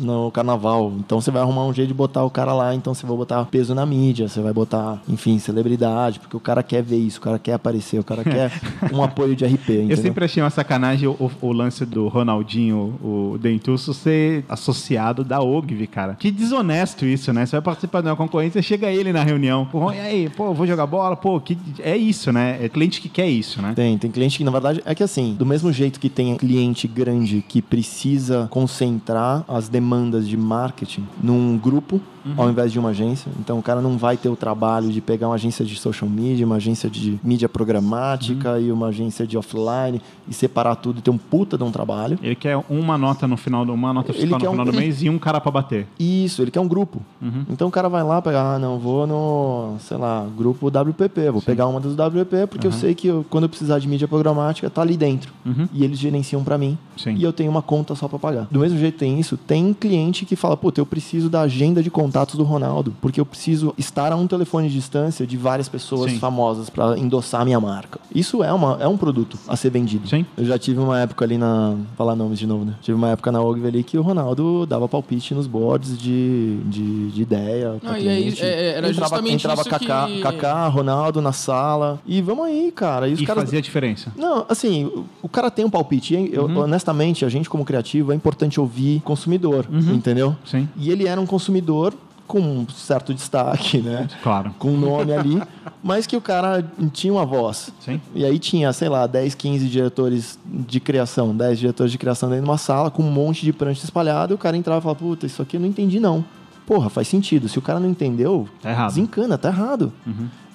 No 0.00 0.30
carnaval. 0.30 0.92
Então 0.98 1.20
você 1.20 1.30
vai 1.30 1.42
arrumar 1.42 1.64
um 1.66 1.72
jeito 1.72 1.88
de 1.88 1.94
botar 1.94 2.24
o 2.24 2.30
cara 2.30 2.52
lá, 2.52 2.74
então 2.74 2.94
você 2.94 3.06
vai 3.06 3.16
botar 3.16 3.44
peso 3.44 3.74
na 3.74 3.84
mídia, 3.86 4.28
você 4.28 4.40
vai 4.40 4.52
botar, 4.52 5.00
enfim, 5.08 5.38
celebridade, 5.38 6.18
porque 6.20 6.36
o 6.36 6.40
cara 6.40 6.62
quer 6.62 6.82
ver 6.82 6.96
isso, 6.98 7.18
o 7.18 7.22
cara 7.22 7.38
quer 7.38 7.52
aparecer, 7.54 7.98
o 8.00 8.04
cara 8.04 8.24
quer 8.24 8.50
um 8.92 9.02
apoio 9.02 9.36
de 9.36 9.44
RP, 9.44 9.68
entendeu? 9.70 9.90
Eu 9.90 9.96
sempre 9.96 10.24
achei 10.24 10.42
uma 10.42 10.50
sacanagem 10.50 11.08
o, 11.08 11.30
o- 11.40 11.52
lance 11.52 11.84
do 11.84 12.08
Ronaldinho, 12.08 12.94
o 13.02 13.38
Dentuço, 13.40 13.92
ser 13.92 14.44
associado 14.48 15.22
da 15.22 15.40
OGV, 15.42 15.86
cara. 15.86 16.14
Que 16.18 16.30
desonesto 16.30 17.04
isso, 17.04 17.32
né? 17.32 17.44
Você 17.44 17.52
vai 17.52 17.62
participar 17.62 18.00
de 18.00 18.08
uma 18.08 18.16
concorrência, 18.16 18.62
chega 18.62 18.90
ele 18.90 19.12
na 19.12 19.22
reunião. 19.22 19.66
Pô, 19.66 19.92
e 19.92 19.98
aí, 20.00 20.28
pô, 20.30 20.54
vou 20.54 20.66
jogar 20.66 20.86
bola? 20.86 21.16
Pô, 21.16 21.40
que... 21.40 21.58
é 21.80 21.96
isso, 21.96 22.32
né? 22.32 22.58
É 22.62 22.68
cliente 22.68 23.00
que 23.00 23.08
quer 23.08 23.28
isso, 23.28 23.60
né? 23.60 23.72
Tem, 23.74 23.98
tem 23.98 24.10
cliente 24.10 24.38
que, 24.38 24.44
na 24.44 24.50
verdade, 24.50 24.80
é 24.84 24.94
que 24.94 25.02
assim, 25.02 25.34
do 25.38 25.44
mesmo 25.44 25.72
jeito 25.72 25.98
que 26.00 26.08
tem 26.08 26.34
cliente 26.36 26.86
grande 26.88 27.44
que 27.46 27.60
precisa 27.60 28.46
concentrar 28.50 29.44
as 29.48 29.68
demandas 29.68 29.89
de 30.28 30.36
marketing 30.36 31.04
num 31.22 31.58
grupo, 31.58 32.00
ao 32.36 32.50
invés 32.50 32.72
de 32.72 32.78
uma 32.78 32.90
agência. 32.90 33.30
Então, 33.40 33.58
o 33.58 33.62
cara 33.62 33.80
não 33.80 33.96
vai 33.98 34.16
ter 34.16 34.28
o 34.28 34.36
trabalho 34.36 34.90
de 34.90 35.00
pegar 35.00 35.28
uma 35.28 35.34
agência 35.34 35.64
de 35.64 35.76
social 35.76 36.08
media, 36.08 36.44
uma 36.46 36.56
agência 36.56 36.88
de 36.90 37.18
mídia 37.22 37.48
programática 37.48 38.58
e 38.60 38.70
uma 38.70 38.88
agência 38.88 39.26
de 39.26 39.36
offline 39.36 40.00
e 40.28 40.34
separar 40.34 40.76
tudo 40.76 40.98
e 40.98 41.02
ter 41.02 41.10
um 41.10 41.18
puta 41.18 41.56
de 41.56 41.64
um 41.64 41.70
trabalho. 41.70 42.18
Ele 42.22 42.34
quer 42.34 42.56
uma 42.68 42.96
nota 42.98 43.26
no 43.26 43.36
final 43.36 43.64
do, 43.64 43.72
uma 43.72 43.92
nota 43.92 44.12
Ele 44.12 44.20
fiscal 44.20 44.38
no 44.38 44.50
final 44.50 44.66
um- 44.66 44.70
do 44.70 44.76
mês 44.76 45.02
e 45.02 45.08
um 45.10 45.18
cara 45.18 45.40
pra 45.40 45.50
bater. 45.50 45.86
Isso, 45.98 46.42
ele 46.42 46.50
quer 46.50 46.60
um 46.60 46.68
grupo. 46.68 47.00
Então 47.48 47.68
o 47.68 47.70
cara 47.70 47.88
vai 47.88 48.02
lá 48.02 48.20
pegar, 48.22 48.54
ah, 48.54 48.58
não, 48.58 48.78
vou 48.78 49.06
no, 49.06 49.76
sei 49.80 49.96
lá, 49.96 50.26
grupo 50.36 50.68
WPP, 50.68 51.30
vou 51.30 51.42
pegar 51.42 51.66
uma 51.66 51.80
dos 51.80 51.94
WP 51.94 52.46
porque 52.48 52.66
eu 52.66 52.72
sei 52.72 52.94
que 52.94 53.06
eu- 53.08 53.24
quando 53.28 53.44
eu 53.44 53.48
precisar 53.48 53.78
de 53.78 53.88
mídia 53.88 54.06
programática 54.08 54.68
tá 54.70 54.82
ali 54.82 54.96
dentro. 54.96 55.32
E 55.72 55.84
eles 55.84 55.98
gerenciam 55.98 56.42
pra 56.44 56.56
mim. 56.58 56.76
Sim. 56.96 57.14
E 57.16 57.22
eu 57.22 57.32
tenho 57.32 57.50
uma 57.50 57.62
conta 57.62 57.94
só 57.94 58.06
pra 58.08 58.18
pagar. 58.18 58.46
Do 58.50 58.60
mesmo 58.60 58.78
jeito 58.78 58.98
tem 58.98 59.18
isso, 59.18 59.36
tem 59.36 59.72
cliente 59.72 60.24
que 60.26 60.36
fala, 60.36 60.56
puta, 60.56 60.80
eu 60.80 60.86
preciso 60.86 61.28
da 61.30 61.40
agenda 61.42 61.82
de 61.82 61.90
contatos 62.10 62.34
do 62.34 62.42
Ronaldo, 62.44 62.92
porque 63.00 63.20
eu 63.20 63.26
preciso 63.26 63.72
estar 63.78 64.12
a 64.12 64.16
um 64.16 64.26
telefone 64.26 64.68
de 64.68 64.74
distância 64.74 65.26
de 65.26 65.36
várias 65.36 65.68
pessoas 65.68 66.10
Sim. 66.10 66.18
famosas 66.18 66.68
pra 66.68 66.98
endossar 66.98 67.42
a 67.42 67.44
minha 67.44 67.60
marca. 67.60 68.00
Isso 68.14 68.42
é, 68.42 68.52
uma, 68.52 68.76
é 68.80 68.88
um 68.88 68.96
produto 68.96 69.38
a 69.46 69.54
ser 69.56 69.70
vendido. 69.70 70.08
Sim. 70.08 70.26
Eu 70.36 70.44
já 70.44 70.58
tive 70.58 70.80
uma 70.80 70.98
época 71.00 71.24
ali 71.24 71.38
na. 71.38 71.76
Falar 71.96 72.16
nomes 72.16 72.38
de 72.38 72.46
novo, 72.46 72.64
né? 72.64 72.74
Tive 72.82 72.96
uma 72.96 73.10
época 73.10 73.30
na 73.30 73.40
Ogve 73.40 73.66
ali 73.66 73.82
que 73.84 73.96
o 73.96 74.02
Ronaldo 74.02 74.66
dava 74.66 74.88
palpite 74.88 75.34
nos 75.34 75.46
boards 75.46 75.96
de, 75.98 76.58
de, 76.64 77.10
de 77.10 77.22
ideia. 77.22 77.76
Não, 77.82 77.96
e 77.96 78.08
aí, 78.08 78.22
cliente. 78.22 78.42
é, 78.42 78.70
era 78.76 78.88
entrava, 78.88 79.08
justamente 79.10 79.34
entrava 79.44 79.60
isso 79.60 79.70
Kaká, 79.70 80.06
que- 80.06 80.20
Kaká, 80.20 80.66
Ronaldo 80.68 81.20
na 81.22 81.32
sala. 81.32 82.00
E 82.06 82.20
vamos 82.20 82.46
aí, 82.46 82.72
cara. 82.74 83.08
E 83.08 83.12
os 83.14 83.20
E 83.20 83.24
caras. 83.26 83.44
fazia 83.44 83.62
diferença. 83.62 84.12
Não, 84.16 84.44
assim, 84.48 84.90
o- 85.22 85.28
cara 85.28 85.50
tem 85.50 85.64
um 85.64 85.70
palpite. 85.70 86.14
Eu- 86.32 86.46
Uhum. 86.46 86.58
honestamente, 86.62 87.24
a 87.24 87.28
gente 87.28 87.48
como 87.48 87.64
criativo, 87.64 88.12
é 88.12 88.14
importante 88.14 88.58
ouvir 88.60 89.00
consumidor, 89.02 89.66
entendeu? 89.70 90.28
Uhum. 90.28 90.34
Sim. 90.44 90.68
E 90.76 90.90
ele 90.90 91.06
era 91.06 91.20
um 91.20 91.26
consumidor 91.26 91.94
com 92.30 92.38
um 92.40 92.66
certo 92.68 93.12
destaque, 93.12 93.78
né? 93.78 94.06
Claro. 94.22 94.54
Com 94.58 94.70
um 94.70 94.78
nome 94.78 95.12
ali, 95.12 95.42
mas 95.82 96.06
que 96.06 96.16
o 96.16 96.20
cara 96.20 96.64
tinha 96.92 97.12
uma 97.12 97.26
voz. 97.26 97.72
Sim. 97.80 98.00
E 98.14 98.24
aí 98.24 98.38
tinha, 98.38 98.72
sei 98.72 98.88
lá, 98.88 99.06
10, 99.06 99.34
15 99.34 99.66
diretores 99.68 100.38
de 100.46 100.78
criação, 100.78 101.36
10 101.36 101.58
diretores 101.58 101.90
de 101.90 101.98
criação 101.98 102.28
dentro 102.28 102.44
de 102.44 102.50
uma 102.50 102.56
sala 102.58 102.90
com 102.90 103.02
um 103.02 103.10
monte 103.10 103.44
de 103.44 103.52
prancha 103.52 103.82
espalhada, 103.84 104.32
e 104.32 104.36
o 104.36 104.38
cara 104.38 104.56
entrava 104.56 104.78
e 104.78 104.82
falava, 104.82 104.98
puta, 105.00 105.26
isso 105.26 105.42
aqui 105.42 105.56
eu 105.56 105.60
não 105.60 105.66
entendi 105.68 105.98
não. 105.98 106.24
Porra, 106.66 106.88
faz 106.88 107.08
sentido. 107.08 107.48
Se 107.48 107.58
o 107.58 107.62
cara 107.62 107.80
não 107.80 107.88
entendeu, 107.90 108.48
Tá 108.62 108.70
errado. 108.70 108.88
desencana, 108.90 109.36
tá 109.36 109.48
errado. 109.48 109.92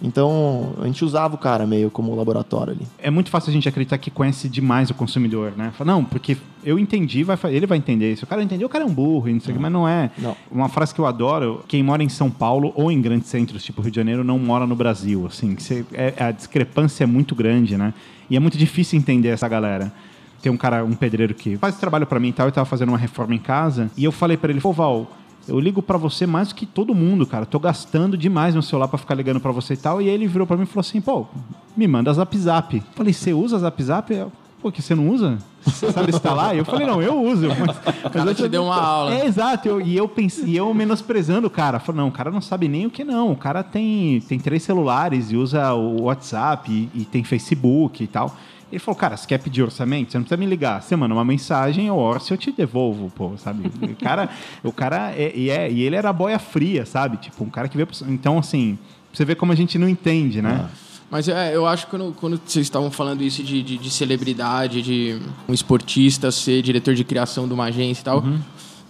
Então, 0.02 0.74
a 0.82 0.86
gente 0.86 1.04
usava 1.06 1.36
o 1.36 1.38
cara 1.38 1.66
meio 1.66 1.90
como 1.90 2.14
laboratório 2.16 2.74
ali. 2.74 2.86
É 3.00 3.10
muito 3.10 3.30
fácil 3.30 3.50
a 3.50 3.54
gente 3.54 3.68
acreditar 3.68 3.98
que 3.98 4.12
conhece 4.12 4.50
demais 4.50 4.90
o 4.90 4.94
consumidor, 4.94 5.54
né? 5.56 5.72
Fala, 5.78 5.94
não, 5.94 6.04
porque 6.04 6.38
eu 6.64 6.78
entendi, 6.78 7.24
vai, 7.24 7.38
ele 7.46 7.66
vai 7.66 7.78
entender. 7.78 8.16
Se 8.18 8.24
o 8.24 8.28
cara 8.28 8.44
entender, 8.44 8.66
o 8.66 8.70
cara 8.70 8.84
é 8.84 8.88
um 8.88 8.94
burro, 8.94 9.30
não 9.30 9.40
sei 9.40 9.52
o 9.54 9.56
que, 9.56 9.62
mas 9.62 9.72
não 9.72 9.88
é. 9.88 10.12
Não. 10.18 10.36
Uma 10.52 10.68
frase 10.70 10.94
que 10.94 11.00
eu 11.00 11.06
adoro, 11.06 11.64
quem 11.68 11.82
mora 11.82 12.04
em 12.04 12.10
São 12.10 12.30
Paulo 12.30 12.72
ou 12.76 12.92
em 12.92 13.02
grandes 13.02 13.30
centros, 13.30 13.64
tipo 13.64 13.82
Rio 13.82 13.92
de 13.92 13.96
Janeiro, 13.96 14.24
não 14.24 14.38
mora 14.38 14.68
no 14.68 14.76
Brasil, 14.76 15.26
assim. 15.28 15.56
você- 15.58 15.86
é- 15.94 16.14
a 16.20 16.32
discrepância 16.32 17.04
é 17.04 17.08
muito 17.08 17.34
grande, 17.34 17.78
né? 17.78 17.94
E 18.30 18.36
é 18.36 18.40
muito 18.40 18.58
difícil 18.58 19.00
entender 19.00 19.30
essa 19.30 19.48
galera. 19.48 19.92
Tem 20.42 20.52
um 20.52 20.58
cara, 20.58 20.84
um 20.84 20.94
pedreiro 20.94 21.34
que 21.34 21.58
faz 21.58 21.78
trabalho 21.78 22.06
pra 22.06 22.20
mim 22.20 22.30
e 22.30 22.34
tal, 22.34 22.48
eu 22.48 22.52
tava 22.52 22.66
fazendo 22.66 22.90
uma 22.90 22.98
reforma 22.98 23.34
em 23.34 23.40
casa, 23.40 23.90
e 23.98 24.04
eu 24.04 24.12
falei 24.12 24.36
pra 24.38 24.52
ele, 24.52 24.60
pô, 24.62 24.72
Val, 24.72 25.10
eu 25.48 25.60
ligo 25.60 25.82
pra 25.82 25.98
você 25.98 26.26
mais 26.26 26.50
do 26.50 26.56
que 26.56 26.66
todo 26.66 26.94
mundo, 26.96 27.26
cara. 27.26 27.46
Tô 27.46 27.60
gastando 27.60 28.18
demais 28.18 28.54
meu 28.54 28.62
celular 28.62 28.88
pra 28.88 28.98
ficar 28.98 29.16
ligando 29.16 29.40
pra 29.40 29.52
você 29.52 29.74
e 29.74 29.78
tal. 29.78 30.02
E 30.02 30.10
aí 30.10 30.14
ele 30.16 30.28
virou 30.28 30.46
pra 30.48 30.58
mim 30.58 30.64
e 30.64 30.66
falou 30.68 30.82
assim, 30.82 31.02
pô, 31.02 31.26
me 31.76 31.88
manda 31.88 32.14
zap 32.14 32.38
zap. 32.38 32.84
Falei, 32.96 33.14
você 33.14 33.34
usa 33.34 33.60
zap 33.60 33.84
zap? 33.84 34.14
Eu, 34.14 34.32
Pô, 34.66 34.72
que 34.72 34.82
você 34.82 34.96
não 34.96 35.10
usa? 35.10 35.38
Você 35.62 35.92
sabe 35.92 36.10
instalar? 36.10 36.56
Eu 36.58 36.66
falei, 36.66 36.88
não, 36.88 37.00
eu 37.00 37.22
uso. 37.22 37.50
Mas, 37.54 37.78
mas 38.04 38.12
cara 38.12 38.32
eu 38.32 38.34
te 38.34 38.48
deu 38.48 38.64
uma 38.64 38.76
aula. 38.76 39.14
É, 39.14 39.28
exato. 39.28 39.68
Eu- 39.68 39.80
e 39.80 39.96
eu 39.96 40.08
pensei, 40.08 40.58
eu 40.60 40.74
menosprezando 40.74 41.46
o 41.46 41.52
cara. 41.52 41.80
Falei, 41.80 42.02
não, 42.02 42.08
o 42.08 42.12
cara 42.12 42.32
não 42.32 42.42
sabe 42.42 42.68
nem 42.68 42.88
o 42.88 42.90
que 42.90 43.04
não. 43.04 43.32
O 43.32 43.36
cara 43.36 43.62
tem, 43.62 44.20
tem 44.22 44.40
três 44.40 44.64
celulares 44.64 45.32
e 45.32 45.38
usa 45.38 45.72
o 45.76 46.06
WhatsApp 46.06 46.72
e, 46.72 46.90
e 47.02 47.06
tem 47.06 47.24
Facebook 47.24 48.04
e 48.04 48.08
tal. 48.08 48.36
Ele 48.72 48.80
falou, 48.80 48.98
cara, 48.98 49.16
você 49.16 49.28
quer 49.28 49.38
pedir 49.38 49.64
orçamento? 49.64 50.12
Você 50.12 50.18
não 50.18 50.24
precisa 50.24 50.38
me 50.38 50.46
ligar. 50.46 50.82
Você 50.82 50.96
manda 50.96 51.14
uma 51.14 51.24
mensagem, 51.24 51.88
eu 51.88 51.98
orço 51.98 52.34
eu 52.34 52.38
te 52.38 52.52
devolvo, 52.52 53.12
pô, 53.16 53.38
sabe? 53.38 53.70
O 53.82 53.96
cara, 53.96 54.30
o 54.64 54.72
cara 54.72 55.12
é, 55.12 55.32
e, 55.36 55.50
é, 55.50 55.72
e 55.72 55.82
ele 55.82 55.96
era 55.96 56.12
boia 56.12 56.40
fria, 56.40 56.86
sabe? 56.86 57.18
Tipo, 57.18 57.44
um 57.44 57.50
cara 57.50 57.68
que 57.70 57.78
veio... 57.78 57.88
Então, 58.08 58.38
assim, 58.40 58.78
você 59.14 59.24
vê 59.24 59.36
como 59.36 59.52
a 59.52 59.56
gente 59.56 59.78
não 59.78 59.88
entende, 59.88 60.42
né? 60.42 60.68
Mas 61.10 61.30
é, 61.30 61.56
eu 61.56 61.66
acho 61.66 61.86
que 61.86 61.92
quando, 61.92 62.14
quando 62.20 62.42
vocês 62.46 62.66
estavam 62.66 62.90
falando 62.90 63.22
isso 63.22 63.44
de, 63.44 63.62
de, 63.62 63.78
de 63.78 63.90
celebridade, 63.90 64.82
de 64.82 65.20
um 65.48 65.54
esportista 65.54 66.32
ser 66.32 66.62
diretor 66.62 66.96
de 66.96 67.04
criação 67.04 67.48
de 67.48 67.54
uma 67.54 67.66
agência 67.66 68.02
e 68.02 68.04
tal, 68.04 68.24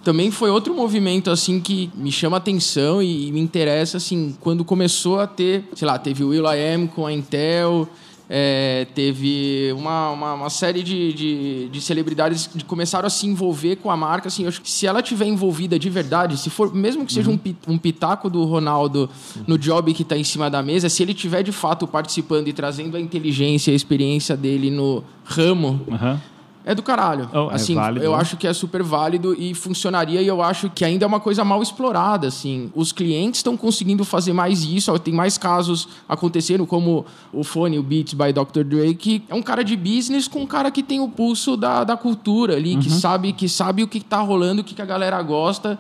também 0.04 0.32
foi 0.32 0.50
outro 0.50 0.74
movimento 0.74 1.30
assim 1.30 1.60
que 1.60 1.92
me 1.96 2.12
chama 2.12 2.38
atenção 2.38 3.02
e, 3.02 3.32
me 3.32 3.40
interessa 3.40 3.98
assim 3.98 4.36
quando 4.40 4.64
começou 4.64 5.20
a 5.20 5.28
ter, 5.28 5.68
sei 5.76 5.88
lá, 5.88 6.00
teve 6.00 6.24
o 6.24 6.30
Will 6.30 6.46
I 6.46 6.76
Am 6.76 6.88
com 6.88 7.06
a 7.06 7.12
Intel. 7.12 7.90
É, 8.30 8.88
teve 8.96 9.72
uma, 9.78 10.10
uma, 10.12 10.34
uma 10.34 10.50
série 10.50 10.82
de, 10.82 11.14
de, 11.14 11.70
de 11.70 11.82
celebridades 11.82 12.48
que 12.48 12.64
começaram 12.64 13.06
a 13.08 13.10
se 13.10 13.28
envolver 13.28 13.76
com 13.78 13.92
a 13.92 13.98
marca. 13.98 14.28
Assim, 14.28 14.44
eu 14.44 14.50
acho 14.50 14.62
que 14.62 14.70
se 14.72 14.88
ela 14.88 15.02
tiver 15.02 15.26
envolvida 15.26 15.78
de 15.78 15.90
verdade, 15.90 16.38
se 16.38 16.50
for 16.50 16.74
mesmo 16.74 17.06
que 17.06 17.14
seja 17.14 17.30
um, 17.30 17.38
pi- 17.38 17.56
um 17.68 17.78
pitaco 17.78 18.30
do 18.30 18.44
Ronaldo 18.46 19.10
no 19.46 19.58
job 19.58 19.94
que 19.94 20.02
está 20.02 20.18
em 20.18 20.24
cima 20.24 20.50
da 20.50 20.64
mesa, 20.64 20.90
se 20.90 21.04
ele 21.04 21.14
tiver 21.14 21.44
de 21.44 21.52
fato 21.52 21.86
participando 21.86 22.48
e 22.48 22.54
trazendo 22.54 22.98
a 22.98 23.00
inteligência 23.00 23.72
e 23.72 23.74
a 23.74 23.76
experiência 23.76 24.36
dele 24.36 24.70
no 24.72 25.04
ramo, 25.24 25.82
Aham. 25.92 26.22
É 26.68 26.74
do 26.74 26.82
caralho. 26.82 27.30
Oh, 27.32 27.52
é 27.52 27.56
assim, 27.56 27.76
válido, 27.76 28.04
eu 28.04 28.14
né? 28.14 28.18
acho 28.18 28.36
que 28.36 28.48
é 28.48 28.54
super 28.54 28.82
válido 28.82 29.36
e 29.40 29.54
funcionaria 29.54 30.20
e 30.20 30.28
eu 30.28 30.42
acho 30.42 30.68
que 30.70 30.84
ainda 30.84 31.06
é 31.06 31.08
uma 31.08 31.20
coisa 31.20 31.46
mal 31.46 31.62
explorada, 31.62 32.28
assim. 32.28 32.72
Os 32.74 32.92
clientes 32.92 33.40
estão 33.40 33.56
conseguindo 33.56 34.04
fazer 34.04 34.34
mais 34.34 34.64
isso, 34.64 34.98
tem 34.98 35.14
mais 35.14 35.38
casos 35.38 35.88
acontecendo, 36.10 36.66
como 36.66 37.06
o 37.32 37.44
Fone, 37.44 37.78
o 37.78 37.84
Beats 37.84 38.16
by 38.16 38.34
Dr. 38.34 38.64
Dre, 38.64 38.96
que 38.96 39.24
é 39.30 39.36
um 39.36 39.44
cara 39.44 39.64
de 39.64 39.76
business 39.78 40.28
com 40.28 40.40
um 40.42 40.48
cara 40.48 40.72
que 40.72 40.82
tem 40.82 41.00
o 41.00 41.08
pulso 41.08 41.56
da, 41.56 41.84
da 41.84 41.96
cultura 41.96 42.56
ali, 42.56 42.74
Uhum. 42.74 42.82
que 42.82 42.90
sabe 42.90 43.32
que 43.32 43.48
sabe 43.48 43.84
o 43.84 43.88
que 43.88 44.00
tá 44.00 44.20
rolando, 44.20 44.62
o 44.62 44.64
que, 44.64 44.74
que 44.74 44.82
a 44.82 44.86
galera 44.86 45.22
gosta, 45.22 45.78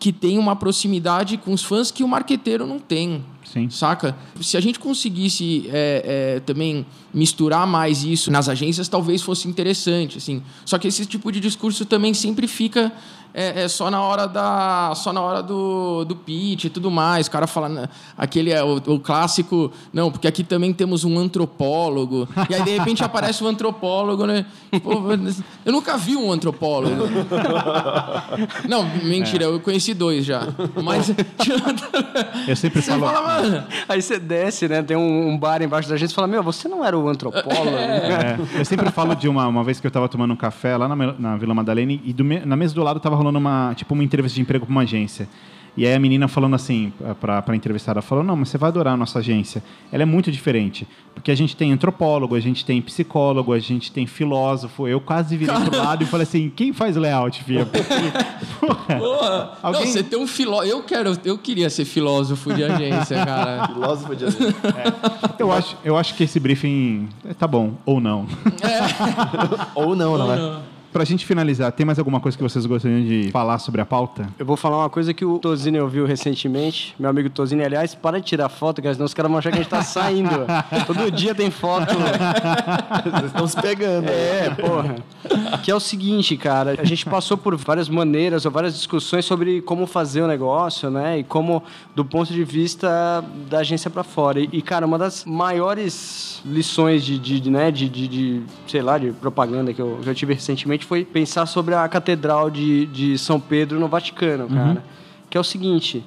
que 0.00 0.12
tem 0.12 0.36
uma 0.36 0.56
proximidade 0.56 1.36
com 1.36 1.52
os 1.52 1.62
fãs 1.62 1.92
que 1.92 2.02
o 2.02 2.08
marqueteiro 2.08 2.66
não 2.66 2.80
tem. 2.80 3.24
Sim. 3.44 3.70
Saca? 3.70 4.16
Se 4.40 4.56
a 4.56 4.60
gente 4.60 4.80
conseguisse 4.80 5.70
é, 5.72 6.36
é, 6.36 6.40
também 6.40 6.84
misturar 7.14 7.66
mais 7.66 8.02
isso 8.02 8.30
nas 8.30 8.48
agências, 8.48 8.88
talvez 8.88 9.22
fosse 9.22 9.48
interessante, 9.48 10.18
assim. 10.18 10.42
Só 10.64 10.78
que 10.78 10.88
esse 10.88 11.06
tipo 11.06 11.30
de 11.30 11.40
discurso 11.40 11.86
também 11.86 12.12
sempre 12.12 12.48
fica 12.48 12.92
é, 13.34 13.64
é 13.64 13.68
só 13.68 13.90
na 13.90 14.00
hora 14.00 14.28
da, 14.28 14.92
só 14.94 15.12
na 15.12 15.20
hora 15.20 15.42
do, 15.42 16.04
do 16.04 16.14
pitch 16.14 16.66
e 16.66 16.70
tudo 16.70 16.88
mais. 16.88 17.26
O 17.26 17.30
cara 17.32 17.48
fala 17.48 17.90
aquele 18.16 18.52
é 18.52 18.62
o, 18.62 18.76
o 18.76 19.00
clássico, 19.00 19.72
não, 19.92 20.10
porque 20.10 20.28
aqui 20.28 20.44
também 20.44 20.72
temos 20.72 21.02
um 21.02 21.18
antropólogo. 21.18 22.28
E 22.48 22.54
aí 22.54 22.62
de 22.62 22.78
repente 22.78 23.02
aparece 23.04 23.42
um 23.42 23.48
antropólogo, 23.48 24.24
né? 24.24 24.46
Pô, 24.82 24.92
eu 25.64 25.72
nunca 25.72 25.96
vi 25.98 26.14
um 26.14 26.30
antropólogo. 26.30 27.04
Não, 28.68 28.84
mentira, 29.02 29.44
eu 29.44 29.60
conheci 29.60 29.94
dois 29.94 30.24
já. 30.24 30.48
Mas 30.82 31.10
Eu 32.46 32.56
sempre 32.56 32.82
falo... 32.82 33.06
fala, 33.06 33.66
Aí 33.88 34.00
você 34.02 34.18
desce, 34.18 34.68
né? 34.68 34.82
Tem 34.82 34.96
um, 34.96 35.28
um 35.28 35.38
bar 35.38 35.62
embaixo 35.62 35.88
da 35.88 35.96
gente 35.96 36.10
e 36.10 36.14
fala: 36.14 36.26
Meu, 36.26 36.42
você 36.42 36.68
não 36.68 36.84
era 36.84 36.98
o 36.98 37.03
antropólogo? 37.08 37.76
É, 37.76 38.38
eu 38.58 38.64
sempre 38.64 38.90
falo 38.90 39.14
de 39.14 39.28
uma, 39.28 39.46
uma 39.46 39.64
vez 39.64 39.80
que 39.80 39.86
eu 39.86 39.90
tava 39.90 40.08
tomando 40.08 40.32
um 40.32 40.36
café 40.36 40.76
lá 40.76 40.88
na, 40.88 40.96
na 41.18 41.36
Vila 41.36 41.54
Madalena 41.54 41.92
e 41.92 42.12
do 42.12 42.24
na 42.24 42.56
mesa 42.56 42.74
do 42.74 42.82
lado 42.82 43.00
tava 43.00 43.16
rolando 43.16 43.38
uma, 43.38 43.72
tipo, 43.74 43.94
uma 43.94 44.02
entrevista 44.04 44.36
de 44.36 44.42
emprego 44.42 44.66
pra 44.66 44.72
uma 44.72 44.82
agência. 44.82 45.28
E 45.76 45.84
aí 45.86 45.92
a 45.92 45.98
menina 45.98 46.28
falando 46.28 46.54
assim, 46.54 46.92
pra, 47.20 47.42
pra 47.42 47.56
entrevistada, 47.56 48.00
falou, 48.00 48.22
não, 48.22 48.36
mas 48.36 48.48
você 48.48 48.56
vai 48.58 48.68
adorar 48.68 48.94
a 48.94 48.96
nossa 48.96 49.18
agência. 49.18 49.62
Ela 49.90 50.04
é 50.04 50.06
muito 50.06 50.30
diferente. 50.30 50.86
Porque 51.14 51.30
a 51.30 51.34
gente 51.34 51.56
tem 51.56 51.72
antropólogo, 51.72 52.34
a 52.36 52.40
gente 52.40 52.64
tem 52.64 52.80
psicólogo, 52.80 53.52
a 53.52 53.58
gente 53.58 53.90
tem 53.90 54.06
filósofo. 54.06 54.86
Eu 54.86 55.00
quase 55.00 55.36
virei 55.36 55.54
pro 55.54 55.76
lado 55.76 56.04
e 56.04 56.06
falei 56.06 56.22
assim, 56.24 56.52
quem 56.54 56.72
faz 56.72 56.94
layout? 56.96 57.42
Porque, 57.44 57.64
porra, 58.60 58.98
Porra, 58.98 59.50
Alguém- 59.62 59.84
Não, 59.84 59.92
você 59.92 60.02
tem 60.02 60.18
um 60.18 60.26
filósofo. 60.26 60.68
Eu 60.70 60.82
quero, 60.82 61.18
eu 61.24 61.38
queria 61.38 61.68
ser 61.70 61.84
filósofo 61.84 62.52
de 62.54 62.62
agência, 62.62 63.16
cara. 63.26 63.68
Filósofo 63.68 64.14
de 64.14 64.24
eu, 65.38 65.50
acho, 65.52 65.76
eu 65.84 65.96
acho 65.96 66.14
que 66.14 66.22
esse 66.24 66.38
briefing 66.38 67.08
é, 67.28 67.34
tá 67.34 67.46
bom, 67.48 67.74
ou 67.84 68.00
não. 68.00 68.26
Ou 69.74 69.94
não, 69.96 70.16
não 70.18 70.32
é? 70.32 70.60
Não. 70.94 71.04
Pra 71.04 71.04
gente 71.04 71.26
finalizar, 71.26 71.72
tem 71.72 71.84
mais 71.84 71.98
alguma 71.98 72.20
coisa 72.20 72.38
que 72.38 72.42
vocês 72.42 72.64
gostariam 72.64 73.02
de 73.02 73.30
falar 73.32 73.58
sobre 73.58 73.80
a 73.80 73.84
pauta? 73.84 74.28
Eu 74.38 74.46
vou 74.46 74.56
falar 74.56 74.78
uma 74.78 74.88
coisa 74.88 75.12
que 75.12 75.24
o 75.24 75.40
Tozini 75.40 75.80
ouviu 75.80 76.06
recentemente. 76.06 76.94
Meu 76.98 77.10
amigo 77.10 77.28
Tozini, 77.28 77.64
aliás, 77.64 77.94
para 77.94 78.20
de 78.20 78.26
tirar 78.26 78.48
foto, 78.48 78.80
cara, 78.80 78.94
senão 78.94 79.04
os 79.04 79.12
caras 79.12 79.28
vão 79.28 79.38
achar 79.38 79.50
que 79.50 79.58
a 79.58 79.62
gente 79.62 79.70
tá 79.70 79.82
saindo. 79.84 80.30
Todo 80.86 81.10
dia 81.10 81.34
tem 81.34 81.50
foto. 81.50 81.92
Vocês 81.92 83.24
estão 83.26 83.46
se 83.48 83.60
pegando. 83.60 84.08
É, 84.08 84.50
porra. 84.50 84.96
Que 85.62 85.70
é 85.70 85.74
o 85.74 85.80
seguinte, 85.80 86.36
cara, 86.36 86.76
a 86.78 86.84
gente 86.84 87.04
passou 87.04 87.36
por 87.36 87.56
várias 87.56 87.88
maneiras 87.88 88.44
ou 88.46 88.52
várias 88.52 88.74
discussões 88.74 89.24
sobre 89.24 89.60
como 89.62 89.86
fazer 89.86 90.22
o 90.22 90.28
negócio, 90.28 90.90
né? 90.90 91.18
E 91.18 91.24
como, 91.24 91.62
do 91.94 92.04
ponto 92.04 92.32
de 92.32 92.44
vista 92.44 93.24
da 93.50 93.58
agência 93.58 93.90
para 93.90 94.04
fora. 94.04 94.40
E, 94.40 94.62
cara, 94.62 94.86
uma 94.86 94.98
das 94.98 95.24
maiores 95.24 96.40
lições 96.44 97.02
de, 97.04 97.18
de, 97.18 97.40
de 97.40 97.50
né, 97.50 97.70
de, 97.70 97.88
de, 97.88 98.06
de, 98.08 98.42
sei 98.68 98.82
lá, 98.82 98.98
de 98.98 99.10
propaganda 99.12 99.72
que 99.72 99.80
eu, 99.80 99.98
que 100.02 100.08
eu 100.08 100.14
tive 100.14 100.34
recentemente 100.34 100.83
foi 100.84 101.04
pensar 101.04 101.46
sobre 101.46 101.74
a 101.74 101.88
Catedral 101.88 102.50
de, 102.50 102.86
de 102.86 103.18
São 103.18 103.40
Pedro 103.40 103.80
no 103.80 103.88
Vaticano, 103.88 104.48
cara. 104.48 104.84
Que 105.28 105.36
é 105.36 105.40
o 105.40 105.44
seguinte, 105.44 106.04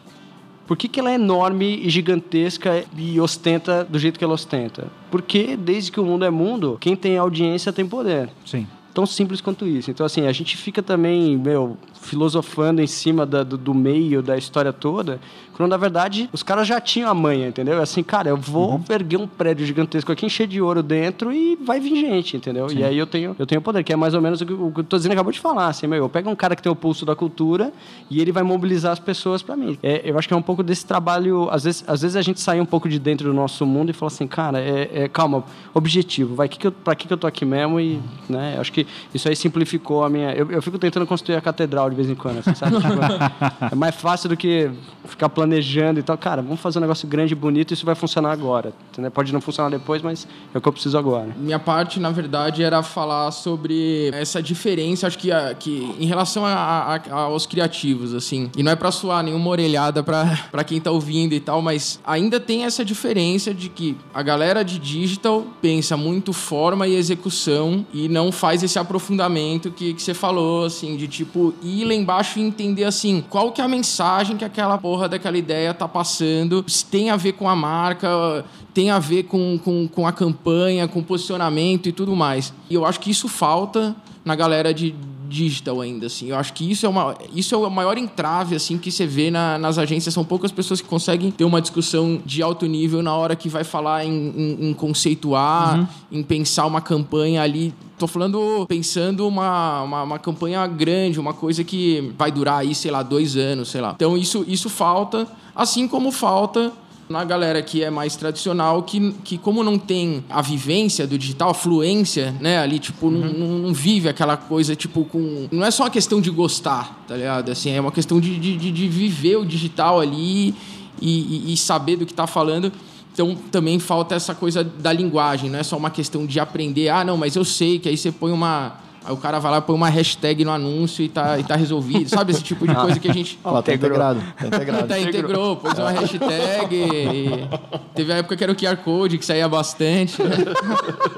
por 0.67 0.75
que, 0.75 0.89
que 0.89 0.99
ela 0.99 1.09
é 1.09 1.15
enorme 1.15 1.79
e 1.81 1.89
gigantesca 1.89 2.83
e 2.97 3.19
ostenta 3.21 3.85
do 3.85 3.97
jeito 3.97 4.19
que 4.19 4.23
ela 4.23 4.33
ostenta? 4.33 4.87
Porque 5.09 5.55
desde 5.55 5.91
que 5.91 5.99
o 5.99 6.05
mundo 6.05 6.25
é 6.25 6.29
mundo, 6.29 6.77
quem 6.79 6.95
tem 6.95 7.17
audiência 7.17 7.71
tem 7.71 7.87
poder. 7.87 8.29
Sim. 8.45 8.67
Tão 8.93 9.05
simples 9.05 9.39
quanto 9.39 9.65
isso. 9.65 9.89
Então, 9.89 10.05
assim, 10.05 10.27
a 10.27 10.31
gente 10.31 10.57
fica 10.57 10.83
também, 10.83 11.37
meu, 11.37 11.77
filosofando 12.07 12.81
em 12.81 12.87
cima 12.87 13.25
da- 13.25 13.43
do, 13.43 13.57
do 13.57 13.73
meio, 13.73 14.21
da 14.21 14.37
história 14.37 14.71
toda, 14.73 15.19
quando 15.53 15.69
na 15.69 15.77
verdade 15.77 16.29
os 16.31 16.41
caras 16.43 16.67
já 16.67 16.79
tinham 16.79 17.09
a 17.09 17.13
manha, 17.13 17.47
entendeu? 17.47 17.79
É 17.79 17.81
Assim, 17.87 18.03
cara, 18.03 18.29
eu 18.29 18.37
vou 18.37 18.81
erguer 18.89 19.17
um 19.17 19.25
prédio 19.27 19.65
gigantesco 19.65 20.11
aqui, 20.11 20.25
encher 20.25 20.45
de 20.47 20.61
ouro 20.61 20.83
dentro 20.83 21.31
e 21.31 21.55
vai 21.55 21.79
vir 21.79 21.95
gente, 21.99 22.35
entendeu? 22.37 22.67
E 22.71 22.83
aí 22.83 22.97
eu 22.97 23.07
tenho, 23.07 23.35
eu 23.39 23.45
tenho 23.45 23.61
poder, 23.61 23.83
que 23.83 23.93
é 23.93 23.95
mais 23.95 24.13
ou 24.13 24.21
menos 24.21 24.41
o 24.41 24.45
que 24.45 24.53
o 24.53 24.71
que 24.71 24.81
o 24.81 24.83
Tozino 24.83 25.13
acabou 25.13 25.31
de 25.31 25.39
falar, 25.39 25.67
assim, 25.67 25.87
meu, 25.87 25.99
eu 26.03 26.09
pego 26.09 26.29
um 26.29 26.35
cara 26.35 26.55
que 26.55 26.61
tem 26.61 26.71
o 26.71 26.75
pulso 26.75 27.05
da 27.05 27.15
cultura 27.15 27.71
e 28.09 28.19
ele 28.21 28.31
vai 28.31 28.43
mobilizar 28.43 28.91
as 28.91 28.99
pessoas 28.99 29.41
para 29.41 29.55
mim. 29.55 29.77
É, 29.81 30.01
eu 30.03 30.17
acho 30.17 30.27
que 30.27 30.33
é 30.33 30.37
um 30.37 30.41
pouco 30.41 30.61
desse 30.63 30.85
trabalho, 30.85 31.47
às 31.51 31.63
vezes, 31.63 31.83
às 31.87 32.01
vezes 32.01 32.15
a 32.15 32.21
gente 32.21 32.39
sai 32.39 32.59
um 32.59 32.65
pouco 32.65 32.87
de 32.89 32.99
dentro 32.99 33.27
do 33.27 33.33
nosso 33.33 33.65
mundo 33.65 33.89
e 33.89 33.93
fala 33.93 34.11
assim, 34.11 34.27
cara, 34.27 34.59
é, 34.59 34.89
é, 35.03 35.07
calma, 35.07 35.43
objetivo, 35.73 36.35
vai, 36.35 36.47
que 36.49 36.57
que 36.57 36.67
eu, 36.67 36.71
pra 36.71 36.95
que, 36.95 37.07
que 37.07 37.13
eu 37.13 37.17
tô 37.17 37.27
aqui 37.27 37.45
mesmo? 37.45 37.79
E, 37.79 37.99
né, 38.29 38.57
acho 38.59 38.71
que 38.71 38.85
isso 39.13 39.27
aí 39.27 39.35
simplificou 39.35 40.03
a 40.03 40.09
minha. 40.09 40.31
Eu, 40.33 40.51
eu 40.51 40.61
fico 40.61 40.77
tentando 40.77 41.05
construir 41.05 41.35
a 41.35 41.41
catedral 41.41 41.89
de 41.89 41.95
vez 41.97 42.09
em 42.09 42.15
quando, 42.15 42.39
assim, 42.39 42.55
sabe? 42.55 42.77
Tipo, 42.77 42.93
é 43.71 43.75
mais 43.75 43.95
fácil 43.95 44.29
do 44.29 44.37
que 44.37 44.69
ficar 45.05 45.27
planejando 45.29 45.99
e 45.99 46.03
tal. 46.03 46.17
Cara, 46.17 46.41
vamos 46.41 46.59
fazer 46.61 46.77
um 46.77 46.81
negócio 46.81 47.07
grande 47.07 47.33
e 47.33 47.35
bonito, 47.35 47.73
isso 47.73 47.85
vai 47.85 47.95
funcionar 47.95 48.31
agora. 48.31 48.71
Entendeu? 48.91 49.11
Pode 49.11 49.33
não 49.33 49.41
funcionar 49.41 49.69
depois, 49.69 50.01
mas 50.01 50.27
é 50.53 50.57
o 50.57 50.61
que 50.61 50.67
eu 50.67 50.71
preciso 50.71 50.97
agora. 50.97 51.27
Minha 51.37 51.59
parte, 51.59 51.99
na 51.99 52.09
verdade, 52.11 52.63
era 52.63 52.81
falar 52.83 53.31
sobre 53.31 54.09
essa 54.13 54.41
diferença, 54.41 55.07
acho 55.07 55.17
que, 55.17 55.31
a- 55.31 55.53
que 55.53 55.93
em 55.99 56.05
relação 56.05 56.45
a- 56.45 56.53
a- 56.53 56.95
a- 56.95 57.13
aos 57.23 57.45
criativos, 57.45 58.13
assim. 58.13 58.49
E 58.55 58.63
não 58.63 58.71
é 58.71 58.75
pra 58.75 58.91
soar 58.91 59.23
nenhuma 59.23 59.49
orelhada 59.49 60.03
pra, 60.03 60.39
pra 60.51 60.63
quem 60.63 60.79
tá 60.79 60.91
ouvindo 60.91 61.33
e 61.33 61.39
tal, 61.39 61.61
mas 61.61 61.99
ainda 62.05 62.39
tem 62.39 62.63
essa 62.65 62.85
diferença 62.85 63.53
de 63.53 63.69
que 63.69 63.97
a 64.13 64.21
galera 64.21 64.63
de 64.63 64.77
digital 64.79 65.45
pensa 65.61 65.97
muito 65.97 66.31
forma 66.33 66.87
e 66.87 66.95
execução 66.95 67.85
e 67.93 68.07
não 68.07 68.31
faz 68.31 68.61
esse 68.63 68.77
aprofundamento 68.77 69.71
que, 69.71 69.93
que 69.93 70.01
você 70.01 70.13
falou, 70.13 70.65
assim, 70.65 70.95
de 70.97 71.07
tipo, 71.07 71.53
ir 71.63 71.76
lá 71.85 71.93
embaixo 71.93 72.39
e 72.39 72.41
entender, 72.41 72.83
assim, 72.83 73.23
qual 73.29 73.51
que 73.51 73.61
é 73.61 73.63
a 73.63 73.67
mensagem 73.67 74.37
que 74.37 74.45
aquela 74.45 74.77
porra 74.77 75.09
daquela 75.09 75.37
ideia 75.37 75.73
tá 75.73 75.87
passando, 75.87 76.63
se 76.67 76.85
tem 76.85 77.09
a 77.09 77.15
ver 77.15 77.33
com 77.33 77.49
a 77.49 77.55
marca, 77.55 78.45
tem 78.73 78.89
a 78.89 78.99
ver 78.99 79.23
com, 79.23 79.59
com, 79.63 79.87
com 79.87 80.07
a 80.07 80.11
campanha, 80.11 80.87
com 80.87 80.99
o 80.99 81.03
posicionamento 81.03 81.89
e 81.89 81.91
tudo 81.91 82.15
mais. 82.15 82.53
E 82.69 82.75
eu 82.75 82.85
acho 82.85 82.99
que 82.99 83.09
isso 83.09 83.27
falta 83.27 83.95
na 84.23 84.35
galera 84.35 84.73
de 84.73 84.93
digital 85.27 85.81
ainda, 85.81 86.07
assim. 86.07 86.27
Eu 86.29 86.35
acho 86.37 86.53
que 86.53 86.69
isso 86.69 86.85
é, 86.85 86.89
uma, 86.89 87.15
isso 87.33 87.53
é 87.53 87.57
o 87.57 87.69
maior 87.69 87.97
entrave, 87.97 88.55
assim, 88.55 88.77
que 88.77 88.91
você 88.91 89.05
vê 89.05 89.29
na- 89.29 89.57
nas 89.57 89.77
agências. 89.77 90.13
São 90.13 90.23
poucas 90.23 90.51
pessoas 90.51 90.81
que 90.81 90.87
conseguem 90.87 91.29
ter 91.31 91.43
uma 91.43 91.61
discussão 91.61 92.21
de 92.25 92.41
alto 92.41 92.65
nível 92.65 93.01
na 93.03 93.13
hora 93.15 93.35
que 93.35 93.49
vai 93.49 93.63
falar 93.63 94.05
em, 94.05 94.11
em- 94.11 94.69
em 94.69 94.73
conceituar, 94.73 95.89
em 96.11 96.23
pensar 96.23 96.65
uma 96.65 96.81
campanha 96.81 97.41
ali. 97.41 97.73
Tô 97.97 98.05
falando, 98.07 98.65
pensando 98.67 99.27
uma, 99.27 99.81
uma, 99.81 100.03
uma 100.03 100.19
campanha 100.19 100.65
grande, 100.67 101.19
uma 101.19 101.33
coisa 101.33 101.63
que 101.63 102.13
vai 102.17 102.31
durar 102.31 102.59
aí, 102.59 102.75
sei 102.75 102.91
lá, 102.91 103.01
dois 103.01 103.35
anos, 103.35 103.69
sei 103.69 103.81
lá. 103.81 103.93
Então 103.95 104.15
isso, 104.17 104.45
isso 104.47 104.69
falta, 104.69 105.27
assim 105.55 105.87
como 105.87 106.11
falta 106.11 106.71
na 107.09 107.23
galera 107.23 107.61
que 107.61 107.81
é 107.83 107.89
mais 107.89 108.15
tradicional, 108.17 108.83
que, 108.83 109.11
que 109.23 109.37
como 109.37 109.63
não 109.63 109.77
tem 109.79 110.23
a 110.29 110.41
vivência 110.41 111.07
do 111.07 111.17
digital, 111.17 111.51
a 111.51 111.53
fluência, 111.53 112.35
né, 112.41 112.57
ali, 112.59 112.79
tipo, 112.79 113.09
não, 113.09 113.31
não, 113.31 113.47
não 113.59 113.73
vive 113.73 114.09
aquela 114.09 114.35
coisa, 114.35 114.75
tipo, 114.75 115.05
com... 115.05 115.47
Não 115.51 115.65
é 115.65 115.71
só 115.71 115.83
uma 115.83 115.89
questão 115.89 116.19
de 116.19 116.29
gostar, 116.29 117.03
tá 117.07 117.15
ligado? 117.15 117.49
Assim, 117.51 117.71
é 117.71 117.79
uma 117.79 117.91
questão 117.93 118.19
de, 118.19 118.37
de, 118.37 118.57
de- 118.57 118.71
de 118.71 118.87
viver 118.89 119.37
o 119.37 119.45
digital 119.45 120.01
ali 120.01 120.53
e, 121.01 121.45
e- 121.49 121.53
e 121.53 121.57
saber 121.57 121.95
do 121.95 122.05
que 122.05 122.13
tá 122.13 122.27
falando. 122.27 122.71
Então, 123.13 123.35
também 123.51 123.79
falta 123.79 124.13
essa 124.13 124.35
coisa 124.35 124.63
da 124.63 124.91
linguagem, 124.91 125.49
não 125.49 125.57
é 125.59 125.63
só 125.63 125.77
uma 125.77 125.89
questão 125.89 126.25
de 126.25 126.39
aprender, 126.39 126.89
ah, 126.89 127.03
não, 127.05 127.15
mas 127.17 127.35
eu 127.35 127.45
sei 127.45 127.79
que 127.79 127.87
aí 127.87 127.95
você 127.97 128.11
põe 128.11 128.31
uma... 128.31 128.79
Aí 129.07 129.13
o 129.13 129.17
cara 129.17 129.39
vai 129.39 129.51
lá, 129.51 129.61
põe 129.61 129.73
uma 129.75 129.87
hashtag 129.89 130.43
no 130.43 130.51
anúncio 130.51 131.01
e 131.03 131.07
tá, 131.07 131.39
e 131.39 131.43
tá 131.43 131.55
resolvido. 131.55 132.09
Sabe 132.09 132.33
esse 132.33 132.43
tipo 132.43 132.67
de 132.67 132.75
coisa 132.75 132.99
que 132.99 133.09
a 133.09 133.13
gente... 133.13 133.39
Lá, 133.43 133.61
tá 133.61 133.73
Integrou. 133.73 133.89
integrado. 133.91 134.19
Tá 134.37 134.47
integrado. 134.47 134.87
Tá, 134.87 134.99
integrou, 134.99 135.55
pôs 135.55 135.77
uma 135.79 135.91
hashtag. 135.91 136.75
e 136.75 137.47
Teve 137.95 138.11
a 138.11 138.17
época 138.17 138.35
que 138.35 138.43
era 138.43 138.51
o 138.51 138.55
QR 138.55 138.75
Code, 138.83 139.17
que 139.17 139.25
saía 139.25 139.47
bastante. 139.47 140.21
né? 140.21 140.35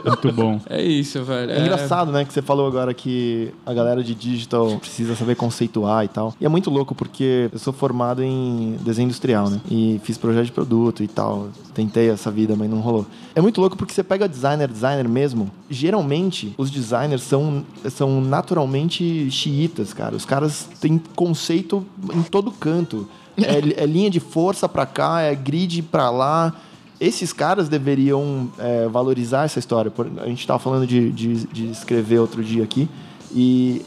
Muito 0.06 0.32
bom. 0.32 0.62
É 0.70 0.84
isso, 0.84 1.24
velho. 1.24 1.52
É 1.52 1.62
engraçado, 1.62 2.12
né, 2.12 2.24
que 2.24 2.32
você 2.32 2.42
falou 2.44 2.68
agora 2.68 2.94
que 2.94 3.52
a 3.66 3.74
galera 3.74 4.04
de 4.04 4.14
digital 4.14 4.78
precisa 4.80 5.16
saber 5.16 5.34
conceituar 5.36 6.06
e 6.06 6.08
tal. 6.08 6.34
E 6.40 6.46
é 6.46 6.50
muito 6.50 6.70
louco 6.70 6.94
porque 6.94 7.50
eu 7.52 7.58
sou 7.58 7.74
formado 7.74 8.22
em 8.24 8.78
desenho 8.82 9.06
industrial, 9.06 9.50
né? 9.50 9.60
E 9.70 10.00
fiz 10.04 10.18
projeto 10.18 10.46
de 10.46 10.52
produto 10.52 11.02
e 11.02 11.08
tal. 11.08 11.48
Tentei 11.74 12.10
essa 12.10 12.30
vida, 12.30 12.56
mas 12.56 12.70
não 12.70 12.80
rolou. 12.82 13.06
É 13.34 13.42
muito 13.42 13.60
louco 13.60 13.76
porque 13.76 13.94
você 13.94 14.04
pega 14.04 14.28
designer, 14.28 14.68
designer 14.68 15.08
mesmo. 15.08 15.50
Geralmente, 15.70 16.54
os 16.58 16.70
designers 16.70 17.24
são, 17.24 17.64
são 17.90 18.22
naturalmente 18.22 19.30
xiitas, 19.30 19.94
cara. 19.94 20.16
Os 20.16 20.26
caras 20.26 20.70
têm 20.80 21.02
conceito 21.16 21.86
em 22.14 22.22
todo 22.24 22.52
canto. 22.52 23.08
É, 23.38 23.84
é 23.84 23.86
linha 23.86 24.10
de 24.10 24.20
força 24.20 24.68
pra 24.68 24.86
cá, 24.86 25.22
é 25.22 25.34
grid 25.36 25.82
pra 25.84 26.10
lá. 26.10 26.54
Esses 27.00 27.32
caras 27.32 27.70
deveriam 27.70 28.52
é, 28.58 28.88
valorizar 28.88 29.46
essa 29.46 29.60
história. 29.60 29.92
A 30.22 30.28
gente 30.28 30.42
estava 30.42 30.60
falando 30.60 30.86
de, 30.86 31.12
de, 31.12 31.48
de 31.48 31.72
escrever 31.72 32.20
outro 32.20 32.44
dia 32.44 32.64
aqui. 32.64 32.90
E 33.32 33.86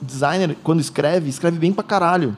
designer, 0.00 0.56
quando 0.62 0.80
escreve, 0.80 1.28
escreve 1.28 1.58
bem 1.58 1.72
pra 1.72 1.84
caralho. 1.84 2.36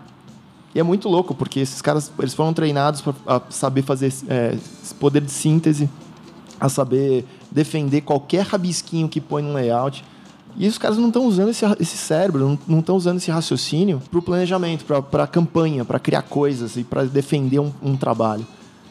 E 0.74 0.80
é 0.80 0.82
muito 0.82 1.08
louco, 1.08 1.34
porque 1.34 1.60
esses 1.60 1.80
caras 1.80 2.12
eles 2.18 2.34
foram 2.34 2.52
treinados 2.52 3.00
para 3.00 3.40
saber 3.48 3.82
fazer 3.82 4.12
é, 4.28 4.58
poder 5.00 5.22
de 5.22 5.30
síntese, 5.30 5.88
a 6.60 6.68
saber 6.68 7.24
defender 7.50 8.02
qualquer 8.02 8.44
rabisquinho 8.44 9.08
que 9.08 9.20
põe 9.20 9.42
no 9.42 9.54
layout. 9.54 10.04
E 10.58 10.66
os 10.66 10.78
caras 10.78 10.96
não 10.96 11.08
estão 11.08 11.26
usando 11.26 11.50
esse, 11.50 11.64
esse 11.78 11.96
cérebro, 11.96 12.58
não 12.66 12.80
estão 12.80 12.96
usando 12.96 13.18
esse 13.18 13.30
raciocínio 13.30 14.00
para 14.10 14.18
o 14.18 14.22
planejamento, 14.22 14.84
para 14.84 15.24
a 15.24 15.26
campanha, 15.26 15.84
para 15.84 15.98
criar 15.98 16.22
coisas 16.22 16.76
e 16.76 16.84
para 16.84 17.04
defender 17.04 17.58
um, 17.58 17.72
um 17.82 17.96
trabalho. 17.96 18.46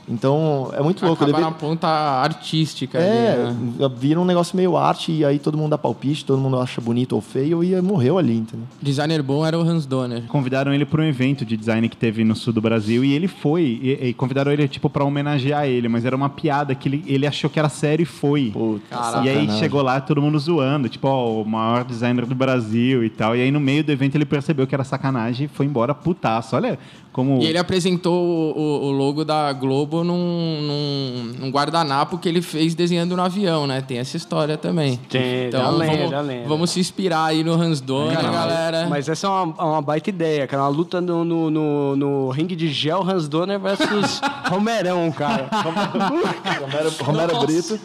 Então, 0.08 0.70
é 0.74 0.82
muito 0.82 1.06
louco. 1.06 1.24
Acabar 1.24 1.39
Deve- 1.39 1.49
na 1.51 1.56
ponta 1.56 1.88
artística. 1.88 2.97
é, 2.97 3.34
ali, 3.34 3.53
né? 3.53 3.89
vira 3.97 4.20
um 4.20 4.26
negócio 4.26 4.56
meio 4.56 4.78
arte 4.78 5.12
e 5.12 5.26
aí 5.26 5.39
todo 5.39 5.58
mundo 5.58 5.72
dá 5.72 5.78
palpite, 5.78 6.24
todo 6.26 6.39
mundo 6.39 6.60
acha 6.60 6.80
bonito 6.80 7.14
ou 7.14 7.22
feio 7.22 7.64
e 7.64 7.80
morreu 7.82 8.18
ali, 8.18 8.38
entendeu? 8.38 8.68
Designer 8.82 9.22
bom 9.24 9.45
era 9.45 9.58
o 9.58 9.62
Hans 9.62 9.86
Donner. 9.86 10.24
Convidaram 10.28 10.74
ele 10.74 10.86
para 10.86 11.01
um 11.01 11.06
evento 11.06 11.45
de 11.45 11.58
design 11.58 11.88
que 11.89 11.97
teve 11.97 12.24
no 12.24 12.36
sul 12.36 12.53
do 12.53 12.62
Brasil 12.62 13.03
e 13.03 13.14
ele 13.14 13.28
foi. 13.28 13.80
E, 13.82 14.08
e 14.10 14.14
convidaram 14.14 14.51
ele 14.51 14.68
tipo 14.68 14.89
para 14.89 15.03
homenagear 15.03 15.66
ele, 15.66 15.88
mas 15.88 16.06
era 16.06 16.16
uma 16.16 16.30
piada 16.30 16.76
que 16.76 16.88
ele, 16.88 17.03
ele 17.08 17.26
achou 17.26 17.49
que 17.49 17.58
era 17.60 17.70
sério 17.70 18.03
e 18.03 18.06
foi. 18.06 18.51
Puta, 18.51 19.22
e 19.24 19.30
aí 19.30 19.49
chegou 19.60 19.82
lá 19.82 19.99
todo 19.99 20.22
mundo 20.22 20.38
zoando, 20.39 20.88
tipo, 20.89 21.08
ó, 21.08 21.41
o 21.41 21.45
maior 21.45 21.84
designer 21.84 22.26
do 22.26 22.36
Brasil 22.36 23.03
e 23.03 23.10
tal. 23.10 23.36
E 23.36 23.41
aí 23.41 23.51
no 23.51 23.60
meio 23.60 23.84
do 23.84 23.91
evento 23.91 24.16
ele 24.16 24.26
percebeu 24.26 24.68
que 24.68 24.76
era 24.76 24.84
sacanagem 24.84 25.45
e 25.45 25.47
foi 25.47 25.66
embora 25.66 25.93
putaço. 25.93 26.56
Olha 26.56 26.78
como. 27.16 27.41
E 27.41 27.45
ele 27.45 27.57
apresentou 27.57 28.13
o, 28.57 28.88
o- 28.88 28.91
logo 28.91 29.24
da 29.24 29.53
Globo 29.53 30.03
num, 30.03 30.13
num- 30.61 31.34
num 31.39 31.49
guardanapo 31.49 32.18
que 32.18 32.28
ele 32.28 32.41
fez 32.41 32.76
desenhando 32.76 33.16
no 33.16 33.22
avião, 33.24 33.66
né? 33.66 33.80
Tem 33.80 33.99
essa 33.99 34.18
história 34.18 34.57
também. 34.57 34.97
Tem, 35.09 35.47
então, 35.47 35.61
já 35.61 35.70
lembro, 35.70 35.95
vamos, 35.95 36.11
já 36.11 36.22
lembro. 36.22 36.49
vamos 36.49 36.70
se 36.72 36.80
inspirar 36.82 37.24
aí 37.28 37.41
no 37.41 37.53
Hans 37.53 37.80
Donner, 37.80 38.18
Cara, 38.18 38.30
galera. 38.32 38.88
Mas 38.89 39.07
essa 39.07 39.28
é 39.28 39.30
uma, 39.30 39.43
uma 39.63 39.82
baita 39.82 40.09
ideia, 40.09 40.45
cara. 40.45 40.63
Uma 40.63 40.70
luta 40.70 40.99
no, 40.99 41.24
no, 41.24 41.49
no, 41.49 41.95
no 41.95 42.30
ringue 42.32 42.53
de 42.55 42.68
gel 42.68 43.01
Hans 43.09 43.30
Donner 43.30 43.57
versus 43.59 44.20
Romerão, 44.51 45.09
cara. 45.13 45.49
Romero, 46.59 46.91
Romero 47.01 47.39
Brito. 47.45 47.80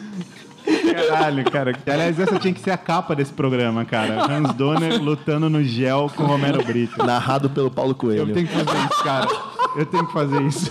Caralho, 1.09 1.45
cara. 1.51 1.73
Aliás, 1.87 2.19
essa 2.19 2.39
tinha 2.39 2.55
que 2.55 2.61
ser 2.61 2.71
a 2.71 2.79
capa 2.79 3.15
desse 3.15 3.33
programa, 3.33 3.85
cara. 3.85 4.25
Hans 4.31 4.55
Donner 4.55 5.03
lutando 5.03 5.49
no 5.51 5.63
gel 5.65 6.11
com 6.15 6.25
Romero 6.25 6.63
Brito. 6.65 7.05
Narrado 7.05 7.51
pelo 7.51 7.71
Paulo 7.71 7.91
Eu 7.93 7.97
Coelho. 7.97 8.33
tenho 8.35 8.47
que 8.47 8.53
fazer 8.55 8.79
isso, 8.79 9.05
cara. 9.05 9.29
Eu 9.77 9.87
tenho 9.87 10.07
que 10.07 10.13
fazer 10.13 10.43
isso. 10.43 10.71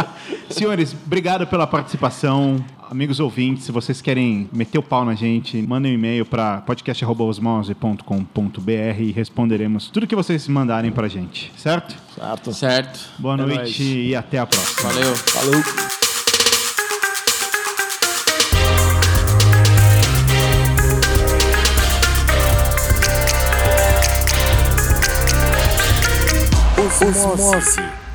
Senhores, 0.50 0.94
obrigado 1.06 1.46
pela 1.46 1.66
participação. 1.66 2.62
Amigos 2.90 3.20
ouvintes, 3.20 3.64
se 3.64 3.72
vocês 3.72 4.00
querem 4.00 4.48
meter 4.50 4.78
o 4.78 4.82
pau 4.82 5.04
na 5.04 5.14
gente, 5.14 5.60
mandem 5.60 5.92
um 5.92 5.94
e-mail 5.96 6.24
para 6.24 6.62
podcast.osmose.com.br 6.62 9.00
e 9.00 9.12
responderemos 9.12 9.88
tudo 9.90 10.06
que 10.06 10.16
vocês 10.16 10.48
mandarem 10.48 10.90
pra 10.90 11.06
gente, 11.06 11.52
certo? 11.56 11.94
Certo. 12.14 12.54
Certo. 12.54 12.98
Boa 13.18 13.34
É 13.34 13.36
noite 13.36 13.56
nóis. 13.58 13.78
e 13.80 14.16
até 14.16 14.38
a 14.38 14.46
próxima. 14.46 14.88
Valeu. 14.90 15.14
Falou. 15.14 15.97
Osmose. 27.00 28.07